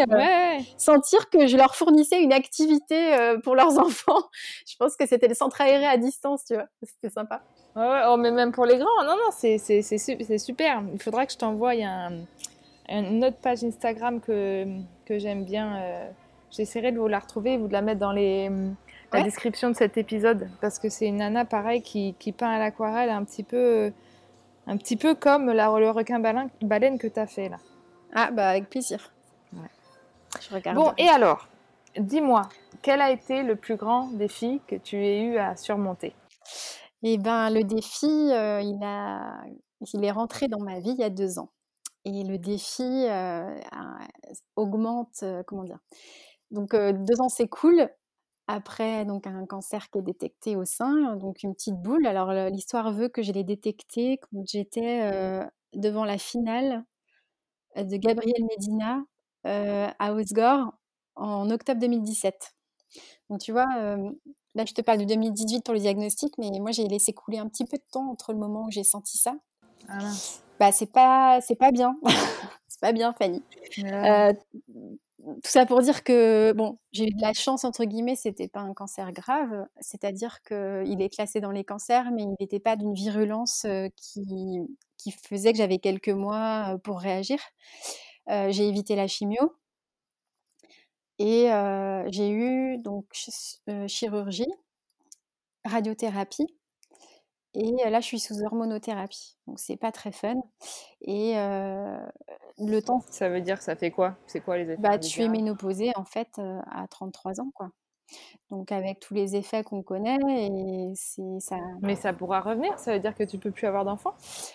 sentir 0.78 1.30
que 1.30 1.48
je 1.48 1.58
leur 1.58 1.76
fournissais 1.76 2.22
une 2.22 2.34
activité 2.34 3.16
pour 3.44 3.56
leurs 3.56 3.78
enfants. 3.80 4.24
je 4.68 4.76
pense 4.78 4.96
que 4.96 5.08
c'était 5.08 5.28
le 5.28 5.36
centre 5.36 5.62
aéré 5.62 5.86
à 5.86 5.98
distance, 5.98 6.46
tu 6.46 6.56
vois. 6.56 6.66
C'était 6.84 7.14
sympa. 7.14 7.42
Ouais, 7.76 8.02
oh, 8.08 8.18
mais 8.18 8.32
même 8.32 8.52
pour 8.52 8.66
les 8.66 8.78
grands, 8.78 9.04
non, 9.04 9.16
non, 9.16 9.30
c'est 9.32 9.58
super. 10.38 10.84
Il 10.94 11.02
faudra 11.02 11.26
que 11.26 11.34
je 11.34 11.38
t'envoie 11.38 11.72
un 11.72 12.20
une 12.90 13.24
autre 13.24 13.38
page 13.38 13.64
Instagram 13.64 14.22
que, 14.22 14.66
que 15.06 15.18
j'aime 15.20 15.44
bien. 15.44 15.78
Euh, 15.78 16.10
j'essaierai 16.52 16.92
de 16.92 17.00
vous 17.00 17.08
la 17.08 17.20
retrouver 17.20 17.54
et 17.54 17.58
vous 17.58 17.68
de 17.68 17.74
la 17.74 17.82
mettre 17.82 18.00
dans 18.00 18.12
les, 18.12 18.50
la 19.12 19.24
description 19.24 19.70
de 19.70 19.76
cet 19.76 19.98
épisode 19.98 20.50
parce 20.62 20.80
que 20.80 20.90
c'est 20.90 21.08
une 21.08 21.18
nana 21.18 21.46
pareil 21.46 21.82
qui, 21.82 22.16
qui 22.20 22.32
peint 22.32 22.50
à 22.50 22.60
l'aquarelle 22.60 23.10
un 23.10 23.24
petit 23.24 23.44
peu 23.44 23.92
un 24.68 24.78
petit 24.78 24.96
peu 24.96 25.16
comme 25.16 25.52
la, 25.52 25.68
le 25.78 25.92
requin 25.92 26.20
baleine, 26.20 26.50
baleine 26.62 26.98
que 26.98 27.08
tu 27.08 27.20
as 27.20 27.28
fait 27.28 27.50
là. 27.50 27.58
Ah 28.14 28.32
bah 28.32 28.50
avec 28.50 28.70
plaisir. 28.70 29.12
Je 30.42 30.54
regarde. 30.54 30.76
Bon 30.76 30.92
et 30.98 31.08
alors, 31.08 31.48
dis-moi, 31.98 32.44
quel 32.82 33.02
a 33.02 33.12
été 33.12 33.44
le 33.44 33.56
plus 33.56 33.76
grand 33.76 34.08
défi 34.08 34.62
que 34.68 34.76
tu 34.76 34.98
aies 34.98 35.22
eu 35.22 35.38
à 35.38 35.56
surmonter? 35.56 36.14
Eh 37.04 37.18
ben 37.18 37.50
le 37.50 37.64
défi, 37.64 38.08
euh, 38.08 38.62
il 38.62 38.80
a, 38.84 39.38
il 39.94 40.04
est 40.04 40.12
rentré 40.12 40.48
dans 40.48 40.60
ma 40.60 40.80
vie 40.80 40.92
il 40.92 41.00
y 41.00 41.04
a 41.04 41.10
deux 41.10 41.38
ans 41.38 41.50
et 42.06 42.24
le 42.24 42.38
défi 42.38 43.08
augmente, 44.56 45.24
comment 45.48 45.64
dire? 45.64 45.80
Donc 46.52 46.76
deux 46.76 47.20
ans 47.20 47.28
cool. 47.50 47.90
Après 48.48 49.06
donc 49.06 49.26
un 49.26 49.48
cancer 49.48 49.90
qui 49.90 49.98
est 49.98 50.04
détecté 50.04 50.56
au 50.56 50.66
sein, 50.66 51.16
donc 51.16 51.42
une 51.42 51.56
petite 51.56 51.82
boule. 51.82 52.06
Alors 52.06 52.32
l'histoire 52.52 52.94
veut 52.94 53.10
que 53.10 53.24
je 53.24 53.32
l'ai 53.32 53.44
détecté 53.44 54.20
quand 54.20 54.44
j'étais 54.46 55.42
devant 55.74 56.06
la 56.06 56.20
finale 56.20 56.86
de 57.76 57.98
Gabriel 57.98 58.46
Medina 58.48 59.04
à 59.44 60.14
Osgore 60.14 60.74
en 61.16 61.50
octobre 61.50 61.80
2017. 61.82 62.54
Donc 63.32 63.40
tu 63.42 63.52
vois, 63.52 63.66
là 64.54 64.66
je 64.66 64.74
te 64.74 64.82
parle 64.82 65.00
de 65.00 65.06
2018 65.06 65.66
pour 65.66 65.74
le 65.74 65.80
diagnostic, 65.80 66.38
mais 66.38 66.52
moi 66.60 66.70
j'ai 66.70 66.88
laissé 66.88 67.14
couler 67.14 67.40
un 67.40 67.50
petit 67.50 67.66
peu 67.66 67.78
de 67.78 67.86
temps 67.92 68.12
entre 68.12 68.32
le 68.32 68.38
moment 68.38 68.66
où 68.66 68.70
j'ai 68.72 68.84
senti 68.84 69.18
ça. 69.18 69.34
Ah 69.90 70.12
bah 70.60 70.72
c'est 70.72 70.92
pas 70.92 71.40
c'est 71.42 71.56
pas 71.56 71.72
bien. 71.72 71.98
C'est 72.68 72.82
pas 72.82 72.92
bien 72.92 73.14
Fanny. 73.14 73.42
Euh, 73.86 74.34
tout 75.20 75.40
ça 75.50 75.66
pour 75.66 75.82
dire 75.82 76.04
que 76.04 76.52
bon 76.54 76.78
j'ai 76.92 77.06
eu 77.06 77.12
de 77.12 77.22
la 77.22 77.32
chance 77.32 77.64
entre 77.64 77.86
guillemets 77.86 78.18
c'était 78.18 78.50
pas 78.50 78.60
un 78.60 78.74
cancer 78.74 79.14
grave. 79.14 79.66
C'est-à-dire 79.80 80.42
que 80.44 80.84
il 80.86 81.02
est 81.02 81.10
classé 81.10 81.40
dans 81.40 81.52
les 81.52 81.64
cancers 81.64 82.12
mais 82.12 82.24
il 82.24 82.36
n'était 82.40 82.60
pas 82.60 82.76
d'une 82.76 82.94
virulence 82.94 83.64
euh, 83.66 83.88
qui 83.96 84.60
qui 84.98 85.12
faisait 85.12 85.54
que 85.54 85.58
j'avais 85.58 85.80
quelques 85.80 86.10
mois 86.10 86.74
euh, 86.74 86.78
pour 86.78 87.00
réagir. 87.00 87.40
J'ai 88.28 88.68
évité 88.68 88.96
la 88.96 89.08
chimio. 89.08 89.56
Et 91.20 91.48
j'ai 92.12 92.30
eu 92.30 92.78
donc 92.78 93.06
chirurgie 93.88 94.46
radiothérapie 95.66 96.48
et 97.56 97.90
là, 97.90 98.00
je 98.00 98.06
suis 98.06 98.20
sous 98.20 98.44
hormonothérapie, 98.44 99.38
donc 99.48 99.60
c'est 99.60 99.78
pas 99.78 99.92
très 99.92 100.12
fun. 100.12 100.36
Et 101.02 101.34
le 101.36 102.80
temps. 102.82 103.02
Ça 103.10 103.30
veut 103.30 103.42
dire, 103.42 103.62
ça 103.62 103.76
fait 103.76 103.92
quoi? 103.92 104.16
C'est 104.28 104.42
quoi 104.42 104.58
les 104.58 104.72
effets 104.72 104.82
Bah, 104.82 105.00
tu 105.00 105.22
es 105.22 105.28
ménopausée 105.28 105.92
en 105.96 106.06
fait 106.06 106.40
à 106.40 106.88
33 106.90 107.40
ans, 107.42 107.52
quoi. 107.54 107.72
Donc 108.52 108.72
avec 108.72 109.00
tous 109.00 109.16
les 109.16 109.36
effets 109.36 109.64
qu'on 109.64 109.82
connaît, 109.82 110.20
et 110.28 110.94
c'est 110.96 111.40
ça. 111.40 111.58
Mais 111.82 111.96
ça 111.96 112.14
pourra 112.14 112.40
revenir? 112.40 112.78
Ça 112.78 112.94
veut 112.94 113.00
dire 113.00 113.16
que 113.16 113.24
tu 113.24 113.40
peux 113.40 113.50
plus 113.52 113.66
avoir 113.66 113.84
d'enfants? 113.84 114.14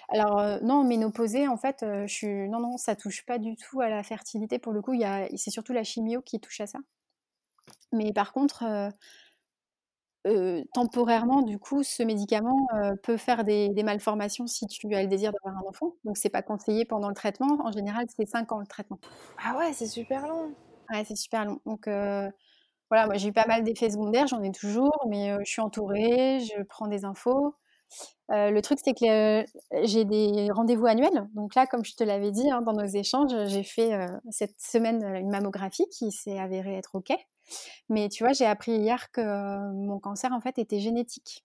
Alors 0.09 0.63
non, 0.63 0.85
ménopausée, 0.85 1.49
en 1.49 1.57
fait, 1.57 1.79
je 1.81 2.07
suis 2.07 2.49
non 2.49 2.61
non, 2.61 2.77
ça 2.77 2.95
touche 2.95 3.27
pas 3.27 3.39
du 3.39 3.57
tout 3.57 3.81
à 3.81 3.89
la 3.89 4.03
fertilité. 4.03 4.59
Pour 4.59 4.73
le 4.73 4.83
coup, 4.83 4.93
il 4.93 5.03
a, 5.05 5.27
c'est 5.37 5.51
surtout 5.51 5.73
la 5.73 5.83
chimio 5.83 6.23
qui 6.23 6.39
touche 6.39 6.61
à 6.61 6.67
ça. 6.67 6.79
Mais 7.93 8.13
par 8.13 8.33
contre 8.33 8.65
temporairement, 10.75 11.43
du 11.43 11.59
coup, 11.59 11.83
ce 11.83 12.03
médicament 12.03 12.69
peut 13.03 13.17
faire 13.17 13.45
des, 13.45 13.71
malformations 13.83 14.47
si 14.47 14.67
tu 14.67 14.93
as 14.95 15.03
le 15.03 15.09
désir 15.09 15.33
d'avoir 15.33 15.63
un 15.63 15.69
enfant? 15.69 15.95
Donc, 16.05 16.17
c'est 16.17 16.31
pas 16.31 16.43
conseillé 16.43 16.85
pendant 16.85 17.09
le 17.09 17.15
traitement? 17.15 17.59
En 17.65 17.73
général, 17.73 18.07
c'est 18.17 18.27
5 18.27 18.53
ans 18.53 18.59
le 18.59 18.67
traitement. 18.67 18.99
Ah 19.43 19.57
ouais, 19.59 19.73
c'est 19.73 19.87
super 19.87 20.27
long. 20.27 20.53
Ouais, 20.91 21.05
c'est 21.07 21.17
super 21.17 21.45
long. 21.45 21.61
Donc, 21.67 21.89
voilà, 22.91 23.07
moi 23.07 23.17
j'ai 23.17 23.29
eu 23.29 23.33
pas 23.33 23.47
mal 23.47 23.63
d'effets 23.63 23.91
secondaires, 23.91 24.27
j'en 24.27 24.43
ai 24.43 24.51
toujours, 24.51 25.07
mais 25.09 25.37
je 25.45 25.51
suis 25.51 25.61
entourée, 25.61 26.41
je 26.41 26.61
prends 26.65 26.89
des 26.89 27.05
infos. 27.05 27.55
le 28.29 28.61
truc, 28.61 28.79
c'est 28.83 28.95
que 28.95 29.45
j'ai 29.85 30.05
des 30.05 30.49
rendez-vous 30.51 30.87
annuels. 30.87 31.29
Donc 31.35 31.55
là, 31.55 31.67
comme 31.67 31.85
je 31.85 31.95
te 31.95 32.03
l'avais 32.03 32.33
dit 32.33 32.51
hein, 32.51 32.63
dans 32.63 32.73
nos 32.73 32.87
échanges, 32.87 33.33
j'ai 33.47 33.63
fait 33.63 33.93
cette 34.31 34.61
semaine 34.61 35.05
une 35.05 35.31
mammographie 35.31 35.87
qui 35.89 36.11
s'est 36.11 36.39
avérée 36.39 36.77
être 36.77 36.97
OK. 36.97 37.13
Mais 37.89 38.09
tu 38.09 38.25
vois, 38.25 38.33
j'ai 38.33 38.47
appris 38.47 38.73
hier 38.73 39.11
que 39.13 39.73
mon 39.73 39.99
cancer, 39.99 40.33
en 40.33 40.41
fait, 40.41 40.59
était 40.59 40.81
génétique. 40.81 41.45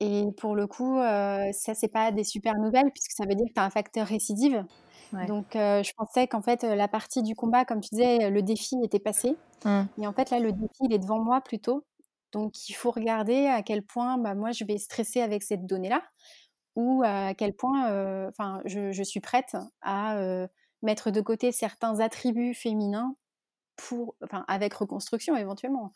Et 0.00 0.26
pour 0.36 0.56
le 0.56 0.66
coup, 0.66 0.96
ça, 0.98 1.74
c'est 1.74 1.92
pas 1.92 2.10
des 2.10 2.24
super 2.24 2.54
nouvelles, 2.58 2.90
puisque 2.92 3.12
ça 3.12 3.24
veut 3.24 3.36
dire 3.36 3.46
que 3.46 3.52
tu 3.52 3.60
as 3.60 3.64
un 3.64 3.70
facteur 3.70 4.06
récidive. 4.06 4.64
Donc, 5.28 5.46
je 5.52 5.92
pensais 5.96 6.26
qu'en 6.26 6.42
fait, 6.42 6.64
la 6.64 6.88
partie 6.88 7.22
du 7.22 7.36
combat, 7.36 7.64
comme 7.64 7.80
tu 7.80 7.90
disais, 7.92 8.30
le 8.30 8.42
défi 8.42 8.76
était 8.82 8.98
passé. 8.98 9.36
Mmh. 9.64 9.82
Et 9.98 10.06
en 10.06 10.12
fait, 10.12 10.30
là, 10.30 10.40
le 10.40 10.52
défi, 10.52 10.80
il 10.80 10.92
est 10.92 10.98
devant 10.98 11.20
moi 11.20 11.40
plutôt. 11.40 11.84
Donc, 12.32 12.68
il 12.68 12.72
faut 12.72 12.90
regarder 12.90 13.46
à 13.46 13.62
quel 13.62 13.84
point 13.84 14.18
bah, 14.18 14.34
moi, 14.34 14.50
je 14.52 14.64
vais 14.64 14.78
stresser 14.78 15.20
avec 15.20 15.42
cette 15.42 15.66
donnée-là, 15.66 16.02
ou 16.74 17.02
à 17.04 17.34
quel 17.34 17.54
point 17.54 18.28
enfin, 18.28 18.60
je, 18.64 18.90
je, 18.90 19.02
suis 19.02 19.20
prête 19.20 19.56
à 19.82 20.16
mettre 20.82 21.10
de 21.10 21.20
côté 21.20 21.52
certains 21.52 22.00
attributs 22.00 22.54
féminins 22.54 23.14
pour, 23.88 24.14
enfin, 24.22 24.44
avec 24.48 24.74
reconstruction 24.74 25.36
éventuellement, 25.36 25.92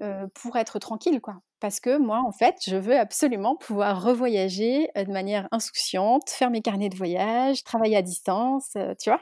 euh, 0.00 0.26
pour 0.34 0.56
être 0.56 0.80
tranquille, 0.80 1.20
quoi. 1.20 1.36
Parce 1.60 1.78
que 1.78 1.98
moi, 1.98 2.20
en 2.26 2.32
fait, 2.32 2.56
je 2.66 2.76
veux 2.76 2.98
absolument 2.98 3.54
pouvoir 3.54 4.02
revoyager 4.02 4.88
euh, 4.98 5.04
de 5.04 5.12
manière 5.12 5.46
insouciante, 5.52 6.28
faire 6.30 6.50
mes 6.50 6.62
carnets 6.62 6.88
de 6.88 6.96
voyage, 6.96 7.62
travailler 7.62 7.96
à 7.96 8.02
distance, 8.02 8.70
euh, 8.76 8.94
tu 9.00 9.10
vois. 9.10 9.20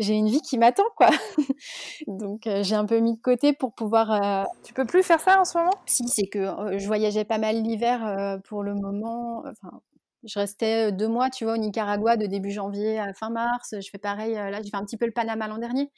J'ai 0.00 0.14
une 0.14 0.28
vie 0.28 0.40
qui 0.40 0.56
m'attend, 0.56 0.88
quoi. 0.96 1.10
Donc, 2.06 2.48
j'ai 2.62 2.74
un 2.74 2.86
peu 2.86 2.98
mis 3.00 3.16
de 3.16 3.20
côté 3.20 3.52
pour 3.52 3.74
pouvoir. 3.74 4.46
Tu 4.64 4.72
peux 4.72 4.86
plus 4.86 5.02
faire 5.02 5.20
ça 5.20 5.40
en 5.40 5.44
ce 5.44 5.58
moment? 5.58 5.74
Si, 5.84 6.08
c'est 6.08 6.28
que 6.28 6.46
je 6.78 6.86
voyageais 6.86 7.24
pas 7.24 7.38
mal 7.38 7.62
l'hiver 7.62 8.38
pour 8.48 8.62
le 8.62 8.74
moment. 8.74 9.44
Enfin, 9.46 9.80
je 10.24 10.38
restais 10.38 10.92
deux 10.92 11.08
mois, 11.08 11.28
tu 11.28 11.44
vois, 11.44 11.54
au 11.54 11.58
Nicaragua 11.58 12.16
de 12.16 12.26
début 12.26 12.52
janvier 12.52 12.98
à 12.98 13.12
fin 13.12 13.28
mars. 13.28 13.74
Je 13.78 13.88
fais 13.90 13.98
pareil, 13.98 14.32
là, 14.32 14.62
j'ai 14.62 14.70
fait 14.70 14.76
un 14.76 14.84
petit 14.84 14.96
peu 14.96 15.06
le 15.06 15.12
Panama 15.12 15.46
l'an 15.46 15.58
dernier. 15.58 15.90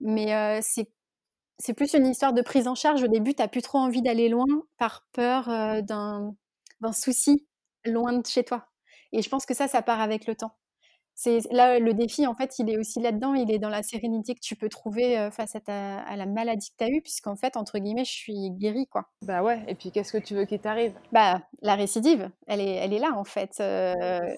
Mais 0.00 0.60
c'est 0.62 1.74
plus 1.74 1.94
une 1.94 2.06
histoire 2.06 2.32
de 2.32 2.42
prise 2.42 2.68
en 2.68 2.74
charge. 2.74 3.02
Au 3.02 3.08
début, 3.08 3.34
tu 3.34 3.42
n'as 3.42 3.48
plus 3.48 3.62
trop 3.62 3.78
envie 3.78 4.02
d'aller 4.02 4.28
loin 4.28 4.46
par 4.78 5.06
peur 5.12 5.48
d'un 5.82 6.34
souci 6.92 7.46
loin 7.84 8.12
de 8.12 8.26
chez 8.26 8.44
toi. 8.44 8.66
Et 9.12 9.22
je 9.22 9.28
pense 9.28 9.46
que 9.46 9.54
ça, 9.54 9.68
ça 9.68 9.82
part 9.82 10.00
avec 10.00 10.26
le 10.26 10.34
temps 10.34 10.56
c'est 11.22 11.40
là 11.50 11.78
le 11.78 11.92
défi 11.92 12.26
en 12.26 12.34
fait 12.34 12.58
il 12.58 12.70
est 12.70 12.78
aussi 12.78 12.98
là-dedans 12.98 13.34
il 13.34 13.50
est 13.52 13.58
dans 13.58 13.68
la 13.68 13.82
sérénité 13.82 14.34
que 14.34 14.40
tu 14.40 14.56
peux 14.56 14.70
trouver 14.70 15.28
face 15.30 15.54
à, 15.68 15.98
à 15.98 16.16
la 16.16 16.24
maladie 16.24 16.70
que 16.70 16.76
tu 16.78 16.84
as 16.84 16.88
eue 16.88 17.02
puisqu'en 17.02 17.36
fait 17.36 17.58
entre 17.58 17.78
guillemets 17.78 18.06
je 18.06 18.12
suis 18.12 18.50
guérie 18.52 18.86
quoi. 18.86 19.04
Bah 19.26 19.42
ouais 19.42 19.62
et 19.68 19.74
puis 19.74 19.90
qu'est-ce 19.90 20.12
que 20.12 20.18
tu 20.18 20.34
veux 20.34 20.46
qu'il 20.46 20.60
t'arrive? 20.60 20.94
Bah 21.12 21.42
la 21.60 21.74
récidive 21.74 22.30
elle 22.46 22.60
est 22.60 22.74
elle 22.76 22.94
est 22.94 22.98
là 22.98 23.12
en 23.14 23.24
fait 23.24 23.62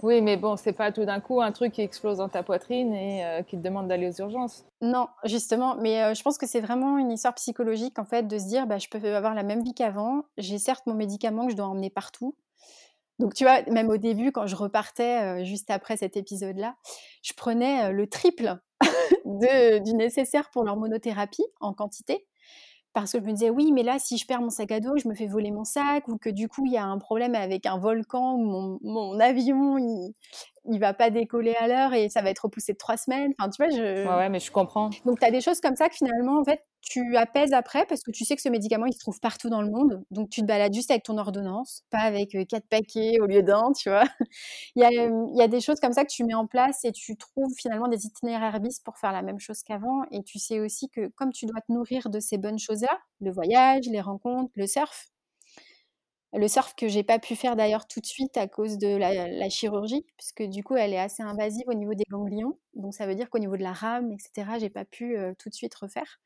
oui 0.03 0.23
mais 0.23 0.37
bon 0.37 0.57
c'est 0.57 0.73
pas 0.73 0.90
tout 0.90 1.05
d'un 1.05 1.21
coup 1.21 1.40
un 1.40 1.53
truc 1.53 1.73
qui 1.73 1.83
explose 1.83 2.18
dans 2.18 2.29
ta 2.29 2.42
poitrine 2.42 2.92
et 2.95 3.45
qui 3.47 3.57
te 3.57 3.62
demande 3.62 3.87
d'aller 3.87 4.09
aux 4.09 4.21
urgences. 4.21 4.64
Non 4.81 5.07
justement 5.23 5.77
mais 5.77 6.12
je 6.16 6.23
pense 6.23 6.37
que 6.37 6.49
c'est 6.49 6.61
vraiment 6.61 6.99
une 6.99 7.12
histoire 7.12 7.35
psychologique 7.35 8.01
en 8.01 8.05
fait 8.05 8.27
de 8.27 8.38
se 8.38 8.47
dire 8.47 8.66
bah 8.66 8.79
je 8.79 8.88
peux 8.88 9.14
avoir 9.14 9.35
la 9.37 9.45
même 9.45 9.62
vie 9.62 9.75
qu'avant 9.75 10.23
j'ai 10.37 10.59
certes 10.59 10.85
mon 10.88 10.95
médicament 10.95 11.47
que 11.47 11.53
je 11.53 11.57
dois 11.57 11.66
emmener 11.66 11.90
partout 11.90 12.35
donc, 13.18 13.35
tu 13.35 13.44
vois, 13.44 13.62
même 13.70 13.88
au 13.88 13.98
début, 13.98 14.33
quand 14.33 14.46
je 14.46 14.57
repartais 14.57 15.44
juste 15.44 15.70
après 15.70 15.96
cet 15.96 16.16
épisode-là, 16.16 16.77
je 17.22 17.33
prenais 17.35 17.92
le 17.92 18.09
triple 18.09 18.59
du 19.25 19.94
nécessaire 19.94 20.51
pour 20.51 20.64
l'hormonothérapie 20.64 21.44
en 21.61 21.72
quantité. 21.72 22.27
Parce 22.94 23.12
que 23.12 23.20
je 23.20 23.25
me 23.25 23.33
disais, 23.33 23.51
oui, 23.51 23.72
mais 23.72 23.83
là, 23.83 23.98
si 23.98 24.18
je 24.18 24.27
perds 24.27 24.42
mon 24.42 24.51
sac 24.51 24.70
à 24.70 24.81
dos, 24.81 24.98
je 24.98 25.09
me 25.09 25.14
fais 25.14 25.27
voler 25.27 25.51
mon 25.51 25.64
sac, 25.64 26.09
ou 26.09 26.18
que 26.18 26.29
du 26.29 26.48
coup, 26.48 26.66
il 26.66 26.72
y 26.72 26.77
a 26.77 26.85
un 26.85 26.98
problème 26.98 27.35
avec 27.35 27.64
un 27.64 27.79
volcan, 27.79 28.35
ou 28.35 28.44
mon, 28.44 28.79
mon 28.83 29.18
avion, 29.18 29.79
il, 29.79 30.14
il 30.70 30.79
va 30.79 30.94
pas 30.94 31.11
décoller 31.11 31.55
à 31.55 31.66
l'heure 31.66 31.94
et 31.94 32.09
ça 32.09 32.22
va 32.22 32.31
être 32.31 32.40
repoussé 32.40 32.72
de 32.72 32.79
trois 32.79 32.96
semaines. 32.96 33.33
Enfin, 33.38 33.51
tu 33.51 33.62
vois, 33.62 33.70
je... 33.70 34.07
Ouais, 34.07 34.29
mais 34.29 34.38
je 34.38 34.51
comprends. 34.51 34.90
Donc, 35.05 35.18
tu 35.18 35.27
as 35.27 35.31
des 35.31 35.40
choses 35.40 35.61
comme 35.61 35.77
ça 35.77 35.88
que 35.88 35.96
finalement, 35.96 36.40
en 36.40 36.44
fait, 36.44 36.64
tu 36.81 37.16
apaises 37.16 37.53
après 37.53 37.87
parce 37.87 38.03
que 38.03 38.11
tu 38.11 38.25
sais 38.25 38.37
que 38.37 38.42
ce 38.42 38.48
médicament, 38.48 38.87
il 38.87 38.92
se 38.92 38.98
trouve 38.98 39.18
partout 39.20 39.48
dans 39.48 39.62
le 39.62 39.70
monde. 39.70 40.05
Donc, 40.11 40.31
tu 40.31 40.40
te 40.40 40.46
balades 40.46 40.75
juste 40.75 40.90
avec 40.90 41.03
ton 41.05 41.18
ordonnance, 41.18 41.85
pas 41.90 42.01
avec 42.01 42.35
euh, 42.35 42.44
quatre 42.44 42.66
paquets 42.68 43.20
au 43.20 43.27
lieu 43.27 43.42
d'un, 43.42 43.72
tu 43.72 43.88
vois. 43.88 44.05
il, 44.77 44.83
y 44.83 44.85
a, 44.85 44.90
il 44.90 45.37
y 45.37 45.42
a 45.42 45.48
des 45.48 45.61
choses 45.61 45.81
comme 45.81 45.92
ça 45.92 46.05
que 46.05 46.11
tu 46.11 46.25
mets 46.25 46.35
en 46.35 46.46
place 46.46 46.85
et 46.85 46.92
tu 46.92 47.16
trouves 47.16 47.53
finalement 47.57 47.88
des 47.88 48.07
itinéraires 48.07 48.61
bis 48.61 48.81
pour 48.81 48.98
faire 48.98 49.12
la 49.12 49.22
même 49.22 49.40
chose 49.40 49.62
qu'avant. 49.62 50.03
Et 50.11 50.22
tu 50.22 50.38
sais 50.38 50.61
aussi 50.61 50.88
que 50.90 51.09
comme 51.16 51.33
tu 51.33 51.46
dois 51.46 51.61
te 51.61 51.72
nourrir 51.72 52.09
de 52.11 52.20
ces 52.20 52.38
bonnes 52.38 52.59
choses-là, 52.59 52.98
le 53.20 53.33
voyage, 53.33 53.85
les 53.90 54.01
rencontres, 54.01 54.53
le 54.55 54.66
surf, 54.66 55.09
le 56.35 56.49
surf 56.49 56.75
que 56.75 56.88
j'ai 56.88 57.03
pas 57.03 57.18
pu 57.18 57.37
faire 57.37 57.57
d'ailleurs 57.57 57.87
tout 57.87 58.01
de 58.01 58.07
suite 58.07 58.37
à 58.37 58.49
cause 58.49 58.79
de 58.79 58.97
la, 58.97 59.49
chirurgie, 59.51 60.05
puisque 60.16 60.42
du 60.42 60.64
coup 60.64 60.77
elle 60.77 60.92
est 60.92 60.99
assez 60.99 61.23
invasive 61.23 61.64
au 61.66 61.75
niveau 61.75 61.95
des 61.95 62.05
ganglions. 62.09 62.59
Donc 62.75 62.95
ça 62.95 63.07
veut 63.07 63.14
dire 63.14 63.31
qu'au 63.31 63.38
niveau 63.38 63.57
de 63.57 63.62
la 63.62 63.73
rame, 63.73 64.12
etc., 64.12 64.53
j'ai 64.59 64.71
pas 64.71 64.85
pu 64.85 65.16
tout 65.38 65.49
de 65.49 65.55
suite 65.55 65.75
refaire 65.75 66.21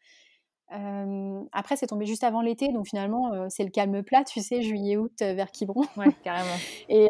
après, 0.68 1.76
c'est 1.76 1.86
tombé 1.86 2.06
juste 2.06 2.24
avant 2.24 2.40
l'été, 2.40 2.72
donc 2.72 2.88
finalement, 2.88 3.48
c'est 3.48 3.64
le 3.64 3.70
calme 3.70 4.02
plat, 4.02 4.24
tu 4.24 4.40
sais, 4.40 4.62
juillet-août 4.62 5.12
vers 5.20 5.50
Quiberon. 5.50 5.84
Ouais, 5.96 6.06
carrément. 6.24 6.56
Et 6.88 7.08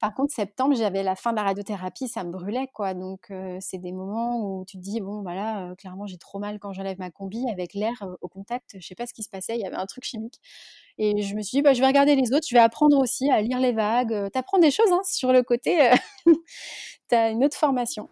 par 0.00 0.14
contre, 0.14 0.34
septembre, 0.34 0.74
j'avais 0.76 1.02
la 1.02 1.16
fin 1.16 1.30
de 1.30 1.36
la 1.36 1.42
radiothérapie, 1.44 2.08
ça 2.08 2.24
me 2.24 2.30
brûlait, 2.30 2.68
quoi. 2.72 2.94
Donc, 2.94 3.32
c'est 3.60 3.78
des 3.78 3.92
moments 3.92 4.40
où 4.40 4.64
tu 4.66 4.76
te 4.76 4.82
dis, 4.82 5.00
bon, 5.00 5.22
voilà, 5.22 5.68
bah 5.68 5.74
clairement, 5.76 6.06
j'ai 6.06 6.18
trop 6.18 6.38
mal 6.38 6.58
quand 6.58 6.72
j'enlève 6.72 6.98
ma 6.98 7.10
combi 7.10 7.44
avec 7.50 7.74
l'air 7.74 8.04
au 8.20 8.28
contact. 8.28 8.76
Je 8.78 8.86
sais 8.86 8.94
pas 8.94 9.06
ce 9.06 9.14
qui 9.14 9.22
se 9.22 9.30
passait, 9.30 9.56
il 9.56 9.60
y 9.60 9.66
avait 9.66 9.76
un 9.76 9.86
truc 9.86 10.04
chimique. 10.04 10.40
Et 10.98 11.22
je 11.22 11.34
me 11.34 11.42
suis 11.42 11.58
dit, 11.58 11.62
bah, 11.62 11.72
je 11.72 11.80
vais 11.80 11.86
regarder 11.86 12.14
les 12.14 12.32
autres, 12.32 12.46
je 12.48 12.54
vais 12.54 12.60
apprendre 12.60 12.98
aussi 12.98 13.30
à 13.30 13.40
lire 13.40 13.58
les 13.58 13.72
vagues. 13.72 14.30
T'apprends 14.32 14.58
des 14.58 14.70
choses 14.70 14.92
hein, 14.92 15.00
sur 15.04 15.32
le 15.32 15.42
côté, 15.42 15.90
t'as 17.08 17.30
une 17.30 17.44
autre 17.44 17.56
formation. 17.56 18.08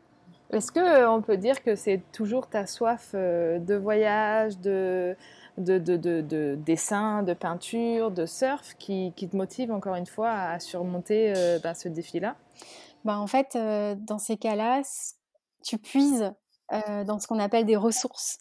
Est-ce 0.52 0.70
qu'on 0.70 0.80
euh, 0.80 1.20
peut 1.20 1.38
dire 1.38 1.62
que 1.62 1.74
c'est 1.76 2.02
toujours 2.12 2.46
ta 2.46 2.66
soif 2.66 3.12
euh, 3.14 3.58
de 3.58 3.74
voyage, 3.74 4.58
de, 4.58 5.16
de, 5.56 5.78
de, 5.78 5.96
de, 5.96 6.58
dessin, 6.60 7.22
de 7.22 7.32
peinture, 7.32 8.10
de 8.10 8.26
surf 8.26 8.74
qui, 8.78 9.14
te 9.16 9.34
motive 9.34 9.72
encore 9.72 9.94
une 9.94 10.06
fois 10.06 10.30
à 10.30 10.60
surmonter 10.60 11.32
euh, 11.34 11.58
ben, 11.58 11.72
ce 11.72 11.88
défi-là? 11.88 12.36
Ben, 13.06 13.16
En 13.16 13.26
fait, 13.26 13.56
dans 13.56 14.18
ces 14.18 14.36
cas-là, 14.36 14.82
tu 15.64 15.78
puises 15.78 16.32
dans 16.70 17.18
ce 17.18 17.26
qu'on 17.26 17.38
appelle 17.38 17.64
des 17.64 17.76
ressources. 17.76 18.38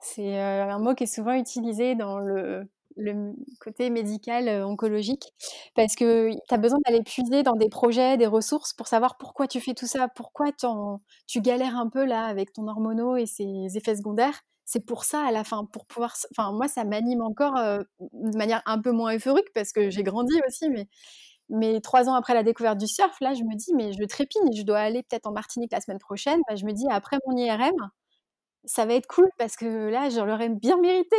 C'est 0.00 0.38
un 0.38 0.78
mot 0.78 0.94
qui 0.94 1.04
est 1.04 1.14
souvent 1.14 1.32
utilisé 1.32 1.94
dans 1.94 2.18
le, 2.18 2.68
le 2.98 3.32
côté 3.60 3.90
médical 3.90 4.48
euh, 4.48 4.66
oncologique 4.66 5.32
parce 5.74 5.94
que 5.94 6.30
tu 6.32 6.54
as 6.54 6.58
besoin 6.58 6.78
d'aller 6.86 7.02
puiser 7.02 7.42
dans 7.42 7.56
des 7.56 7.68
projets, 7.68 8.16
des 8.16 8.26
ressources 8.26 8.74
pour 8.74 8.88
savoir 8.88 9.16
pourquoi 9.16 9.46
tu 9.46 9.60
fais 9.60 9.74
tout 9.74 9.86
ça, 9.86 10.08
pourquoi 10.08 10.46
tu 11.26 11.40
galères 11.40 11.76
un 11.76 11.88
peu 11.88 12.04
là 12.04 12.24
avec 12.26 12.52
ton 12.52 12.66
hormono 12.68 13.16
et 13.16 13.26
ses 13.26 13.76
effets 13.76 13.96
secondaires. 13.96 14.40
C'est 14.64 14.84
pour 14.84 15.04
ça 15.04 15.24
à 15.24 15.32
la 15.32 15.44
fin, 15.44 15.64
pour 15.64 15.86
pouvoir. 15.86 16.14
Enfin, 16.32 16.52
moi, 16.52 16.68
ça 16.68 16.84
m'anime 16.84 17.22
encore 17.22 17.56
euh, 17.56 17.78
de 18.12 18.36
manière 18.36 18.62
un 18.66 18.78
peu 18.80 18.92
moins 18.92 19.14
euphorique 19.16 19.48
parce 19.54 19.72
que 19.72 19.88
j'ai 19.88 20.02
grandi 20.02 20.34
aussi, 20.46 20.68
mais 20.68 20.88
mais 21.50 21.80
trois 21.80 22.08
ans 22.08 22.14
après 22.14 22.34
la 22.34 22.42
découverte 22.42 22.78
du 22.78 22.86
surf, 22.86 23.16
là, 23.20 23.34
je 23.34 23.42
me 23.42 23.56
dis, 23.56 23.72
mais 23.74 23.92
je 23.92 24.04
trépigne, 24.04 24.52
je 24.54 24.62
dois 24.62 24.80
aller 24.80 25.02
peut-être 25.02 25.26
en 25.26 25.32
Martinique 25.32 25.72
la 25.72 25.80
semaine 25.80 25.98
prochaine. 25.98 26.40
Bah, 26.48 26.56
je 26.56 26.64
me 26.66 26.72
dis, 26.72 26.86
après 26.90 27.18
mon 27.26 27.36
IRM, 27.36 27.72
ça 28.68 28.86
va 28.86 28.94
être 28.94 29.08
cool 29.08 29.30
parce 29.38 29.56
que 29.56 29.66
là, 29.90 30.10
je 30.10 30.20
l'aurais 30.20 30.50
bien 30.50 30.78
mérité. 30.78 31.16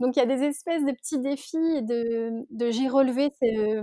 Donc, 0.00 0.16
il 0.16 0.20
y 0.20 0.22
a 0.22 0.26
des 0.26 0.42
espèces 0.44 0.84
de 0.84 0.92
petits 0.92 1.18
défis 1.20 1.82
de, 1.82 2.44
de 2.50 2.70
j'ai 2.70 2.88
relevé 2.88 3.30
ce, 3.42 3.82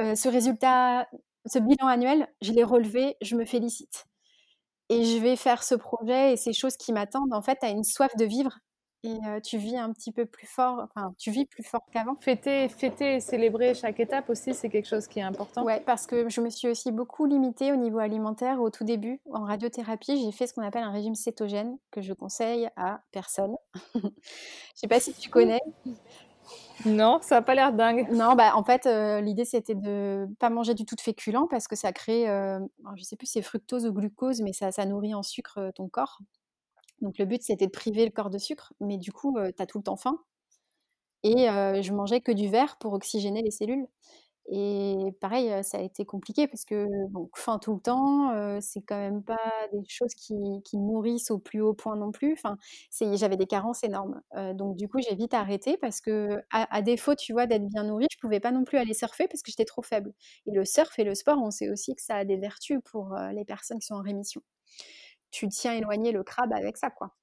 euh, 0.00 0.14
ce 0.14 0.28
résultat, 0.28 1.08
ce 1.46 1.58
bilan 1.58 1.86
annuel, 1.88 2.28
je 2.42 2.52
l'ai 2.52 2.64
relevé, 2.64 3.16
je 3.22 3.36
me 3.36 3.44
félicite. 3.44 4.06
Et 4.90 5.04
je 5.04 5.18
vais 5.18 5.36
faire 5.36 5.62
ce 5.64 5.74
projet 5.74 6.34
et 6.34 6.36
ces 6.36 6.52
choses 6.52 6.76
qui 6.76 6.92
m'attendent. 6.92 7.34
En 7.34 7.42
fait, 7.42 7.58
as 7.62 7.70
une 7.70 7.84
soif 7.84 8.14
de 8.16 8.24
vivre 8.24 8.58
et 9.04 9.18
tu 9.44 9.58
vis 9.58 9.76
un 9.76 9.92
petit 9.92 10.10
peu 10.10 10.26
plus 10.26 10.46
fort, 10.46 10.80
enfin, 10.82 11.14
tu 11.18 11.30
vis 11.30 11.46
plus 11.46 11.62
fort 11.62 11.82
qu'avant. 11.92 12.16
Fêter, 12.20 12.68
fêter 12.68 13.16
et 13.16 13.20
célébrer 13.20 13.74
chaque 13.74 14.00
étape 14.00 14.28
aussi, 14.28 14.54
c'est 14.54 14.68
quelque 14.68 14.88
chose 14.88 15.06
qui 15.06 15.20
est 15.20 15.22
important. 15.22 15.62
Ouais, 15.62 15.80
parce 15.80 16.06
que 16.06 16.28
je 16.28 16.40
me 16.40 16.50
suis 16.50 16.68
aussi 16.68 16.90
beaucoup 16.90 17.24
limitée 17.24 17.72
au 17.72 17.76
niveau 17.76 17.98
alimentaire 17.98 18.60
au 18.60 18.70
tout 18.70 18.84
début. 18.84 19.20
En 19.32 19.44
radiothérapie, 19.44 20.20
j'ai 20.20 20.32
fait 20.32 20.46
ce 20.46 20.54
qu'on 20.54 20.62
appelle 20.62 20.82
un 20.82 20.90
régime 20.90 21.14
cétogène 21.14 21.78
que 21.92 22.00
je 22.00 22.12
conseille 22.12 22.68
à 22.76 23.00
personne. 23.12 23.56
je 23.94 24.00
sais 24.74 24.88
pas 24.88 24.98
si 24.98 25.12
tu 25.14 25.30
connais. 25.30 25.60
Non, 26.86 27.20
ça 27.22 27.36
n'a 27.36 27.42
pas 27.42 27.54
l'air 27.54 27.72
dingue. 27.72 28.08
Non, 28.10 28.34
bah 28.34 28.56
en 28.56 28.64
fait, 28.64 28.86
l'idée 29.22 29.44
c'était 29.44 29.74
de 29.74 30.26
pas 30.38 30.50
manger 30.50 30.74
du 30.74 30.84
tout 30.84 30.94
de 30.94 31.00
féculents 31.00 31.46
parce 31.46 31.68
que 31.68 31.76
ça 31.76 31.92
crée, 31.92 32.24
je 32.26 32.66
je 32.96 33.02
sais 33.04 33.16
plus 33.16 33.26
si 33.26 33.34
c'est 33.34 33.42
fructose 33.42 33.86
ou 33.86 33.92
glucose, 33.92 34.40
mais 34.40 34.52
ça, 34.52 34.72
ça 34.72 34.84
nourrit 34.86 35.14
en 35.14 35.22
sucre 35.22 35.70
ton 35.74 35.88
corps. 35.88 36.20
Donc 37.00 37.18
le 37.18 37.24
but, 37.24 37.42
c'était 37.42 37.66
de 37.66 37.70
priver 37.70 38.04
le 38.04 38.10
corps 38.10 38.30
de 38.30 38.38
sucre, 38.38 38.72
mais 38.80 38.98
du 38.98 39.12
coup, 39.12 39.36
tu 39.56 39.62
as 39.62 39.66
tout 39.66 39.78
le 39.78 39.84
temps 39.84 39.96
faim. 39.96 40.18
Et 41.24 41.46
je 41.82 41.92
mangeais 41.92 42.20
que 42.20 42.32
du 42.32 42.48
verre 42.48 42.76
pour 42.78 42.92
oxygéner 42.92 43.42
les 43.42 43.50
cellules. 43.50 43.86
Et 44.50 44.96
pareil, 45.20 45.52
ça 45.62 45.76
a 45.76 45.82
été 45.82 46.06
compliqué 46.06 46.48
parce 46.48 46.64
que 46.64 46.86
faim 47.36 47.58
tout 47.58 47.74
le 47.74 47.80
temps, 47.80 48.60
c'est 48.62 48.80
quand 48.80 48.96
même 48.96 49.22
pas 49.22 49.36
des 49.74 49.82
choses 49.86 50.14
qui, 50.14 50.34
nourrissent 50.72 51.30
au 51.30 51.38
plus 51.38 51.60
haut 51.60 51.74
point 51.74 51.96
non 51.96 52.12
plus. 52.12 52.40
J'avais 53.12 53.36
des 53.36 53.46
carences 53.46 53.84
énormes. 53.84 54.22
donc 54.54 54.76
du 54.76 54.88
coup, 54.88 54.98
j'ai 55.06 55.14
vite 55.14 55.34
arrêté 55.34 55.76
parce 55.76 56.00
que 56.00 56.40
à, 56.50 56.80
défaut, 56.80 57.14
tu 57.14 57.34
vois, 57.34 57.46
d'être 57.46 57.66
bien 57.68 57.84
nourrie, 57.84 58.06
je 58.10 58.18
pouvais 58.18 58.40
pas 58.40 58.50
non 58.50 58.64
plus 58.64 58.78
aller 58.78 58.94
surfer 58.94 59.28
parce 59.28 59.42
que 59.42 59.50
j'étais 59.50 59.66
trop 59.66 59.82
faible. 59.82 60.14
Et 60.46 60.52
le 60.52 60.64
surf 60.64 60.98
et 60.98 61.04
le 61.04 61.14
sport, 61.14 61.38
on 61.42 61.50
sait 61.50 61.68
aussi 61.68 61.94
que 61.94 62.02
ça 62.02 62.16
a 62.16 62.24
des 62.24 62.38
vertus 62.38 62.80
pour 62.86 63.14
les 63.34 63.44
personnes 63.44 63.80
qui 63.80 63.86
sont 63.86 63.96
en 63.96 64.02
rémission 64.02 64.40
tu 65.30 65.48
tiens 65.48 65.74
éloigné 65.74 66.12
le 66.12 66.22
crabe 66.22 66.52
avec 66.52 66.76
ça, 66.76 66.90
quoi. 66.90 67.14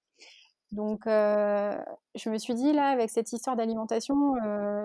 Donc, 0.71 1.03
je 1.05 2.29
me 2.29 2.37
suis 2.37 2.53
dit, 2.53 2.73
là, 2.73 2.89
avec 2.89 3.09
cette 3.09 3.31
histoire 3.31 3.55
d'alimentation, 3.55 4.33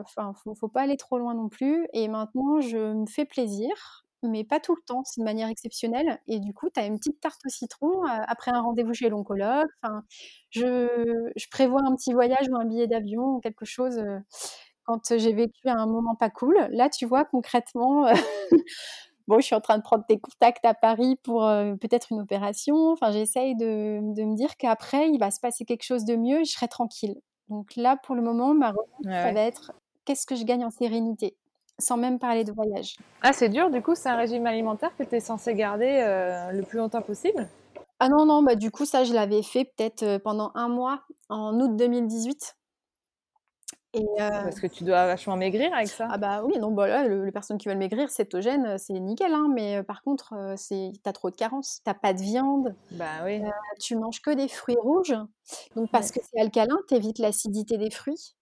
enfin, 0.01 0.33
faut, 0.43 0.55
faut 0.55 0.69
pas 0.69 0.83
aller 0.83 0.97
trop 0.97 1.19
loin 1.19 1.35
non 1.35 1.49
plus. 1.49 1.87
Et 1.93 2.09
maintenant, 2.09 2.61
je 2.61 2.79
me 2.79 3.07
fais 3.07 3.25
plaisir, 3.25 4.05
mais 4.23 4.45
pas 4.45 4.61
tout 4.61 4.75
le 4.75 4.83
temps, 4.87 5.03
c'est 5.05 5.21
de 5.21 5.25
manière 5.25 5.49
exceptionnelle. 5.49 6.21
Et 6.29 6.39
du 6.39 6.53
coup, 6.55 6.69
tu 6.71 6.81
as 6.81 6.87
une 6.87 6.99
petite 6.99 7.21
tarte 7.21 7.41
au 7.47 7.49
citron 7.49 8.05
après 8.05 8.51
un 8.53 8.61
rendez-vous 8.61 8.95
chez 8.95 9.09
l'oncologue. 9.09 9.69
Je, 10.51 11.31
je, 11.37 11.47
prévois 11.51 11.81
un 11.85 11.95
petit 11.97 12.13
voyage 12.13 12.49
ou 12.51 12.57
un 12.57 12.67
billet 12.67 12.87
d'avion 12.87 13.37
ou 13.37 13.41
quelque 13.41 13.65
chose 13.65 14.01
quand 14.85 15.17
j'ai 15.17 15.33
vécu 15.33 15.69
un 15.69 15.87
moment 15.87 16.15
pas 16.15 16.31
cool. 16.31 16.57
Là, 16.71 16.89
tu 16.91 17.07
vois, 17.07 17.25
concrètement, 17.25 18.07
bon, 19.29 19.39
je 19.41 19.47
suis 19.47 19.55
en 19.55 19.61
train 19.61 19.79
de 19.79 19.83
prendre 19.83 20.05
tes 20.07 20.19
contacts 20.19 20.65
à 20.65 20.75
Paris 20.75 21.17
pour 21.23 21.47
euh, 21.47 21.75
peut-être 21.77 22.13
une 22.13 22.21
opération. 22.21 22.93
Enfin, 22.93 23.11
j'essaye 23.11 23.57
de, 23.57 24.01
me 24.01 24.37
dire 24.37 24.57
qu'après, 24.57 25.09
il 25.11 25.19
va 25.19 25.31
se 25.31 25.41
passer 25.41 25.65
quelque 25.65 25.85
chose 25.85 26.05
de 26.05 26.17
mieux 26.17 26.41
et 26.41 26.45
je 26.45 26.53
serai 26.53 26.69
tranquille. 26.69 27.17
Donc 27.49 27.77
là, 27.77 27.97
pour 27.97 28.15
le 28.15 28.23
moment, 28.23 28.55
ma 28.55 28.71
recherche, 28.71 29.25
ça 29.25 29.33
va 29.33 29.41
être 29.41 29.73
qu'est-ce 30.05 30.27
que 30.27 30.37
je 30.37 30.45
gagne 30.45 30.65
en 30.65 30.71
sérénité 30.71 31.37
sans 31.81 31.97
même 31.97 32.19
parler 32.19 32.45
de 32.45 32.53
voyage. 32.53 32.97
Ah, 33.23 33.33
c'est 33.33 33.49
dur, 33.49 33.71
du 33.71 33.83
coup, 33.83 33.95
c'est 33.95 34.09
un 34.09 34.17
régime 34.17 34.47
alimentaire 34.47 34.95
que 34.97 35.03
tu 35.03 35.17
es 35.17 35.21
censé 35.21 35.55
garder 35.55 36.03
euh, 36.05 36.53
le 36.53 36.63
plus 36.63 36.79
longtemps 36.79 37.03
possible? 37.03 37.49
Ah 37.99 38.09
non, 38.09 38.27
non, 38.27 38.43
bah, 38.43 38.55
du 38.55 38.71
coup, 38.71 38.85
ça, 38.85 39.05
je 39.05 39.13
l'avais 39.13 39.43
fait 39.43 39.65
peut-être 39.65 40.03
euh, 40.03 40.19
pendant 40.19 40.53
un 40.55 40.69
mois, 40.69 41.03
en 41.29 41.59
août 41.59 41.77
2018. 41.77 42.57
Et 43.93 44.07
euh, 44.21 44.29
Parce 44.31 44.61
que 44.61 44.67
tu 44.69 44.85
dois 44.85 45.07
vachement 45.07 45.37
maigrir 45.37 45.75
avec 45.75 45.89
ça. 45.89 46.07
Ah 46.11 46.19
bah 46.19 46.43
oui, 46.45 46.57
non, 46.59 46.71
bah 46.71 46.87
là, 46.87 47.07
le- 47.09 47.25
les 47.25 47.33
personnes 47.33 47.59
qui 47.59 47.69
veulent 47.69 47.79
maigrir, 47.79 48.09
cétogène, 48.09 48.65
euh, 48.67 48.77
c'est 48.79 48.99
nickel, 49.01 49.33
hein, 49.33 49.49
mais 49.53 49.79
euh, 49.79 49.83
par 49.83 50.03
contre, 50.03 50.33
c'est, 50.57 50.93
t'as 51.03 51.13
trop 51.13 51.31
de 51.31 51.37
carences, 51.37 51.81
t'as 51.85 51.95
pas 51.95 52.13
de 52.13 52.21
viande, 52.21 52.77
Bah 52.93 53.25
oui. 53.25 53.41
tu 53.81 53.97
manges 53.97 54.21
que 54.23 54.31
des 54.31 54.49
fruits 54.49 54.77
rouges, 54.81 55.17
donc 55.75 55.91
parce 55.91 56.13
que 56.13 56.21
c'est 56.23 56.41
alcalin, 56.41 56.77
t'évites 56.89 57.19
l'acidité 57.19 57.79
des 57.79 57.91
fruits. 57.91 58.35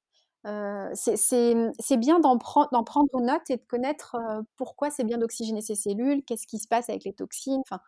Euh, 0.46 0.88
c'est, 0.94 1.96
bien 1.96 2.20
d'en, 2.20 2.38
prendre 2.38 3.20
note 3.20 3.50
et 3.50 3.56
de 3.56 3.62
connaître 3.68 4.16
pourquoi 4.56 4.90
c'est 4.90 5.04
bien 5.04 5.18
d'oxygéner 5.18 5.60
ces 5.62 5.74
cellules, 5.74 6.22
qu'est-ce 6.24 6.46
qui 6.46 6.58
se 6.58 6.68
passe 6.68 6.88
avec 6.90 7.04
les 7.04 7.12
toxines. 7.12 7.60
Enfin, 7.60 7.80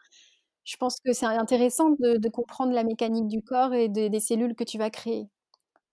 je 0.65 0.77
pense 0.77 0.97
que 1.05 1.13
c'est 1.13 1.27
intéressant 1.27 1.91
de, 1.91 2.17
de 2.19 2.29
comprendre 2.29 2.73
la 2.73 2.85
mécanique 2.85 3.29
du 3.29 3.43
corps 3.43 3.75
et 3.75 3.89
de- 3.89 4.09
des 4.09 4.21
cellules 4.21 4.55
que 4.57 4.65
tu 4.65 4.79
vas 4.79 4.91
créer. 4.91 5.29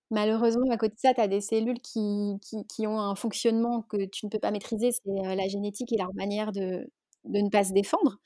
Malheureusement, 0.09 0.69
à 0.71 0.77
côté 0.77 0.93
de 0.95 0.99
ça, 0.99 1.13
tu 1.13 1.21
as 1.21 1.27
des 1.27 1.41
cellules 1.41 1.79
qui, 1.81 2.37
qui, 2.41 2.65
qui 2.67 2.87
ont 2.87 2.99
un 2.99 3.15
fonctionnement 3.15 3.81
que 3.83 4.05
tu 4.05 4.25
ne 4.25 4.29
peux 4.29 4.39
pas 4.39 4.51
maîtriser, 4.51 4.91
c'est 4.91 5.09
euh, 5.09 5.35
la 5.35 5.47
génétique 5.47 5.91
et 5.91 5.97
leur 5.97 6.13
manière 6.15 6.51
de, 6.53 6.89
de 7.25 7.39
ne 7.41 7.49
pas 7.49 7.63
se 7.65 7.73
défendre. 7.73 8.17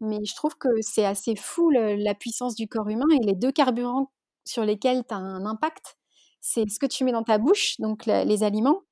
Mais 0.00 0.18
je 0.24 0.34
trouve 0.34 0.56
que 0.58 0.68
c'est 0.82 1.04
assez 1.06 1.36
fou 1.36 1.70
le- 1.70 1.96
la 1.96 2.14
puissance 2.14 2.54
du 2.54 2.68
corps 2.68 2.88
humain 2.88 3.06
et 3.12 3.24
les 3.24 3.34
deux 3.34 3.52
carburants 3.52 4.10
sur 4.44 4.64
lesquels 4.64 5.04
tu 5.06 5.14
as 5.14 5.18
un 5.18 5.46
impact, 5.46 5.96
c'est 6.40 6.68
ce 6.68 6.78
que 6.78 6.86
tu 6.86 7.04
mets 7.04 7.12
dans 7.12 7.22
ta 7.24 7.38
bouche, 7.38 7.76
donc 7.80 8.06
la- 8.06 8.24
les 8.24 8.42
aliments, 8.42 8.82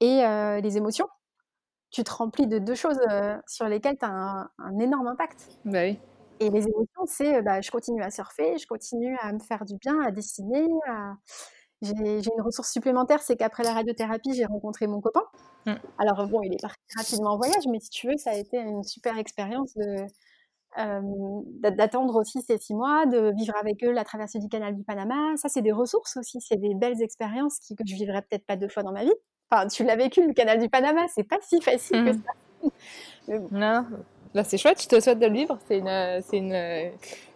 et 0.00 0.24
euh, 0.24 0.60
les 0.60 0.76
émotions. 0.76 1.08
Tu 1.90 2.04
te 2.04 2.10
remplis 2.12 2.46
de 2.46 2.58
deux 2.58 2.74
choses 2.74 2.98
euh, 3.10 3.36
sur 3.46 3.66
lesquelles 3.66 3.96
tu 3.98 4.04
as 4.04 4.10
un, 4.10 4.50
un 4.58 4.78
énorme 4.78 5.06
impact. 5.08 5.48
Bah 5.64 5.82
oui. 5.84 5.98
Et 6.40 6.50
les 6.50 6.66
émotions, 6.68 7.06
c'est 7.06 7.36
euh, 7.36 7.42
bah, 7.42 7.60
je 7.60 7.70
continue 7.70 8.02
à 8.02 8.10
surfer, 8.10 8.58
je 8.58 8.66
continue 8.66 9.16
à 9.20 9.32
me 9.32 9.38
faire 9.40 9.64
du 9.64 9.76
bien, 9.76 10.00
à 10.02 10.10
dessiner. 10.12 10.66
à- 10.88 11.14
J'ai 11.80 11.92
une 11.92 12.42
ressource 12.42 12.70
supplémentaire, 12.72 13.22
c'est 13.22 13.36
qu'après 13.36 13.62
la 13.62 13.72
radiothérapie, 13.72 14.34
j'ai 14.34 14.44
rencontré 14.44 14.86
mon 14.86 15.00
copain. 15.00 15.22
Mm. 15.66 15.74
Alors 15.98 16.26
bon, 16.26 16.42
il 16.42 16.52
est 16.52 16.60
parti 16.60 16.78
rapidement 16.96 17.30
en 17.32 17.36
voyage, 17.36 17.62
mais 17.70 17.78
si 17.80 17.90
tu 17.90 18.08
veux, 18.08 18.16
ça 18.16 18.30
a 18.30 18.34
été 18.34 18.58
une 18.58 18.82
super 18.82 19.16
expérience 19.18 19.74
de 19.76 19.96
euh, 20.78 21.00
d'a- 21.60 21.70
d'attendre 21.70 22.16
aussi 22.16 22.42
ces 22.42 22.58
six 22.58 22.74
mois, 22.74 23.06
de 23.06 23.32
vivre 23.36 23.54
avec 23.60 23.82
eux 23.84 23.90
la 23.92 24.04
traversée 24.04 24.38
du 24.38 24.48
canal 24.48 24.74
du 24.76 24.82
Panama. 24.82 25.14
Ça, 25.36 25.48
c'est 25.48 25.62
des 25.62 25.72
ressources 25.72 26.16
aussi, 26.16 26.40
c'est 26.40 26.56
des 26.60 26.74
belles 26.74 27.00
expériences 27.00 27.58
qui, 27.60 27.74
que 27.74 27.84
je 27.86 27.94
vivrai 27.94 28.20
peut-être 28.22 28.44
pas 28.44 28.56
deux 28.56 28.68
fois 28.68 28.82
dans 28.82 28.92
ma 28.92 29.04
vie. 29.04 29.14
Enfin, 29.50 29.66
tu 29.68 29.82
l'as 29.84 29.96
vécu, 29.96 30.26
le 30.26 30.34
canal 30.34 30.58
du 30.58 30.68
Panama, 30.68 31.06
c'est 31.14 31.24
pas 31.24 31.38
si 31.42 31.60
facile 31.62 32.04
que 32.04 32.10
Mm. 32.10 32.22
ça. 32.22 32.68
Non. 33.52 33.84
Là, 34.34 34.44
c'est 34.44 34.58
chouette, 34.58 34.82
je 34.82 34.88
te 34.88 35.00
souhaite 35.00 35.18
de 35.18 35.26
le 35.26 35.32
vivre. 35.32 35.58
C'est 35.68 35.78
une, 35.78 35.88
euh, 35.88 36.20
une, 36.32 36.52
euh, 36.52 36.90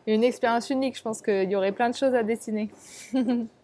une 0.07 0.25
expérience 0.25 0.69
unique. 0.71 0.97
Je 0.97 1.03
pense 1.03 1.23
qu'il 1.23 1.51
y 1.51 1.57
aurait 1.57 1.73
plein 1.73 1.89
de 1.91 1.95
choses 1.95 2.15
à 2.15 2.23
dessiner. 2.23 2.71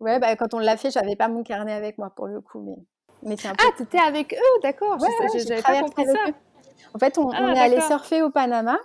Ouais, 0.00 0.18
bah, 0.18 0.34
quand 0.36 0.54
on 0.54 0.58
l'a 0.58 0.76
fait, 0.76 0.90
j'avais 0.90 1.16
pas 1.16 1.28
mon 1.28 1.42
carnet 1.42 1.72
avec 1.72 1.98
moi 1.98 2.10
pour 2.10 2.26
le 2.26 2.40
coup, 2.40 2.60
mais, 2.60 2.76
mais 3.30 3.36
c'est 3.36 3.48
un 3.48 3.54
peu 3.54 3.64
Ah, 3.66 3.72
t'étais 3.76 3.98
avec 3.98 4.32
eux, 4.32 4.60
d'accord. 4.62 5.00
Ouais, 5.00 5.08
J'avais 5.46 5.62
pas 5.62 5.80
compris 5.80 6.06
ça. 6.06 6.12
eux. 6.28 6.34
En 6.94 6.98
fait, 6.98 7.18
on, 7.18 7.30
Ah, 7.30 7.42
on 7.42 7.54
est 7.54 7.58
allé 7.58 7.80
surfer 7.82 8.22
au 8.22 8.30
Panama. 8.30 8.78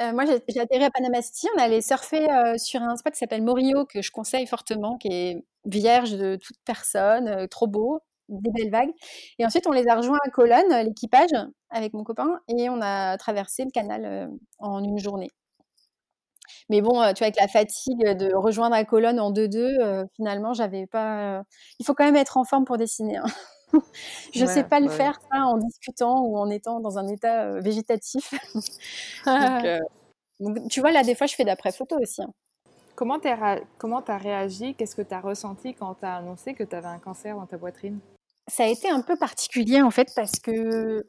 Euh, 0.00 0.12
moi, 0.12 0.24
j'ai 0.24 0.60
atterri 0.60 0.84
à 0.84 0.90
Panama 0.90 1.20
City. 1.20 1.48
On 1.54 1.58
est 1.58 1.64
allé 1.64 1.82
surfer 1.82 2.30
euh, 2.30 2.56
sur 2.56 2.80
un 2.82 2.96
spot 2.96 3.12
qui 3.12 3.18
s'appelle 3.18 3.42
Morillo, 3.42 3.84
que 3.84 4.00
je 4.00 4.10
conseille 4.10 4.46
fortement, 4.46 4.96
qui 4.96 5.08
est 5.08 5.44
vierge 5.66 6.12
de 6.12 6.36
toute 6.36 6.56
personne, 6.64 7.28
euh, 7.28 7.46
trop 7.46 7.66
beau, 7.66 8.00
des 8.28 8.50
belles 8.50 8.70
vagues. 8.70 8.92
Et 9.38 9.44
ensuite, 9.44 9.66
on 9.66 9.72
les 9.72 9.88
a 9.88 9.96
rejoints 9.96 10.18
à 10.24 10.30
Colonne, 10.30 10.86
l'équipage, 10.86 11.30
avec 11.68 11.92
mon 11.92 12.04
copain, 12.04 12.40
et 12.48 12.70
on 12.70 12.80
a 12.80 13.18
traversé 13.18 13.64
le 13.64 13.70
canal 13.70 14.30
en 14.58 14.82
une 14.82 14.98
journée. 14.98 15.28
Mais 16.70 16.80
bon, 16.82 17.02
euh, 17.02 17.12
tu 17.12 17.18
vois, 17.18 17.26
avec 17.26 17.36
la 17.40 17.48
fatigue 17.48 17.98
de 18.16 18.34
rejoindre 18.34 18.76
à 18.76 18.84
Colonne 18.84 19.20
en 19.20 19.32
2-2, 19.32 19.76
euh, 19.82 20.06
finalement, 20.16 20.54
j'avais 20.54 20.86
pas. 20.86 21.40
euh, 21.40 21.42
Il 21.80 21.86
faut 21.86 21.94
quand 21.94 22.04
même 22.06 22.16
être 22.16 22.38
en 22.38 22.44
forme 22.44 22.64
pour 22.64 22.78
dessiner. 22.78 23.18
hein. 23.18 23.24
Je 24.34 24.46
sais 24.46 24.64
Ouais, 24.64 24.64
pas 24.64 24.80
le 24.80 24.88
bah 24.88 24.96
faire 24.96 25.18
ça 25.32 25.40
en 25.46 25.58
discutant 25.58 26.22
ou 26.22 26.38
en 26.38 26.50
étant 26.50 26.80
dans 26.80 26.98
un 26.98 27.08
état 27.08 27.60
végétatif. 27.60 28.32
Donc, 29.26 29.64
euh, 29.64 29.78
donc, 30.40 30.68
tu 30.70 30.80
vois, 30.80 30.92
là, 30.92 31.02
des 31.04 31.14
fois, 31.16 31.26
je 31.28 31.36
fais 31.36 31.44
d'après-photo 31.44 31.98
aussi. 32.00 32.22
hein. 32.22 32.32
Comment 32.94 33.18
comment 33.78 34.02
t'as 34.02 34.18
réagi? 34.18 34.74
Qu'est-ce 34.74 34.94
que 34.94 35.02
t'as 35.02 35.20
ressenti 35.20 35.74
quand 35.74 35.94
t'as 35.94 36.16
annoncé 36.16 36.54
que 36.54 36.64
t'avais 36.64 36.86
un 36.88 36.98
cancer 36.98 37.36
dans 37.36 37.46
ta 37.46 37.58
poitrine? 37.58 37.98
Ça 38.48 38.64
a 38.64 38.66
été 38.66 38.90
un 38.90 39.02
peu 39.02 39.16
particulier, 39.16 39.80
en 39.82 39.90
fait, 39.90 40.08
parce 40.14 40.38
que 40.40 41.06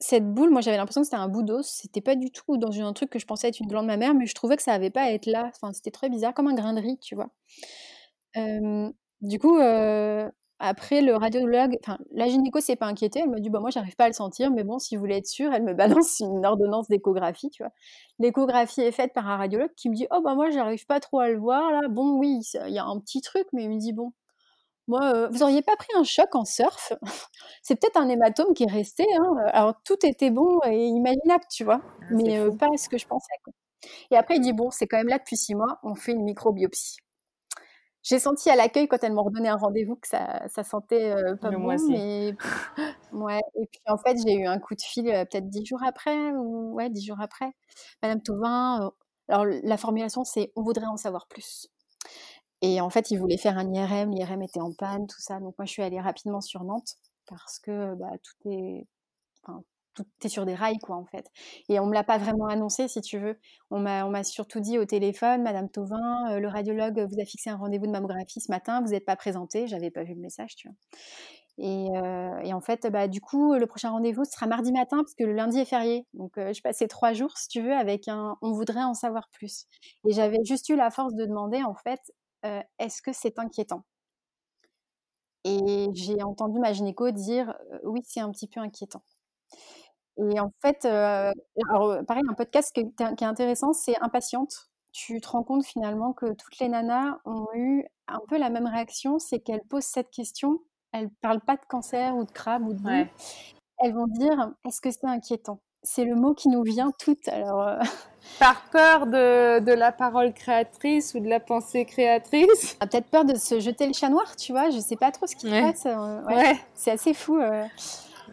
cette 0.00 0.26
boule, 0.32 0.50
moi, 0.50 0.60
j'avais 0.62 0.76
l'impression 0.78 1.02
que 1.02 1.06
c'était 1.06 1.16
un 1.16 1.28
bout 1.28 1.42
d'os. 1.42 1.66
C'était 1.68 2.00
pas 2.00 2.16
du 2.16 2.30
tout 2.30 2.56
dans 2.56 2.72
un 2.82 2.92
truc 2.92 3.10
que 3.10 3.18
je 3.18 3.26
pensais 3.26 3.48
être 3.48 3.60
une 3.60 3.68
glande 3.68 3.86
mammaire, 3.86 4.14
mais 4.14 4.26
je 4.26 4.34
trouvais 4.34 4.56
que 4.56 4.62
ça 4.62 4.72
avait 4.72 4.90
pas 4.90 5.02
à 5.02 5.10
être 5.12 5.26
là. 5.26 5.50
Enfin, 5.54 5.72
c'était 5.72 5.90
très 5.90 6.08
bizarre, 6.08 6.34
comme 6.34 6.48
un 6.48 6.54
grain 6.54 6.72
de 6.74 6.80
riz, 6.80 6.98
tu 6.98 7.14
vois. 7.14 7.30
Du 9.20 9.38
coup, 9.38 9.58
euh, 9.58 10.30
après 10.58 11.02
le 11.02 11.14
radiologue, 11.14 11.76
enfin 11.82 11.98
la 12.12 12.26
gynéco 12.28 12.60
s'est 12.60 12.76
pas 12.76 12.86
inquiétée, 12.86 13.20
elle 13.20 13.30
m'a 13.30 13.40
dit 13.40 13.50
bah 13.50 13.60
moi 13.60 13.70
j'arrive 13.70 13.96
pas 13.96 14.04
à 14.04 14.08
le 14.08 14.14
sentir, 14.14 14.50
mais 14.50 14.64
bon 14.64 14.78
si 14.78 14.96
vous 14.96 15.00
voulez 15.00 15.16
être 15.16 15.26
sûre, 15.26 15.52
elle 15.52 15.62
me 15.62 15.74
balance 15.74 16.20
une 16.20 16.44
ordonnance 16.46 16.88
d'échographie, 16.88 17.50
tu 17.50 17.62
vois. 17.62 17.72
L'échographie 18.18 18.80
est 18.82 18.92
faite 18.92 19.12
par 19.14 19.28
un 19.28 19.36
radiologue 19.36 19.72
qui 19.76 19.90
me 19.90 19.94
dit 19.94 20.06
oh 20.10 20.20
bah 20.22 20.34
moi 20.34 20.50
j'arrive 20.50 20.86
pas 20.86 21.00
trop 21.00 21.20
à 21.20 21.28
le 21.28 21.38
voir 21.38 21.70
là, 21.70 21.88
bon 21.88 22.12
oui 22.18 22.40
il 22.66 22.72
y 22.72 22.78
a 22.78 22.84
un 22.84 22.98
petit 23.00 23.20
truc, 23.20 23.46
mais 23.52 23.64
il 23.64 23.70
me 23.70 23.78
dit 23.78 23.92
bon 23.92 24.12
moi 24.90 25.12
euh, 25.14 25.28
vous 25.30 25.42
auriez 25.42 25.62
pas 25.62 25.76
pris 25.76 25.88
un 25.96 26.04
choc 26.04 26.34
en 26.34 26.44
surf, 26.44 26.92
c'est 27.62 27.76
peut-être 27.80 27.96
un 27.96 28.08
hématome 28.08 28.52
qui 28.54 28.64
est 28.64 28.70
resté, 28.70 29.06
hein. 29.18 29.34
alors 29.52 29.74
tout 29.84 29.98
était 30.04 30.30
bon 30.30 30.60
et 30.66 30.86
imaginable, 30.86 31.44
tu 31.50 31.64
vois, 31.64 31.80
Ah, 31.84 32.06
mais 32.10 32.38
euh, 32.38 32.50
pas 32.52 32.68
ce 32.76 32.88
que 32.88 32.98
je 32.98 33.06
pensais. 33.06 33.32
quoi. 33.44 33.52
Et 34.10 34.16
après 34.16 34.36
il 34.36 34.40
dit 34.42 34.52
bon 34.52 34.70
c'est 34.70 34.86
quand 34.86 34.98
même 34.98 35.08
là 35.08 35.18
depuis 35.18 35.36
six 35.36 35.54
mois, 35.54 35.78
on 35.82 35.94
fait 35.94 36.12
une 36.12 36.24
microbiopsie. 36.24 36.98
J'ai 38.02 38.18
senti 38.18 38.48
à 38.48 38.56
l'accueil 38.56 38.88
quand 38.88 39.02
elles 39.04 39.12
m'ont 39.12 39.24
redonné 39.24 39.48
un 39.50 39.56
rendez-vous 39.56 39.96
que 39.96 40.08
ça, 40.08 40.42
ça 40.48 40.64
sentait 40.64 41.12
euh, 41.12 41.36
pas 41.36 41.50
bon, 41.50 41.76
mais 41.88 42.34
ouais. 43.12 43.40
Et 43.56 43.66
puis 43.70 43.80
en 43.88 43.98
fait, 43.98 44.16
j'ai 44.26 44.34
eu 44.36 44.46
un 44.46 44.58
coup 44.58 44.74
de 44.74 44.80
fil 44.80 45.06
euh, 45.10 45.24
peut-être 45.26 45.50
dix 45.50 45.66
jours 45.66 45.82
après, 45.84 46.32
ou 46.32 46.72
ouais, 46.74 46.88
dix 46.88 47.04
jours 47.04 47.20
après. 47.20 47.50
Madame 48.02 48.22
Tauvin, 48.22 48.86
euh, 48.86 48.90
alors 49.28 49.44
la 49.46 49.76
formulation 49.76 50.24
c'est 50.24 50.50
on 50.56 50.62
voudrait 50.62 50.86
en 50.86 50.96
savoir 50.96 51.26
plus. 51.28 51.68
Et 52.62 52.80
en 52.80 52.90
fait, 52.90 53.10
ils 53.10 53.18
voulaient 53.18 53.38
faire 53.38 53.58
un 53.58 53.72
IRM, 53.72 54.10
l'IRM 54.12 54.42
était 54.42 54.60
en 54.60 54.72
panne, 54.72 55.06
tout 55.06 55.20
ça. 55.20 55.40
Donc 55.40 55.56
moi, 55.58 55.66
je 55.66 55.72
suis 55.72 55.82
allée 55.82 56.00
rapidement 56.00 56.40
sur 56.40 56.64
Nantes 56.64 56.96
parce 57.26 57.58
que 57.58 57.94
bah, 57.94 58.10
tout 58.22 58.50
est, 58.50 58.86
sur 60.28 60.44
des 60.46 60.54
rails, 60.54 60.78
quoi, 60.78 60.96
en 60.96 61.04
fait. 61.06 61.26
Et 61.68 61.80
on 61.80 61.86
me 61.86 61.94
l'a 61.94 62.04
pas 62.04 62.18
vraiment 62.18 62.46
annoncé, 62.46 62.88
si 62.88 63.00
tu 63.00 63.18
veux. 63.18 63.38
On 63.70 63.80
m'a, 63.80 64.24
surtout 64.24 64.60
dit 64.60 64.78
au 64.78 64.84
téléphone, 64.84 65.42
Madame 65.42 65.68
Tauvin, 65.70 66.32
euh, 66.32 66.40
le 66.40 66.48
radiologue 66.48 67.00
vous 67.00 67.20
a 67.20 67.24
fixé 67.24 67.50
un 67.50 67.56
rendez-vous 67.56 67.86
de 67.86 67.92
mammographie 67.92 68.40
ce 68.40 68.50
matin, 68.50 68.80
vous 68.82 68.90
n'êtes 68.90 69.04
pas 69.04 69.16
présentée. 69.16 69.66
J'avais 69.66 69.90
pas 69.90 70.04
vu 70.04 70.14
le 70.14 70.20
message, 70.20 70.56
tu 70.56 70.68
vois. 70.68 70.76
Et, 71.58 71.88
euh, 71.94 72.52
en 72.52 72.60
fait, 72.60 72.86
bah, 72.90 73.08
du 73.08 73.20
coup, 73.20 73.54
le 73.54 73.66
prochain 73.66 73.90
rendez-vous 73.90 74.24
sera 74.24 74.46
mardi 74.46 74.72
matin 74.72 74.98
parce 74.98 75.14
que 75.14 75.24
le 75.24 75.34
lundi 75.34 75.58
est 75.58 75.66
férié. 75.66 76.06
Donc, 76.14 76.38
euh, 76.38 76.52
je 76.52 76.62
passais 76.62 76.88
trois 76.88 77.12
jours, 77.12 77.36
si 77.36 77.48
tu 77.48 77.60
veux, 77.62 77.74
avec 77.74 78.08
un. 78.08 78.36
On 78.42 78.52
voudrait 78.52 78.82
en 78.82 78.94
savoir 78.94 79.28
plus. 79.32 79.66
Et 80.08 80.12
j'avais 80.12 80.42
juste 80.44 80.68
eu 80.70 80.76
la 80.76 80.90
force 80.90 81.14
de 81.14 81.26
demander, 81.26 81.62
en 81.62 81.74
fait, 81.74 82.00
euh, 82.44 82.62
est-ce 82.78 83.02
que 83.02 83.12
c'est 83.12 83.38
inquiétant? 83.38 83.84
Et 85.44 85.88
j'ai 85.94 86.22
entendu 86.22 86.58
ma 86.58 86.72
gynéco 86.72 87.10
dire, 87.10 87.54
euh, 87.72 87.78
oui, 87.84 88.00
c'est 88.04 88.20
un 88.20 88.30
petit 88.30 88.46
peu 88.48 88.60
inquiétant. 88.60 89.02
Et 90.18 90.38
en 90.40 90.52
fait, 90.60 90.84
euh, 90.84 91.32
alors, 91.68 92.04
pareil, 92.06 92.22
un 92.28 92.34
podcast 92.34 92.72
qui 92.74 92.80
est, 92.80 93.14
qui 93.16 93.24
est 93.24 93.26
intéressant, 93.26 93.72
c'est 93.72 93.96
Impatiente. 94.02 94.70
Tu 94.92 95.20
te 95.20 95.28
rends 95.28 95.44
compte 95.44 95.64
finalement 95.64 96.12
que 96.12 96.32
toutes 96.34 96.58
les 96.58 96.68
nanas 96.68 97.18
ont 97.24 97.46
eu 97.54 97.84
un 98.08 98.20
peu 98.28 98.38
la 98.38 98.50
même 98.50 98.66
réaction, 98.66 99.18
c'est 99.18 99.40
qu'elles 99.40 99.62
posent 99.68 99.84
cette 99.84 100.10
question, 100.10 100.58
elles 100.92 101.10
parlent 101.22 101.40
pas 101.40 101.56
de 101.56 101.64
cancer 101.68 102.16
ou 102.16 102.24
de 102.24 102.32
crabe 102.32 102.66
ou 102.66 102.74
de 102.74 102.82
Ouais. 102.84 103.10
elles 103.78 103.94
vont 103.94 104.08
dire 104.08 104.52
est-ce 104.66 104.80
que 104.80 104.90
c'est 104.90 105.06
inquiétant? 105.06 105.60
C'est 105.82 106.04
le 106.04 106.14
mot 106.14 106.34
qui 106.34 106.48
nous 106.48 106.62
vient 106.62 106.90
toutes. 106.98 107.26
Alors, 107.28 107.62
euh, 107.62 107.78
Par 108.38 108.62
peur 108.70 109.06
de, 109.06 109.60
de 109.60 109.72
la 109.72 109.92
parole 109.92 110.32
créatrice 110.34 111.14
ou 111.14 111.20
de 111.20 111.28
la 111.28 111.40
pensée 111.40 111.84
créatrice 111.86 112.76
on 112.80 112.84
a 112.84 112.86
peut-être 112.86 113.08
peur 113.10 113.24
de 113.24 113.34
se 113.34 113.60
jeter 113.60 113.86
le 113.86 113.92
chat 113.94 114.08
noir, 114.10 114.36
tu 114.36 114.52
vois, 114.52 114.70
je 114.70 114.78
sais 114.78 114.96
pas 114.96 115.10
trop 115.10 115.26
ce 115.26 115.34
qui 115.36 115.46
se 115.46 115.52
Ouais. 115.52 115.62
passe. 115.72 115.86
euh, 115.86 116.22
ouais. 116.24 116.36
Ouais. 116.36 116.60
C'est 116.74 116.90
assez 116.90 117.14
fou. 117.14 117.38
euh. 117.38 117.64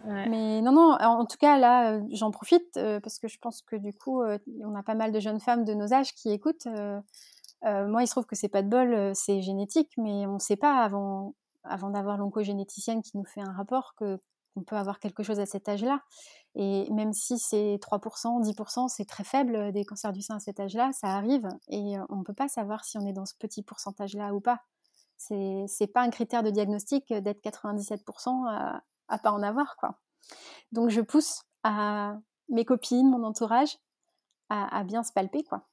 Mais 0.05 0.61
non, 0.61 0.71
non, 0.71 0.91
en 1.01 1.25
tout 1.25 1.37
cas, 1.37 1.57
là, 1.57 1.99
j'en 2.11 2.31
profite 2.31 2.79
parce 3.03 3.19
que 3.19 3.27
je 3.27 3.37
pense 3.39 3.61
que 3.61 3.75
du 3.75 3.93
coup, 3.93 4.21
on 4.23 4.75
a 4.75 4.83
pas 4.83 4.93
mal 4.93 5.11
de 5.11 5.19
jeunes 5.19 5.39
femmes 5.41 5.65
de 5.65 5.73
nos 5.73 5.91
âges 5.93 6.13
qui 6.13 6.31
écoutent. 6.31 6.67
moi, 7.63 8.03
il 8.03 8.07
se 8.07 8.11
trouve 8.11 8.25
que 8.25 8.35
c'est 8.35 8.47
pas 8.47 8.61
de 8.61 8.69
bol, 8.69 9.11
c'est 9.15 9.41
génétique, 9.41 9.91
mais 9.97 10.25
on 10.27 10.35
ne 10.35 10.39
sait 10.39 10.55
pas 10.55 10.77
avant, 10.77 11.33
avant 11.65 11.89
d'avoir 11.89 12.17
l'oncogénéticienne 12.17 13.01
qui 13.01 13.17
nous 13.17 13.25
fait 13.25 13.41
un 13.41 13.51
rapport 13.51 13.95
que 13.97 14.19
qu'on 14.57 14.63
peut 14.63 14.75
avoir 14.75 14.99
quelque 14.99 15.21
chose 15.21 15.39
à 15.39 15.45
cet 15.45 15.69
âge-là. 15.69 16.01
Et 16.55 16.91
même 16.91 17.13
si 17.13 17.37
c'est 17.37 17.77
3%, 17.79 18.41
10%, 18.41 18.87
c'est 18.87 19.05
très 19.05 19.23
faible 19.23 19.55
euh, 19.55 19.71
des 19.71 19.85
cancers 19.85 20.11
du 20.11 20.23
sein 20.23 20.37
à 20.37 20.39
cet 20.39 20.59
âge-là, 20.59 20.91
ça 20.93 21.09
arrive 21.09 21.47
et 21.67 21.97
euh, 21.97 22.03
on 22.09 22.17
ne 22.17 22.23
peut 22.23 22.33
pas 22.33 22.47
savoir 22.47 22.83
si 22.83 22.97
on 22.97 23.05
est 23.05 23.13
dans 23.13 23.27
ce 23.27 23.35
petit 23.35 23.61
pourcentage-là 23.61 24.33
ou 24.33 24.39
pas. 24.39 24.61
C'est 25.17 25.65
c'est 25.67 25.87
pas 25.87 26.01
un 26.01 26.09
critère 26.09 26.41
de 26.41 26.49
diagnostic 26.49 27.11
euh, 27.11 27.21
d'être 27.21 27.43
97% 27.43 28.47
à, 28.49 28.81
à 29.07 29.17
pas 29.19 29.31
en 29.31 29.43
avoir, 29.43 29.77
quoi. 29.77 29.99
Donc 30.71 30.89
je 30.89 31.01
pousse 31.01 31.43
à 31.63 32.17
mes 32.49 32.65
copines, 32.65 33.09
mon 33.09 33.23
entourage, 33.23 33.77
à, 34.49 34.83
bien 34.85 35.03
se 35.03 35.11
palper, 35.11 35.43
quoi, 35.43 35.67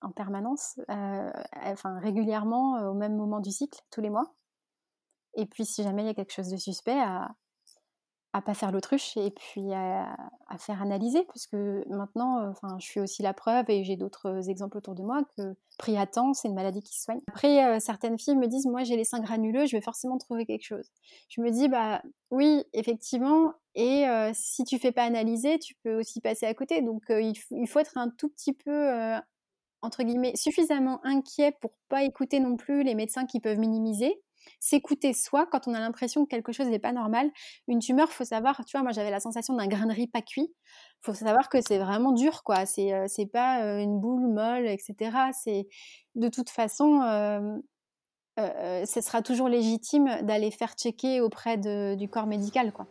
en 0.00 0.10
permanence, 0.10 0.80
enfin 0.88 1.98
régulièrement, 1.98 2.88
au 2.88 2.94
même 2.94 3.16
moment 3.16 3.40
du 3.40 3.50
cycle, 3.50 3.78
tous 3.90 4.00
les 4.00 4.08
mois. 4.08 4.32
Et 5.34 5.46
puis, 5.46 5.66
si 5.66 5.82
jamais 5.82 6.02
il 6.02 6.06
y 6.06 6.10
a 6.10 6.14
quelque 6.14 6.32
chose 6.32 6.48
de 6.48 6.56
suspect, 6.56 6.98
à, 6.98 7.34
à 8.34 8.42
pas 8.42 8.52
faire 8.52 8.72
l'autruche 8.72 9.16
et 9.16 9.30
puis 9.30 9.72
à, 9.72 10.16
faire 10.58 10.82
analyser 10.82 11.22
parce 11.24 11.46
que 11.46 11.84
maintenant 11.88 12.38
euh, 12.38 12.50
enfin 12.50 12.76
je 12.80 12.86
suis 12.86 13.00
aussi 13.00 13.22
la 13.22 13.32
preuve 13.32 13.64
et 13.68 13.84
j'ai 13.84 13.96
d'autres 13.96 14.48
exemples 14.48 14.78
autour 14.78 14.94
de 14.94 15.02
moi 15.02 15.22
que 15.36 15.54
pris 15.78 15.96
à 15.96 16.06
temps 16.06 16.32
c'est 16.32 16.48
une 16.48 16.54
maladie 16.54 16.82
qui 16.82 16.96
se 16.96 17.04
soigne. 17.04 17.20
Après 17.28 17.64
euh, 17.64 17.78
certaines 17.78 18.18
filles 18.18 18.36
me 18.36 18.48
disent 18.48 18.66
moi 18.66 18.82
j'ai 18.82 18.96
les 18.96 19.04
seins 19.04 19.20
granuleux 19.20 19.66
je 19.66 19.76
vais 19.76 19.80
forcément 19.80 20.18
trouver 20.18 20.46
quelque 20.46 20.64
chose. 20.64 20.90
Je 21.28 21.40
me 21.40 21.50
dis 21.50 21.68
bah 21.68 22.02
oui 22.30 22.64
effectivement 22.72 23.52
et 23.76 24.08
euh, 24.08 24.32
si 24.34 24.64
tu 24.64 24.80
fais 24.80 24.92
pas 24.92 25.04
analyser 25.04 25.60
tu 25.60 25.74
peux 25.84 25.94
aussi 25.94 26.20
passer 26.20 26.46
à 26.46 26.54
côté. 26.54 26.82
Donc 26.82 27.02
il, 27.10 27.34
il, 27.52 27.68
faut 27.68 27.78
être 27.78 27.96
un 27.96 28.10
tout 28.10 28.28
petit 28.28 28.52
peu 28.52 29.16
entre 29.82 30.02
guillemets 30.02 30.34
suffisamment 30.34 31.00
inquiet 31.04 31.52
pour 31.60 31.72
pas 31.88 32.02
écouter 32.02 32.40
non 32.40 32.56
plus 32.56 32.82
les 32.82 32.96
médecins 32.96 33.26
qui 33.26 33.38
peuvent 33.38 33.58
minimiser 33.58 34.20
s'écouter 34.60 35.12
soi 35.12 35.46
quand 35.46 35.68
on 35.68 35.74
a 35.74 35.80
l'impression 35.80 36.24
que 36.24 36.30
quelque 36.30 36.52
chose 36.52 36.68
n'est 36.68 36.78
pas 36.78 36.92
normal. 36.92 37.30
Une 37.68 37.80
tumeur, 37.80 38.10
faut 38.10 38.24
savoir, 38.24 38.64
tu 38.64 38.76
vois, 38.76 38.82
moi 38.82 38.92
j'avais 38.92 39.10
la 39.10 39.20
sensation 39.20 39.54
d'un 39.54 39.66
grain 39.66 39.86
de 39.86 39.92
riz 39.92 40.06
pas 40.06 40.22
cuit. 40.22 40.52
Faut 41.02 41.14
savoir 41.14 41.48
que 41.48 41.58
c'est 41.60 41.78
vraiment 41.78 42.12
dur, 42.12 42.42
quoi. 42.44 42.66
C'est 42.66 42.92
euh, 42.92 43.06
c'est 43.08 43.26
pas 43.26 43.62
euh, 43.62 43.78
une 43.78 44.00
boule 44.00 44.26
molle, 44.28 44.66
etc. 44.66 45.30
C'est 45.32 45.66
de 46.14 46.28
toute 46.28 46.50
façon, 46.50 47.02
euh, 48.38 48.84
ce 48.86 49.00
sera 49.00 49.22
toujours 49.22 49.48
légitime 49.48 50.18
d'aller 50.22 50.50
faire 50.50 50.74
checker 50.74 51.20
auprès 51.20 51.56
du 51.58 52.08
corps 52.08 52.26
médical, 52.26 52.72
quoi. 52.72 52.86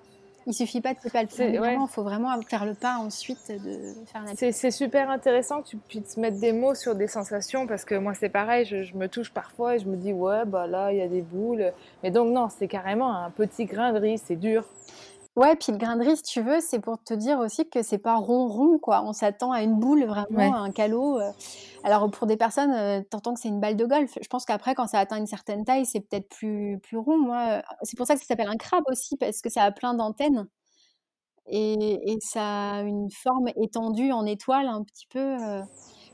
Il 0.46 0.54
suffit 0.54 0.82
pas 0.82 0.94
de 0.94 1.00
se 1.00 1.10
palper 1.10 1.54
il 1.54 1.88
faut 1.88 2.04
vraiment 2.04 2.40
faire 2.48 2.66
le 2.66 2.74
pas 2.74 2.98
ensuite 2.98 3.40
de 3.50 3.94
faire 4.06 4.22
un 4.22 4.36
C'est 4.36 4.72
super 4.72 5.10
intéressant 5.10 5.62
que 5.62 5.68
tu 5.68 5.78
puisses 5.78 6.18
mettre 6.18 6.40
des 6.40 6.54
mots 6.54 6.76
sur 6.76 6.96
des 6.96 7.08
sensations 7.08 7.68
parce 7.68 7.86
que 7.86 7.96
moi 7.96 8.14
c'est 8.14 8.30
pareil, 8.30 8.66
je, 8.66 8.96
me 8.96 9.08
touche 9.08 9.32
parfois 9.32 9.76
et 9.76 9.80
je 9.80 9.86
me 9.86 9.96
dis 9.96 10.14
ouais 10.14 10.46
bah 10.46 10.68
là 10.68 10.92
il 10.92 10.98
y 10.98 11.02
a 11.02 11.08
des 11.08 11.22
boules. 11.22 11.72
Mais 12.02 12.12
donc 12.12 12.34
non, 12.34 12.50
c'est 12.50 12.68
carrément 12.68 13.16
un 13.16 13.30
petit 13.30 13.66
grain 13.66 13.94
de 13.94 14.00
riz, 14.00 14.18
c'est 14.18 14.36
dur. 14.36 14.66
Ouais, 15.36 15.56
puis 15.56 15.72
le 15.72 15.80
grain 15.80 15.98
de 15.98 16.04
riz, 16.04 16.18
si 16.18 16.24
tu 16.24 16.42
veux, 16.42 16.60
c'est 16.62 16.80
pour 16.80 17.04
te 17.04 17.14
dire 17.16 17.40
aussi 17.40 17.68
que 17.68 17.82
c'est 17.82 17.98
pas 17.98 18.16
rond 18.18 18.48
rond 18.48 18.78
quoi. 18.78 19.04
On 19.04 19.14
s'attend 19.14 19.52
à 19.52 19.64
une 19.64 19.80
boule 19.80 20.06
vraiment, 20.06 20.54
à 20.54 20.60
un 20.60 20.72
calot. 20.72 21.20
Euh. 21.20 21.32
Alors 21.84 22.10
pour 22.12 22.28
des 22.28 22.38
personnes, 22.38 22.72
euh, 22.72 23.02
t'entends 23.10 23.34
que 23.34 23.40
c'est 23.40 23.48
une 23.48 23.60
balle 23.60 23.76
de 23.76 23.86
golf. 23.86 24.12
Je 24.22 24.28
pense 24.28 24.46
qu'après, 24.46 24.76
quand 24.76 24.86
ça 24.86 25.00
atteint 25.00 25.18
une 25.18 25.26
certaine 25.26 25.66
taille, 25.66 25.88
c'est 25.88 26.02
peut-être 26.02 26.30
plus 26.30 26.80
plus 26.84 26.98
rond. 26.98 27.18
Moi, 27.18 27.38
euh, 27.50 27.62
c'est 27.82 27.98
pour 27.98 28.06
ça 28.06 28.14
que 28.14 28.20
ça 28.20 28.28
s'appelle 28.28 28.48
un 28.48 28.58
crabe 28.58 28.84
aussi 28.92 29.18
parce 29.18 29.42
que 29.42 29.50
ça 29.50 29.64
a 29.64 29.72
plein 29.72 29.96
d'antennes 29.96 30.48
et, 31.48 32.14
et, 32.14 32.18
ça 32.22 32.74
a 32.74 32.82
une 32.82 33.10
forme 33.10 33.50
étendue 33.62 34.12
en 34.12 34.28
étoile 34.28 34.68
un 34.68 34.84
petit 34.84 35.08
peu. 35.08 35.36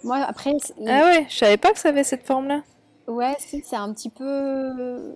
Moi 0.05 0.17
après. 0.17 0.53
Ah 0.87 1.03
ouais, 1.03 1.27
je 1.29 1.35
savais 1.35 1.57
pas 1.57 1.73
que 1.73 1.79
ça 1.79 1.89
avait 1.89 2.05
cette 2.05 2.25
forme-là. 2.25 2.61
Ouais, 3.07 3.35
c'est 3.39 3.75
un 3.75 3.93
petit 3.93 4.09
peu. 4.09 5.13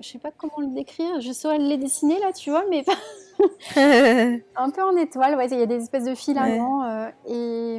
Je 0.00 0.08
sais 0.08 0.18
pas 0.18 0.30
comment 0.30 0.60
le 0.60 0.74
décrire. 0.74 1.20
Je 1.20 1.32
saurais 1.32 1.58
le 1.58 1.76
dessiner 1.76 2.18
là, 2.20 2.32
tu 2.32 2.50
vois, 2.50 2.64
mais 2.68 2.84
un 3.76 4.70
peu 4.70 4.82
en 4.82 4.96
étoile, 4.96 5.36
ouais, 5.36 5.46
il 5.48 5.58
y 5.58 5.62
a 5.62 5.66
des 5.66 5.82
espèces 5.82 6.04
de 6.04 6.14
filaments. 6.14 6.84
Euh, 6.84 7.10
et, 7.26 7.78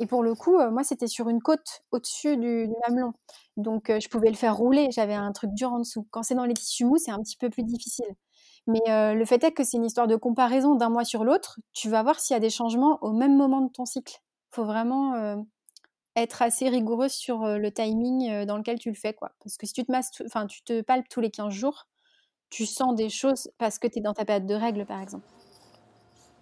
et, 0.00 0.06
pour 0.06 0.22
le 0.22 0.34
coup, 0.34 0.56
euh, 0.58 0.70
moi, 0.70 0.84
c'était 0.84 1.06
sur 1.06 1.28
une 1.28 1.40
côte 1.40 1.82
au-dessus 1.92 2.36
du, 2.36 2.68
mamelon. 2.86 3.12
Donc, 3.56 3.90
euh, 3.90 4.00
je 4.00 4.08
pouvais 4.08 4.28
le 4.28 4.36
faire 4.36 4.56
rouler. 4.56 4.88
J'avais 4.90 5.14
un 5.14 5.32
truc 5.32 5.52
dur 5.54 5.72
en 5.72 5.78
dessous. 5.78 6.06
Quand 6.10 6.22
c'est 6.22 6.34
dans 6.34 6.44
les 6.44 6.54
tissus 6.54 6.84
mous, 6.84 6.98
c'est 6.98 7.10
un 7.10 7.20
petit 7.20 7.36
peu 7.36 7.48
plus 7.50 7.62
difficile. 7.62 8.14
Mais 8.66 9.14
le 9.14 9.24
fait 9.24 9.42
est 9.44 9.52
que 9.52 9.64
c'est 9.64 9.78
une 9.78 9.86
histoire 9.86 10.06
de 10.06 10.16
comparaison 10.16 10.74
d'un 10.74 10.90
mois 10.90 11.04
sur 11.04 11.24
l'autre. 11.24 11.58
Tu 11.72 11.88
vas 11.88 12.02
voir 12.02 12.20
s'il 12.20 12.34
y 12.34 12.36
a 12.36 12.40
des 12.40 12.50
changements 12.50 12.98
au 13.00 13.12
même 13.12 13.34
moment 13.34 13.62
de 13.62 13.72
ton 13.72 13.86
cycle. 13.86 14.20
Il 14.52 14.56
faut 14.56 14.66
vraiment 14.66 15.42
être 16.22 16.42
assez 16.42 16.68
rigoureuse 16.68 17.12
sur 17.12 17.46
le 17.46 17.70
timing 17.70 18.44
dans 18.44 18.56
lequel 18.56 18.78
tu 18.78 18.88
le 18.90 18.94
fais. 18.94 19.14
quoi. 19.14 19.32
Parce 19.42 19.56
que 19.56 19.66
si 19.66 19.72
tu 19.72 19.84
te, 19.84 19.92
masses 19.92 20.10
enfin, 20.26 20.46
tu 20.46 20.62
te 20.62 20.80
palpes 20.80 21.08
tous 21.08 21.20
les 21.20 21.30
15 21.30 21.52
jours, 21.52 21.86
tu 22.50 22.66
sens 22.66 22.94
des 22.94 23.08
choses 23.08 23.50
parce 23.58 23.78
que 23.78 23.86
tu 23.86 23.98
es 23.98 24.02
dans 24.02 24.14
ta 24.14 24.24
période 24.24 24.46
de 24.46 24.54
règles, 24.54 24.86
par 24.86 25.00
exemple. 25.00 25.26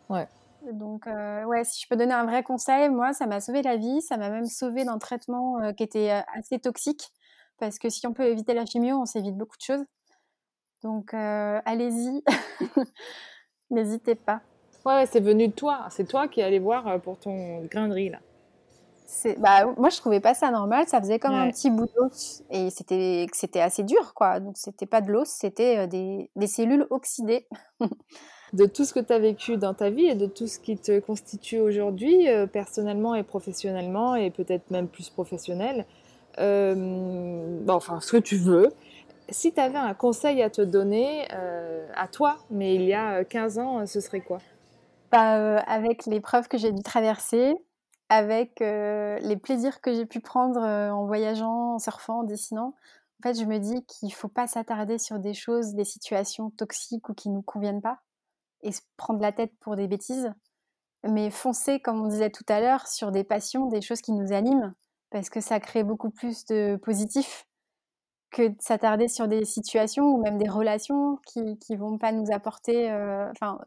Ouais. 0.09 0.29
Donc, 0.73 1.07
euh, 1.07 1.45
ouais, 1.45 1.65
si 1.65 1.83
je 1.83 1.89
peux 1.89 1.97
donner 1.97 2.15
un 2.15 2.25
vrai 2.25 2.43
conseil, 2.43 2.89
moi, 2.89 3.13
ça 3.13 3.27
m'a 3.27 3.41
sauvé 3.41 3.63
la 3.63 3.77
vie. 3.77 4.03
Ça 4.03 4.17
m'a 4.17 4.31
même 4.31 4.47
sauvé 4.47 4.85
d'un 4.85 4.99
traitement 4.99 5.61
euh, 5.61 5.73
qui 5.73 5.83
était 5.83 6.23
assez 6.35 6.59
toxique. 6.59 7.09
Parce 7.59 7.79
que 7.79 7.89
si 7.89 8.07
on 8.07 8.13
peut 8.13 8.27
éviter 8.27 8.55
la 8.55 8.67
chimio, 8.67 8.97
on 8.97 9.07
s'évite 9.07 9.37
beaucoup 9.37 9.57
de 9.57 9.63
choses. 9.63 9.85
Donc, 10.83 11.15
allez-y. 11.15 12.23
N'hésitez 13.71 14.15
pas. 14.15 14.43
Ouais, 14.85 15.07
c'est 15.07 15.21
venu 15.21 15.49
de 15.49 15.53
toi. 15.53 15.87
C'est 15.91 16.07
toi 16.07 16.29
qui 16.29 16.41
es 16.41 16.45
allé 16.45 16.59
voir 16.59 17.01
pour 17.01 17.19
ton 17.19 17.65
grain 17.65 17.89
de 17.89 17.95
riz, 17.95 18.11
là 18.11 18.21
bah, 19.39 19.73
moi 19.77 19.89
je 19.89 19.99
trouvais 19.99 20.21
pas 20.21 20.35
ça 20.35 20.51
normal, 20.51 20.87
ça 20.89 21.01
faisait 21.01 21.19
comme 21.19 21.35
un 21.35 21.51
petit 21.51 21.71
bout 21.71 21.87
d'os 21.97 22.43
et 22.51 22.71
c'était 22.71 23.27
c'était 23.33 23.61
assez 23.61 23.85
dur 23.85 24.15
quoi. 24.15 24.41
Donc 24.41 24.57
c'était 24.57 24.87
pas 24.87 25.01
de 25.01 25.13
l'os, 25.13 25.29
c'était 25.29 25.79
euh, 25.79 25.87
des, 25.87 26.31
des, 26.35 26.47
cellules 26.47 26.87
oxydées. 26.91 27.47
de 28.53 28.67
tout 28.67 28.85
ce 28.85 28.95
que 28.95 29.01
tu 29.01 29.13
as 29.13 29.19
vécu 29.19 29.57
dans 29.57 29.75
ta 29.75 29.91
vie 29.91 30.07
et 30.07 30.15
de 30.15 30.27
tout 30.27 30.47
ce 30.47 30.59
qui 30.59 30.77
te 30.77 30.99
constitue 30.99 31.59
aujourd'hui, 31.59 32.29
euh, 32.29 32.47
personnellement 32.47 33.15
et 33.15 33.23
professionnellement, 33.23 34.17
et 34.17 34.31
peut-être 34.31 34.71
même 34.71 34.89
plus 34.89 35.09
professionnel, 35.11 35.85
euh, 36.39 36.75
bon, 36.75 37.75
enfin 37.75 38.01
ce 38.01 38.13
que 38.13 38.17
tu 38.17 38.37
veux, 38.37 38.73
si 39.29 39.53
tu 39.53 39.61
avais 39.61 39.79
un 39.79 39.95
conseil 39.95 40.43
à 40.43 40.51
te 40.51 40.63
donner 40.63 41.27
à 41.97 42.07
toi, 42.07 42.37
mais 42.51 42.77
il 42.77 42.83
y 42.83 42.95
a 42.95 43.25
15 43.25 43.59
ans, 43.59 43.87
ce 43.87 44.01
serait 44.01 44.21
quoi? 44.21 44.39
Bah, 45.11 45.59
Avec 45.59 46.07
les 46.07 46.21
preuves 46.21 46.47
que 46.47 46.59
j'ai 46.59 46.71
dû 46.71 46.83
traverser, 46.83 47.57
avec 48.09 48.61
les 48.61 49.37
plaisirs 49.37 49.81
que 49.81 49.93
j'ai 49.93 50.07
pu 50.07 50.21
prendre 50.21 50.61
en 50.61 51.07
voyageant, 51.07 51.75
en 51.75 51.79
surfant, 51.79 52.21
en 52.21 52.25
dessinant. 52.25 52.75
En 53.21 53.23
fait, 53.23 53.41
je 53.41 53.47
me 53.47 53.59
dis 53.59 53.85
qu'il 53.87 54.09
ne 54.09 54.15
faut 54.15 54.29
pas 54.29 54.47
s'attarder 54.47 54.99
sur 54.99 55.19
des 55.19 55.35
choses, 55.35 55.75
des 55.75 55.85
situations 55.85 56.51
toxiques 56.51 57.09
ou 57.09 57.15
qui 57.15 57.31
ne 57.31 57.35
nous 57.35 57.43
conviennent 57.43 57.81
pas 57.81 58.01
et 58.63 58.73
se 58.73 58.83
prendre 58.97 59.21
la 59.21 59.33
tête 59.33 59.53
pour 59.61 59.77
des 59.77 59.89
bêtises, 59.89 60.33
mais 61.09 61.31
foncer, 61.31 61.81
comme 61.81 62.01
on 62.03 62.09
disait 62.09 62.31
tout 62.31 62.45
à 62.49 62.61
l'heure, 62.61 62.87
sur 62.89 63.13
des 63.13 63.25
passions, 63.25 63.67
des 63.67 63.81
choses 63.81 64.01
qui 64.03 64.13
nous 64.13 64.33
animent, 64.33 64.75
parce 65.11 65.31
que 65.31 65.41
ça 65.41 65.61
crée 65.61 65.85
beaucoup 65.85 66.11
plus 66.11 66.45
de 66.47 66.77
positif 66.77 67.47
que 68.31 68.49
de 68.49 68.57
s'attarder 68.61 69.09
sur 69.09 69.29
des 69.29 69.45
situations 69.45 70.05
ou 70.05 70.21
même 70.21 70.37
des 70.37 70.49
relations 70.49 71.19
qui 71.27 71.41
ne 71.41 71.77
vont 71.77 71.97
pas 71.97 72.13
nous 72.13 72.31
apporter. 72.33 72.93
Enfin, 73.31 73.59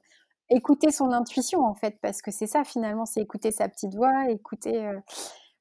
écouter 0.49 0.91
son 0.91 1.11
intuition 1.11 1.63
en 1.65 1.75
fait, 1.75 1.97
parce 2.01 2.21
que 2.21 2.31
c'est 2.31 2.47
ça 2.47 2.63
finalement, 2.63 3.05
c'est 3.05 3.21
écouter 3.21 3.51
sa 3.51 3.69
petite 3.69 3.95
voix, 3.95 4.29
écouter. 4.29 4.85
Euh, 4.85 4.99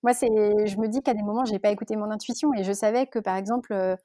moi, 0.03 0.15
c'est, 0.15 0.29
je 0.29 0.79
me 0.79 0.89
dis 0.89 1.03
qu'à 1.03 1.15
des 1.15 1.23
moments, 1.23 1.45
j'ai 1.45 1.59
pas 1.59 1.71
écouté 1.71 1.97
mon 1.97 2.11
intuition 2.11 2.53
et 2.55 2.65
je 2.65 2.73
savais 2.73 3.07
que 3.07 3.19
par 3.19 3.37
exemple, 3.37 3.73
euh, 3.73 3.97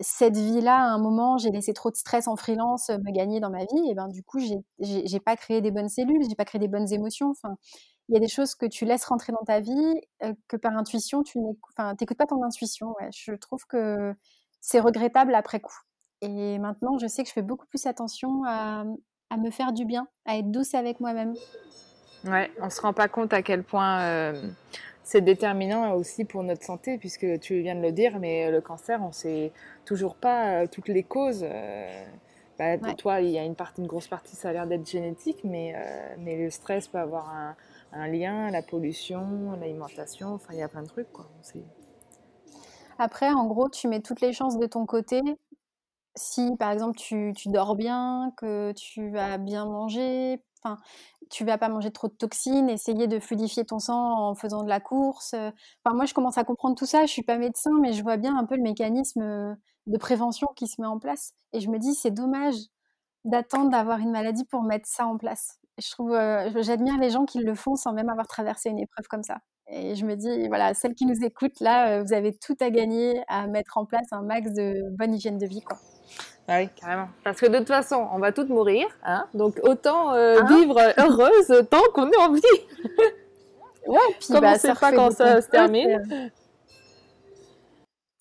cette 0.00 0.36
vie-là, 0.36 0.76
à 0.76 0.88
un 0.88 0.98
moment, 0.98 1.38
j'ai 1.38 1.50
laissé 1.50 1.72
trop 1.74 1.90
de 1.90 1.96
stress 1.96 2.28
en 2.28 2.36
freelance 2.36 2.90
euh, 2.90 2.98
me 2.98 3.12
gagner 3.12 3.40
dans 3.40 3.50
ma 3.50 3.64
vie, 3.64 3.90
et 3.90 3.94
ben 3.94 4.08
du 4.08 4.22
coup, 4.24 4.38
j'ai, 4.40 5.20
pas 5.20 5.36
créé 5.36 5.60
des 5.60 5.70
bonnes 5.70 5.88
cellules, 5.88 6.22
j'ai 6.28 6.34
pas 6.36 6.44
créé 6.44 6.58
des 6.60 6.68
bonnes 6.68 6.92
émotions. 6.92 7.30
Enfin, 7.30 7.56
il 8.08 8.14
y 8.14 8.16
a 8.16 8.20
des 8.20 8.28
choses 8.28 8.54
que 8.54 8.66
tu 8.66 8.84
laisses 8.86 9.04
rentrer 9.04 9.32
dans 9.32 9.44
ta 9.44 9.60
vie 9.60 10.00
que 10.48 10.56
par 10.56 10.76
intuition, 10.76 11.22
tu 11.22 11.38
n'écoutes 11.38 12.18
pas 12.18 12.26
ton 12.26 12.42
intuition. 12.42 12.94
Je 13.14 13.34
trouve 13.34 13.64
que 13.66 14.14
c'est 14.60 14.80
regrettable 14.80 15.34
après 15.34 15.60
coup. 15.60 15.78
Et 16.22 16.58
maintenant, 16.58 16.98
je 16.98 17.06
sais 17.06 17.22
que 17.22 17.28
je 17.28 17.32
fais 17.32 17.42
beaucoup 17.42 17.66
plus 17.66 17.86
attention 17.86 18.42
à, 18.46 18.84
à 19.30 19.36
me 19.36 19.50
faire 19.50 19.72
du 19.72 19.84
bien, 19.84 20.08
à 20.26 20.36
être 20.36 20.50
douce 20.50 20.74
avec 20.74 21.00
moi-même. 21.00 21.34
Ouais, 22.24 22.50
on 22.60 22.68
se 22.68 22.80
rend 22.80 22.92
pas 22.92 23.08
compte 23.08 23.32
à 23.32 23.42
quel 23.42 23.62
point 23.62 24.02
euh, 24.02 24.42
c'est 25.02 25.22
déterminant 25.22 25.94
aussi 25.94 26.24
pour 26.24 26.42
notre 26.42 26.62
santé, 26.62 26.98
puisque 26.98 27.40
tu 27.40 27.60
viens 27.60 27.74
de 27.74 27.80
le 27.80 27.92
dire, 27.92 28.18
mais 28.18 28.50
le 28.50 28.60
cancer, 28.60 29.00
on 29.02 29.12
sait 29.12 29.52
toujours 29.84 30.16
pas 30.16 30.62
euh, 30.62 30.66
toutes 30.66 30.88
les 30.88 31.02
causes. 31.02 31.44
Euh, 31.48 32.04
bah, 32.58 32.76
toi, 32.98 33.22
il 33.22 33.30
y 33.30 33.38
a 33.38 33.44
une 33.44 33.54
partie, 33.54 33.80
une 33.80 33.86
grosse 33.86 34.08
partie, 34.08 34.36
ça 34.36 34.50
a 34.50 34.52
l'air 34.52 34.66
d'être 34.66 34.86
génétique, 34.86 35.40
mais, 35.44 35.74
mais 36.18 36.36
le 36.36 36.50
stress 36.50 36.88
peut 36.88 36.98
avoir 36.98 37.30
un, 37.30 37.56
un 37.94 38.06
lien, 38.08 38.50
la 38.50 38.60
pollution, 38.60 39.52
l'alimentation, 39.58 40.34
enfin, 40.34 40.52
il 40.52 40.58
y 40.58 40.62
a 40.62 40.68
plein 40.68 40.82
de 40.82 40.88
trucs, 40.88 41.10
quoi. 41.10 41.26
Après, 42.98 43.30
en 43.30 43.46
gros, 43.46 43.70
tu 43.70 43.88
mets 43.88 44.00
toutes 44.00 44.20
les 44.20 44.34
chances 44.34 44.58
de 44.58 44.66
ton 44.66 44.84
côté 44.84 45.22
si 46.16 46.56
par 46.58 46.70
exemple 46.70 46.96
tu, 46.98 47.32
dors 47.46 47.76
bien, 47.76 48.32
que 48.36 48.72
tu 48.72 49.10
vas 49.10 49.38
bien 49.38 49.66
manger, 49.66 50.42
enfin 50.62 50.78
tu 51.30 51.44
vas 51.44 51.58
pas 51.58 51.68
manger 51.68 51.90
trop 51.92 52.08
de 52.08 52.12
toxines, 52.14 52.68
essayer 52.68 53.06
de 53.06 53.20
fluidifier 53.20 53.64
ton 53.64 53.78
sang 53.78 54.30
en 54.30 54.34
faisant 54.34 54.62
de 54.62 54.68
la 54.68 54.80
course. 54.80 55.34
Euh, 55.34 55.50
enfin 55.84 55.94
moi 55.94 56.06
je 56.06 56.14
commence 56.14 56.38
à 56.38 56.44
comprendre 56.44 56.76
tout 56.76 56.86
ça. 56.86 57.06
Je 57.06 57.12
suis 57.12 57.22
pas 57.22 57.38
médecin, 57.38 57.70
mais 57.80 57.92
je 57.92 58.02
vois 58.02 58.16
bien 58.16 58.36
un 58.36 58.44
peu 58.44 58.56
le 58.56 58.62
mécanisme 58.62 59.22
euh, 59.22 59.54
de 59.86 59.98
prévention 59.98 60.48
qui 60.56 60.66
se 60.66 60.80
met 60.80 60.86
en 60.86 60.98
place. 60.98 61.34
Et 61.52 61.60
je 61.60 61.70
me 61.70 61.78
dis 61.78 61.94
c'est 61.94 62.10
dommage 62.10 62.56
d'attendre 63.24 63.70
d'avoir 63.70 63.98
une 63.98 64.10
maladie 64.10 64.44
pour 64.44 64.62
mettre 64.62 64.88
ça 64.88 65.06
en 65.06 65.18
place. 65.18 65.58
Je 65.78 65.90
trouve, 65.90 66.12
euh, 66.12 66.50
j'admire 66.62 66.98
les 66.98 67.10
gens 67.10 67.24
qui 67.24 67.38
le 67.38 67.54
font 67.54 67.76
sans 67.76 67.92
même 67.92 68.08
avoir 68.08 68.26
traversé 68.26 68.70
une 68.70 68.78
épreuve 68.78 69.06
comme 69.08 69.22
ça. 69.22 69.38
Et 69.68 69.94
je 69.94 70.04
me 70.04 70.16
dis, 70.16 70.48
voilà, 70.48 70.74
celles 70.74 70.94
qui 70.94 71.06
nous 71.06 71.24
écoutent, 71.24 71.60
là, 71.60 72.02
vous 72.02 72.12
avez 72.12 72.36
tout 72.36 72.56
à 72.60 72.70
gagner 72.70 73.22
à 73.28 73.46
mettre 73.46 73.78
en 73.78 73.86
place 73.86 74.06
un 74.10 74.22
max 74.22 74.52
de 74.52 74.74
bonne 74.96 75.14
hygiène 75.14 75.38
de 75.38 75.46
vie. 75.46 75.60
Quoi. 75.62 75.78
Ah 76.48 76.58
oui, 76.58 76.68
carrément. 76.74 77.08
Parce 77.22 77.40
que 77.40 77.46
de 77.46 77.58
toute 77.58 77.68
façon, 77.68 78.08
on 78.12 78.18
va 78.18 78.32
toutes 78.32 78.48
mourir, 78.48 78.86
hein 79.04 79.26
donc 79.34 79.60
autant 79.62 80.12
euh, 80.14 80.40
hein 80.40 80.46
vivre 80.46 80.80
heureuse 80.98 81.68
tant 81.70 81.82
qu'on 81.94 82.10
est 82.10 82.16
en 82.16 82.32
vie. 82.32 82.40
ouais, 83.86 83.98
puis 84.18 84.28
Comme 84.28 84.40
bah, 84.40 84.52
on 84.54 84.58
sait 84.58 84.74
pas 84.74 84.92
quand 84.92 85.10
ça 85.12 85.40
se 85.40 85.48
termine. 85.48 86.30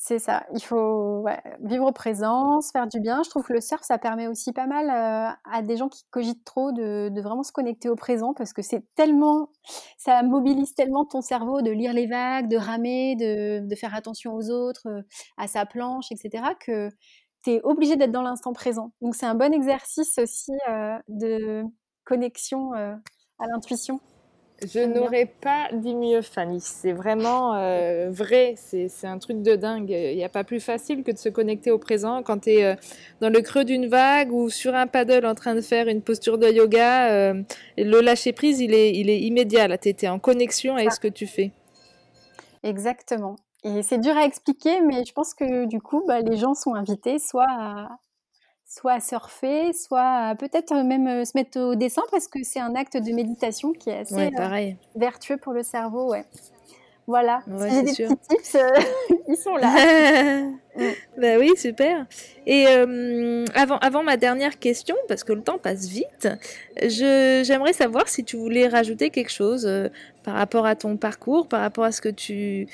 C'est 0.10 0.18
ça, 0.18 0.48
il 0.56 0.62
faut 0.62 1.24
vivre 1.60 1.86
au 1.86 1.92
présent, 1.92 2.62
se 2.62 2.72
faire 2.72 2.88
du 2.88 3.00
bien. 3.00 3.22
Je 3.22 3.30
trouve 3.30 3.44
que 3.44 3.54
le 3.54 3.62
surf, 3.62 3.84
ça 3.84 4.00
permet 4.00 4.28
aussi 4.28 4.54
pas 4.54 4.66
mal 4.66 4.90
euh, 4.90 5.32
à 5.52 5.62
des 5.62 5.78
gens 5.78 5.88
qui 5.88 6.04
cogitent 6.10 6.44
trop 6.46 6.72
de, 6.72 7.12
vraiment 7.22 7.44
se 7.44 7.52
connecter 7.52 7.90
au 7.90 7.96
présent 7.96 8.34
parce 8.34 8.52
que 8.52 8.64
c'est 8.64 8.84
tellement, 8.96 9.50
ça 10.00 10.24
mobilise 10.24 10.74
tellement 10.74 11.06
ton 11.06 11.22
cerveau 11.22 11.62
de 11.62 11.70
lire 11.70 11.94
les 11.94 12.08
vagues, 12.08 12.48
de 12.48 12.58
ramer, 12.58 13.18
de, 13.18 13.76
faire 13.76 13.94
attention 13.94 14.34
aux 14.34 14.50
autres, 14.50 14.88
euh, 14.88 15.02
à 15.38 15.48
sa 15.48 15.68
planche, 15.68 16.12
etc. 16.12 16.44
que 16.60 16.90
tu 17.44 17.52
es 17.52 17.62
obligé 17.64 17.96
d'être 17.96 18.12
dans 18.12 18.22
l'instant 18.22 18.54
présent. 18.54 18.92
Donc 19.02 19.16
c'est 19.16 19.26
un 19.26 19.36
bon 19.36 19.54
exercice 19.54 20.18
aussi 20.18 20.54
euh, 20.70 20.98
de 21.08 21.64
connexion 22.06 22.74
à 22.74 23.48
l'intuition. 23.48 24.00
Je 24.62 24.80
n'aurais 24.80 25.26
pas 25.26 25.70
dit 25.72 25.96
mieux, 25.96 26.22
Fanny. 26.22 26.60
C'est 26.60 26.92
vraiment 26.92 27.56
euh, 27.56 28.10
vrai. 28.10 28.56
C'est 28.58 28.90
un 29.06 29.18
truc 29.18 29.42
de 29.42 29.56
dingue. 29.56 29.90
Il 29.90 30.16
n'y 30.16 30.24
a 30.24 30.30
pas 30.30 30.44
plus 30.44 30.60
facile 30.60 31.04
que 31.04 31.12
de 31.12 31.18
se 31.18 31.30
connecter 31.30 31.72
au 31.72 31.78
présent 31.78 32.24
quand 32.24 32.40
tu 32.40 32.52
es 32.52 32.66
euh, 32.66 32.76
dans 33.22 33.30
le 33.30 33.42
creux 33.42 33.64
d'une 33.64 33.88
vague 33.88 34.34
ou 34.34 34.50
sur 34.50 34.76
un 34.76 34.88
paddle 34.88 35.26
en 35.26 35.36
train 35.36 35.56
de 35.56 35.62
faire 35.62 35.88
une 35.88 36.02
posture 36.02 36.38
de 36.38 36.48
yoga. 36.48 37.10
Euh, 37.12 37.42
le 37.78 38.02
lâcher 38.02 38.34
prise, 38.34 38.60
il 38.60 38.74
est, 38.74 38.94
il 38.96 39.10
est 39.10 39.22
immédiat. 39.22 39.78
Tu 39.78 39.90
es 39.90 40.08
en 40.10 40.20
connexion 40.20 40.76
avec 40.76 40.92
ce 40.92 41.00
que 41.00 41.08
tu 41.08 41.26
fais. 41.26 41.52
Exactement. 42.64 43.38
Et 43.64 43.84
c'est 43.84 43.98
dur 43.98 44.16
à 44.16 44.24
expliquer, 44.26 44.82
mais 44.82 45.04
je 45.06 45.12
pense 45.12 45.34
que 45.34 45.66
du 45.66 45.82
coup, 45.82 46.04
bah, 46.08 46.22
les 46.22 46.38
gens 46.38 46.54
sont 46.54 46.76
invités 46.76 47.20
soit 47.20 47.48
à, 47.50 47.90
soit 48.66 48.94
à 48.94 49.00
surfer, 49.00 49.74
soit 49.74 50.36
peut-être 50.40 50.74
même 50.74 51.08
euh, 51.08 51.26
se 51.26 51.32
mettre 51.36 51.60
au 51.60 51.76
dessin 51.76 52.04
parce 52.12 52.28
que 52.28 52.40
c'est 52.44 52.60
un 52.60 52.76
acte 52.76 52.96
de 52.96 53.12
méditation 53.12 53.74
qui 53.74 53.90
est 53.90 54.00
assez 54.00 54.32
euh, 54.40 54.72
vertueux 54.96 55.38
pour 55.38 55.54
le 55.54 55.64
cerveau. 55.64 56.12
Ouais. 56.12 56.24
Voilà, 57.08 57.42
si 57.48 57.96
j'ai 57.96 58.08
des 58.08 58.16
petits 58.16 58.38
tips, 58.38 58.56
euh, 58.56 58.70
ils 59.28 59.36
sont 59.36 59.56
là. 59.56 59.74
bah 61.18 61.40
oui, 61.40 61.50
super. 61.58 62.06
Et 62.46 62.68
avant, 63.56 63.80
avant 63.80 64.04
ma 64.04 64.16
dernière 64.16 64.60
question, 64.60 64.96
parce 65.08 65.24
que 65.24 65.34
le 65.34 65.42
temps 65.42 65.58
passe 65.58 65.88
vite, 65.88 66.28
j'aimerais 66.84 67.74
savoir 67.74 68.08
si 68.08 68.24
tu 68.24 68.38
voulais 68.38 68.68
rajouter 68.68 69.10
quelque 69.10 69.32
chose 69.32 69.68
par 70.22 70.36
rapport 70.36 70.68
à 70.68 70.76
ton 70.76 70.98
parcours, 70.98 71.48
par 71.48 71.62
rapport 71.62 71.84
à 71.84 71.92
ce 71.92 72.00
que 72.00 72.10
tu 72.10 72.68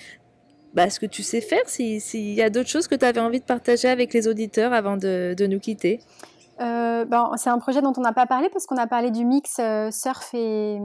bah, 0.76 0.90
ce 0.90 1.00
que 1.00 1.06
tu 1.06 1.24
sais 1.24 1.42
faire, 1.42 1.68
s'il 1.68 2.34
y 2.34 2.42
a 2.42 2.50
d'autres 2.50 2.70
choses 2.70 2.88
que 2.88 2.96
tu 2.96 3.06
avais 3.06 3.22
envie 3.22 3.40
de 3.40 3.46
partager 3.46 3.88
avec 3.88 4.14
les 4.14 4.28
auditeurs 4.28 4.74
avant 4.74 4.98
de, 4.98 5.48
nous 5.48 5.60
quitter? 5.60 6.02
Euh, 6.60 7.06
ben, 7.06 7.32
c'est 7.38 7.50
un 7.50 7.60
projet 7.60 7.82
dont 7.82 7.94
on 7.98 8.02
n'a 8.02 8.14
pas 8.14 8.26
parlé 8.26 8.50
parce 8.50 8.66
qu'on 8.66 8.78
a 8.78 8.86
parlé 8.86 9.10
du 9.10 9.26
mix 9.26 9.58
euh, 9.60 9.90
surf 9.92 10.34
et, 10.34 10.78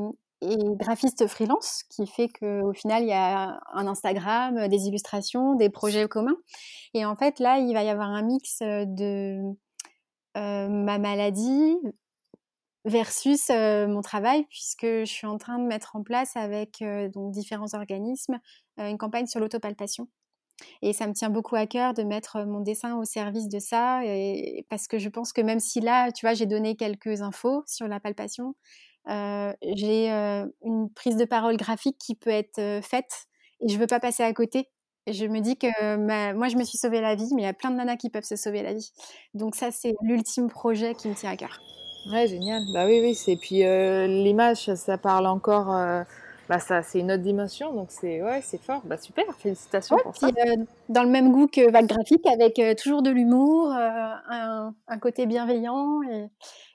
graphiste 0.43 1.27
freelance 1.27 1.83
qui 1.91 2.07
fait 2.07 2.29
qu'au 2.29 2.73
final 2.73 3.03
il 3.03 3.11
y 3.11 3.13
a 3.13 3.61
un 3.75 3.87
Instagram, 3.87 4.69
des 4.69 4.87
illustrations, 4.87 5.55
des 5.55 5.69
projets 5.69 6.09
communs. 6.09 6.39
Et 6.95 7.05
en 7.05 7.15
fait 7.15 7.41
là 7.41 7.59
il 7.59 7.75
va 7.75 7.83
y 7.83 7.91
avoir 7.91 8.09
un 8.09 8.23
mix 8.23 8.61
de 8.63 9.39
euh, 10.37 10.69
ma 10.69 10.99
maladie 10.99 11.77
versus 12.85 13.51
mon 13.51 14.01
travail 14.01 14.45
puisque 14.49 14.87
je 14.87 15.05
suis 15.05 15.27
en 15.27 15.39
train 15.39 15.59
de 15.59 15.65
mettre 15.65 15.97
en 15.97 16.03
place 16.03 16.37
avec 16.37 16.83
donc 17.15 17.33
différents 17.33 17.75
organismes 17.75 18.39
une 18.79 18.99
campagne 18.99 19.27
sur 19.27 19.41
l'autopalpation. 19.41 20.09
Et 20.83 20.93
ça 20.93 21.07
me 21.07 21.15
tient 21.15 21.31
beaucoup 21.31 21.57
à 21.57 21.67
cœur 21.67 21.95
de 21.95 22.03
mettre 22.03 22.45
mon 22.45 22.61
dessin 22.61 22.97
au 22.99 23.05
service 23.05 23.49
de 23.49 23.59
ça, 23.59 24.03
parce 24.69 24.89
que 24.89 24.99
je 24.99 25.09
pense 25.09 25.33
que 25.33 25.41
même 25.41 25.59
si 25.61 25.81
là, 25.81 26.13
tu 26.13 26.27
vois, 26.27 26.35
j'ai 26.35 26.45
donné 26.45 26.77
quelques 26.77 27.23
infos 27.23 27.63
sur 27.67 27.89
la 27.89 27.99
palpation, 27.99 28.55
j'ai 29.07 30.11
une 30.63 30.91
prise 30.95 31.17
de 31.17 31.25
parole 31.25 31.57
graphique 31.57 31.97
qui 31.99 32.15
peut 32.15 32.29
être 32.29 32.85
faite, 32.85 33.27
et 33.61 33.69
je 33.69 33.79
veux 33.79 33.87
pas 33.87 34.01
passer 34.01 34.23
à 34.23 34.33
côté. 34.35 34.69
Je 35.07 35.25
me 35.25 35.41
dis 35.41 35.57
que 35.57 35.97
moi, 36.35 36.49
je 36.49 36.57
me 36.57 36.65
suis 36.65 36.77
sauvé 36.77 37.01
la 37.01 37.15
vie, 37.15 37.31
mais 37.35 37.43
il 37.43 37.47
y 37.47 37.49
a 37.49 37.55
plein 37.55 37.71
de 37.71 37.77
nanas 37.77 37.97
qui 37.97 38.11
peuvent 38.11 38.25
se 38.25 38.37
sauver 38.37 38.63
la 38.63 38.75
vie. 38.75 38.91
Donc 39.33 39.55
ça, 39.55 39.71
c'est 39.71 39.95
l'ultime 40.03 40.49
projet 40.49 40.95
qui 40.95 41.09
me 41.09 41.15
tient 41.15 41.31
à 41.31 41.37
cœur. 41.37 41.59
Ouais, 42.07 42.27
génial. 42.27 42.63
Bah 42.73 42.87
oui, 42.87 43.01
oui. 43.01 43.15
C'est 43.15 43.37
puis 43.37 43.65
euh, 43.65 44.07
l'image, 44.07 44.75
ça 44.75 44.99
parle 44.99 45.27
encore. 45.27 45.75
Euh, 45.75 46.03
bah 46.49 46.59
ça, 46.59 46.83
c'est 46.83 46.99
une 46.99 47.13
autre 47.13 47.23
dimension, 47.23 47.73
donc 47.73 47.89
c'est 47.91 48.23
ouais, 48.23 48.41
c'est 48.43 48.61
fort. 48.61 48.81
Bah 48.85 48.97
super, 48.97 49.25
félicitations 49.39 49.99
pour 50.03 50.17
ça. 50.17 50.29
Euh, 50.29 50.57
dans 50.89 51.05
le 51.05 51.09
même 51.09 51.31
goût 51.31 51.47
que 51.47 51.71
Vague 51.71 51.87
Graphique, 51.87 52.27
avec 52.27 52.61
toujours 52.77 53.03
de 53.03 53.11
l'humour, 53.11 53.71
un, 53.71 54.75
un, 54.89 54.99
côté 54.99 55.27
bienveillant 55.27 56.01
et, 56.03 56.29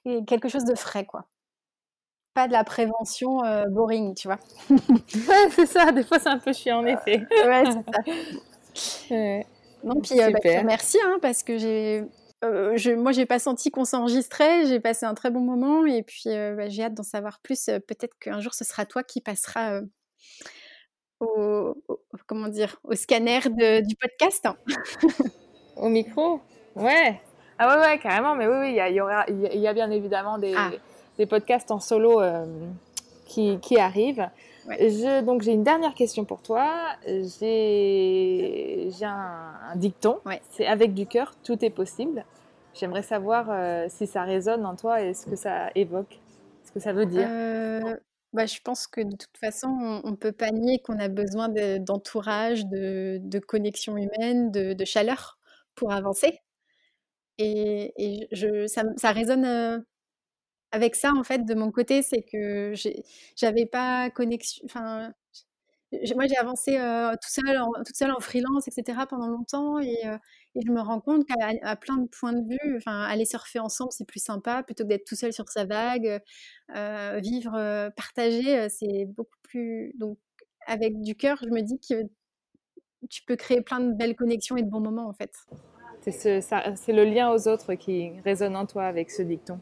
et, 0.05 0.25
quelque 0.25 0.47
chose 0.47 0.63
de 0.63 0.75
frais, 0.75 1.05
quoi. 1.05 1.25
Pas 2.33 2.47
de 2.47 2.53
la 2.53 2.63
prévention 2.63 3.41
boring, 3.69 4.13
tu 4.15 4.27
vois. 4.27 4.39
ouais, 4.69 5.49
c'est 5.51 5.65
ça. 5.65 5.91
Des 5.91 6.03
fois, 6.03 6.19
c'est 6.19 6.29
un 6.29 6.39
peu 6.39 6.53
chiant, 6.53 6.79
en 6.79 6.85
effet. 6.85 7.25
ouais, 7.45 7.63
c'est 7.65 7.71
ça. 7.71 8.01
Ouais. 9.09 9.45
Non, 9.85 10.01
puis 10.01 10.17
bah, 10.17 10.63
merci, 10.63 10.97
hein, 11.01 11.17
parce 11.21 11.43
que 11.43 11.57
j'ai 11.57 12.03
euh, 12.45 12.77
je, 12.77 12.91
moi, 12.91 13.11
j'ai 13.11 13.25
pas 13.25 13.39
senti 13.39 13.71
qu'on 13.71 13.85
s'enregistrait. 13.85 14.65
J'ai 14.65 14.79
passé 14.79 15.05
un 15.05 15.13
très 15.13 15.31
bon 15.31 15.41
moment 15.41 15.85
et 15.85 16.03
puis 16.03 16.27
euh, 16.27 16.55
bah, 16.55 16.69
j'ai 16.69 16.83
hâte 16.83 16.93
d'en 16.93 17.03
savoir 17.03 17.39
plus. 17.39 17.69
Euh, 17.69 17.79
peut-être 17.79 18.17
qu'un 18.19 18.39
jour, 18.39 18.53
ce 18.53 18.63
sera 18.63 18.85
toi 18.85 19.03
qui 19.03 19.21
passeras 19.21 19.81
au, 21.19 21.75
comment 22.27 22.47
dire, 22.47 22.77
au 22.83 22.95
scanner 22.95 23.39
du 23.81 23.95
podcast. 23.95 24.47
au 25.75 25.89
micro? 25.89 26.41
Ouais. 26.75 27.21
Ah 27.57 27.75
ouais, 27.77 27.85
ouais, 27.85 27.99
carrément. 27.99 28.35
Mais 28.35 28.47
oui, 28.47 28.55
oui, 28.59 28.69
il 28.69 28.75
y 28.75 28.79
a, 28.79 28.89
y, 28.89 29.01
aura, 29.01 29.25
il 29.27 29.59
y 29.59 29.67
a 29.67 29.73
bien 29.73 29.89
évidemment 29.91 30.37
des, 30.37 30.53
ah. 30.55 30.71
des 31.17 31.25
podcasts 31.25 31.71
en 31.71 31.79
solo 31.79 32.21
qui, 33.25 33.59
qui, 33.59 33.79
arrivent. 33.79 34.29
Je, 34.69 35.21
donc 35.21 35.41
j'ai 35.43 35.53
une 35.53 35.63
dernière 35.63 35.93
question 35.93 36.25
pour 36.25 36.41
toi. 36.41 36.95
J'ai 37.05 38.89
un, 39.01 39.53
un, 39.71 39.75
dicton. 39.75 40.19
C'est 40.49 40.65
avec 40.65 40.93
du 40.93 41.05
cœur, 41.05 41.33
tout 41.43 41.63
est 41.63 41.69
possible. 41.69 42.25
J'aimerais 42.73 43.03
savoir 43.03 43.49
euh, 43.49 43.85
si 43.89 44.05
ça 44.05 44.23
résonne 44.23 44.65
en 44.65 44.75
toi 44.75 45.01
et 45.01 45.13
ce 45.13 45.25
que 45.27 45.35
ça 45.35 45.69
évoque, 45.75 46.19
ce 46.63 46.71
que 46.71 46.79
ça 46.79 46.91
veut 46.91 47.05
dire. 47.05 47.27
Euh, 47.29 47.95
bah, 48.33 48.45
je 48.45 48.59
pense 48.61 48.85
que 48.85 48.99
de 48.99 49.15
toute 49.15 49.37
façon, 49.39 50.01
on 50.03 50.11
ne 50.11 50.15
peut 50.15 50.33
pas 50.33 50.51
nier 50.51 50.79
qu'on 50.79 50.99
a 50.99 51.07
besoin 51.07 51.47
d'entourage, 51.79 52.65
de, 52.65 53.19
de, 53.21 53.39
connexion 53.39 53.95
humaine, 53.95 54.51
de, 54.51 54.73
de, 54.73 54.85
chaleur 54.85 55.39
pour 55.75 55.93
avancer. 55.93 56.41
Et, 57.37 57.93
et 57.97 58.27
je, 58.33 58.67
ça, 58.67 58.83
ça, 58.97 59.11
résonne 59.11 59.45
euh, 59.45 59.79
avec 60.71 60.95
ça, 60.95 61.11
en 61.13 61.23
fait, 61.23 61.45
de 61.45 61.53
mon 61.53 61.71
côté, 61.71 62.01
c'est 62.01 62.21
que 62.21 62.73
j'avais 63.35 63.65
pas 63.65 64.09
connexion. 64.09 64.63
Enfin, 64.65 65.13
moi, 66.15 66.25
j'ai 66.27 66.37
avancé 66.37 66.73
tout 66.73 67.29
seul, 67.29 67.57
en, 67.57 67.71
toute 67.85 67.95
seule 67.95 68.11
en 68.11 68.19
freelance, 68.19 68.67
etc. 68.67 68.99
pendant 69.09 69.27
longtemps, 69.27 69.79
et, 69.79 69.95
et 70.55 70.61
je 70.65 70.71
me 70.71 70.81
rends 70.81 70.99
compte 70.99 71.25
qu'à 71.25 71.75
plein 71.77 71.97
de 71.97 72.07
points 72.07 72.33
de 72.33 72.47
vue, 72.49 72.77
enfin, 72.77 73.01
aller 73.03 73.25
surfer 73.25 73.59
ensemble, 73.59 73.91
c'est 73.91 74.07
plus 74.07 74.23
sympa 74.23 74.63
plutôt 74.63 74.83
que 74.83 74.89
d'être 74.89 75.05
tout 75.05 75.15
seul 75.15 75.31
sur 75.33 75.47
sa 75.49 75.65
vague. 75.65 76.21
vivre, 76.69 77.89
partager, 77.95 78.67
c'est 78.69 79.05
beaucoup 79.05 79.37
plus. 79.43 79.93
Donc, 79.95 80.17
avec 80.67 80.99
du 81.01 81.15
cœur, 81.15 81.37
je 81.41 81.49
me 81.49 81.61
dis 81.61 81.79
que 81.79 82.03
tu 83.09 83.23
peux 83.23 83.35
créer 83.35 83.61
plein 83.61 83.79
de 83.79 83.93
belles 83.93 84.15
connexions 84.15 84.57
et 84.57 84.63
de 84.63 84.69
bons 84.69 84.81
moments, 84.81 85.07
en 85.07 85.13
fait. 85.13 85.31
C'est 86.01 86.41
ce, 86.41 86.91
le 86.91 87.03
lien 87.03 87.31
aux 87.31 87.47
autres 87.47 87.73
qui 87.75 88.11
résonne 88.23 88.55
en 88.55 88.65
toi 88.65 88.85
avec 88.85 89.09
ce 89.09 89.21
dicton. 89.21 89.59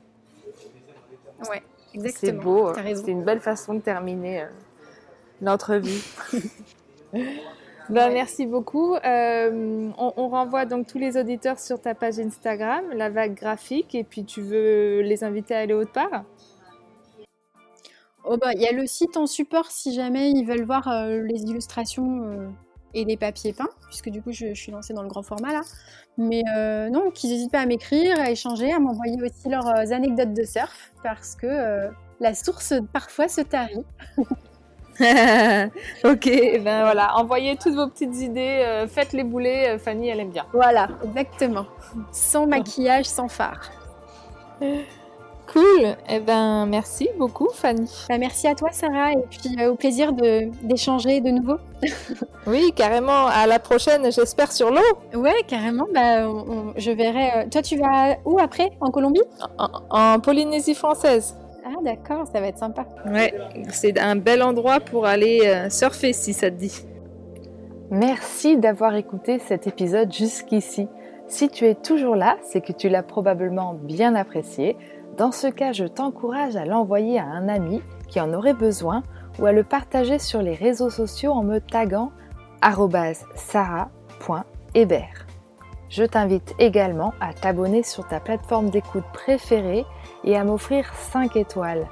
Ouais, 1.49 1.63
exactement. 1.93 2.31
C'est 2.31 2.31
beau, 2.31 2.67
hein. 2.67 2.95
c'est 2.95 3.11
une 3.11 3.23
belle 3.23 3.41
façon 3.41 3.75
de 3.75 3.81
terminer 3.81 4.45
notre 5.41 5.75
vie. 5.75 6.03
Ben, 7.89 8.13
Merci 8.13 8.45
beaucoup. 8.45 8.95
Euh, 8.95 9.89
on, 9.97 10.29
renvoie 10.29 10.65
donc 10.65 10.87
tous 10.87 10.97
les 10.97 11.17
auditeurs 11.17 11.59
sur 11.59 11.81
ta 11.81 11.93
page 11.93 12.19
Instagram, 12.19 12.85
la 12.93 13.09
vague 13.09 13.35
graphique, 13.35 13.93
et 13.93 14.03
puis 14.03 14.23
tu 14.23 14.41
veux 14.41 15.01
les 15.01 15.23
inviter 15.23 15.53
à 15.53 15.59
aller 15.59 15.73
autre 15.73 15.91
part? 15.91 16.23
Oh 18.23 18.37
bah, 18.37 18.53
il 18.53 18.61
y 18.61 18.67
a 18.67 18.71
le 18.71 18.87
site 18.87 19.17
en 19.17 19.27
support 19.27 19.69
si 19.69 19.93
jamais 19.93 20.31
ils 20.31 20.45
veulent 20.45 20.63
voir 20.63 20.87
euh, 20.87 21.23
les 21.23 21.41
illustrations 21.41 22.23
euh, 22.23 22.47
et 22.93 23.05
les 23.05 23.17
papiers 23.17 23.53
peints, 23.53 23.69
puisque 23.87 24.09
du 24.09 24.21
coup 24.21 24.31
je, 24.31 24.53
suis 24.53 24.71
lancée 24.71 24.93
dans 24.93 25.03
le 25.03 25.09
grand 25.09 25.23
format 25.23 25.51
là. 25.51 25.61
Mais 26.17 26.43
non, 26.91 27.09
qu'ils 27.11 27.31
n'hésitent 27.31 27.51
pas 27.51 27.61
à 27.61 27.65
m'écrire, 27.65 28.19
à 28.19 28.29
échanger, 28.29 28.71
à 28.71 28.79
m'envoyer 28.79 29.21
aussi 29.21 29.49
leurs 29.49 29.91
anecdotes 29.91 30.33
de 30.33 30.43
surf, 30.43 30.91
parce 31.01 31.35
que 31.35 31.89
la 32.19 32.33
source 32.33 32.75
parfois 32.93 33.27
se 33.27 33.41
tarit. 33.41 33.83
ok, 36.03 36.25
ben 36.63 36.83
voilà, 36.83 37.17
envoyez 37.17 37.57
toutes 37.57 37.73
vos 37.73 37.87
petites 37.87 38.15
idées, 38.15 38.63
euh, 38.63 38.87
faites 38.87 39.11
les 39.13 39.23
boulets, 39.23 39.69
euh, 39.69 39.79
Fanny 39.79 40.09
elle 40.09 40.19
aime 40.19 40.29
bien. 40.29 40.45
Voilà, 40.53 40.87
exactement. 41.03 41.65
Sans 42.11 42.45
maquillage, 42.45 43.05
sans 43.05 43.27
phare. 43.27 43.71
Cool, 45.51 45.85
et 45.85 45.95
eh 46.09 46.19
ben 46.19 46.65
merci 46.65 47.09
beaucoup 47.19 47.49
Fanny. 47.53 47.89
Ben, 48.09 48.17
merci 48.17 48.47
à 48.47 48.55
toi 48.55 48.69
Sarah 48.71 49.11
et 49.11 49.25
puis 49.29 49.55
euh, 49.59 49.71
au 49.71 49.75
plaisir 49.75 50.13
d'échanger 50.13 51.21
de, 51.21 51.29
nouveau. 51.29 51.57
oui, 52.47 52.71
carrément, 52.75 53.27
à 53.27 53.45
la 53.45 53.59
prochaine 53.59 54.11
j'espère 54.11 54.51
sur 54.51 54.71
l'eau. 54.71 54.81
Ouais, 55.19 55.43
carrément, 55.47 55.85
bah, 55.93 56.23
je 56.77 56.91
verrai. 56.91 57.47
Toi 57.49 57.61
tu 57.61 57.77
vas 57.77 58.17
où 58.25 58.39
après? 58.39 58.71
En 58.79 58.89
Colombie? 58.89 59.21
En 59.57 60.19
Polynésie 60.19 60.75
française. 60.75 61.35
Ah 61.65 61.79
d'accord, 61.81 62.27
ça 62.27 62.39
va 62.41 62.47
être 62.47 62.57
sympa. 62.57 62.85
Ouais, 63.05 63.33
c'est 63.69 63.97
un 63.99 64.15
bel 64.15 64.43
endroit 64.43 64.79
pour 64.79 65.05
aller 65.05 65.41
euh, 65.45 65.69
surfer 65.69 66.13
si 66.13 66.33
ça 66.33 66.49
te 66.49 66.55
dit. 66.55 66.85
Merci 67.89 68.57
d'avoir 68.57 68.95
écouté 68.95 69.39
cet 69.39 69.67
épisode 69.67 70.11
jusqu'ici. 70.11 70.87
Si 71.27 71.49
tu 71.49 71.65
es 71.65 71.75
toujours 71.75 72.15
là, 72.15 72.37
c'est 72.43 72.59
que 72.59 72.73
tu 72.73 72.89
l'as 72.89 73.03
probablement 73.03 73.73
bien 73.73 74.13
apprécié. 74.13 74.75
Dans 75.17 75.31
ce 75.31 75.47
cas, 75.47 75.73
je 75.73 75.85
t'encourage 75.85 76.55
à 76.55 76.65
l'envoyer 76.65 77.19
à 77.19 77.25
un 77.25 77.47
ami 77.47 77.83
qui 78.07 78.19
en 78.19 78.33
aurait 78.33 78.55
besoin 78.55 79.03
ou 79.37 79.45
à 79.45 79.51
le 79.51 79.63
partager 79.63 80.17
sur 80.17 80.41
les 80.41 80.55
réseaux 80.55 80.89
sociaux 80.89 81.33
en 81.33 81.43
me 81.43 81.59
taguant 81.59 82.11
sarah.hébert. 83.35 85.27
Je 85.89 86.03
t'invite 86.03 86.55
également 86.57 87.13
à 87.19 87.31
t'abonner 87.33 87.83
sur 87.83 88.07
ta 88.07 88.19
plateforme 88.19 88.71
d'écoute 88.71 89.03
préférée 89.13 89.85
et 90.23 90.35
à 90.35 90.43
m'offrir 90.43 90.91
5 90.95 91.35
étoiles. 91.35 91.87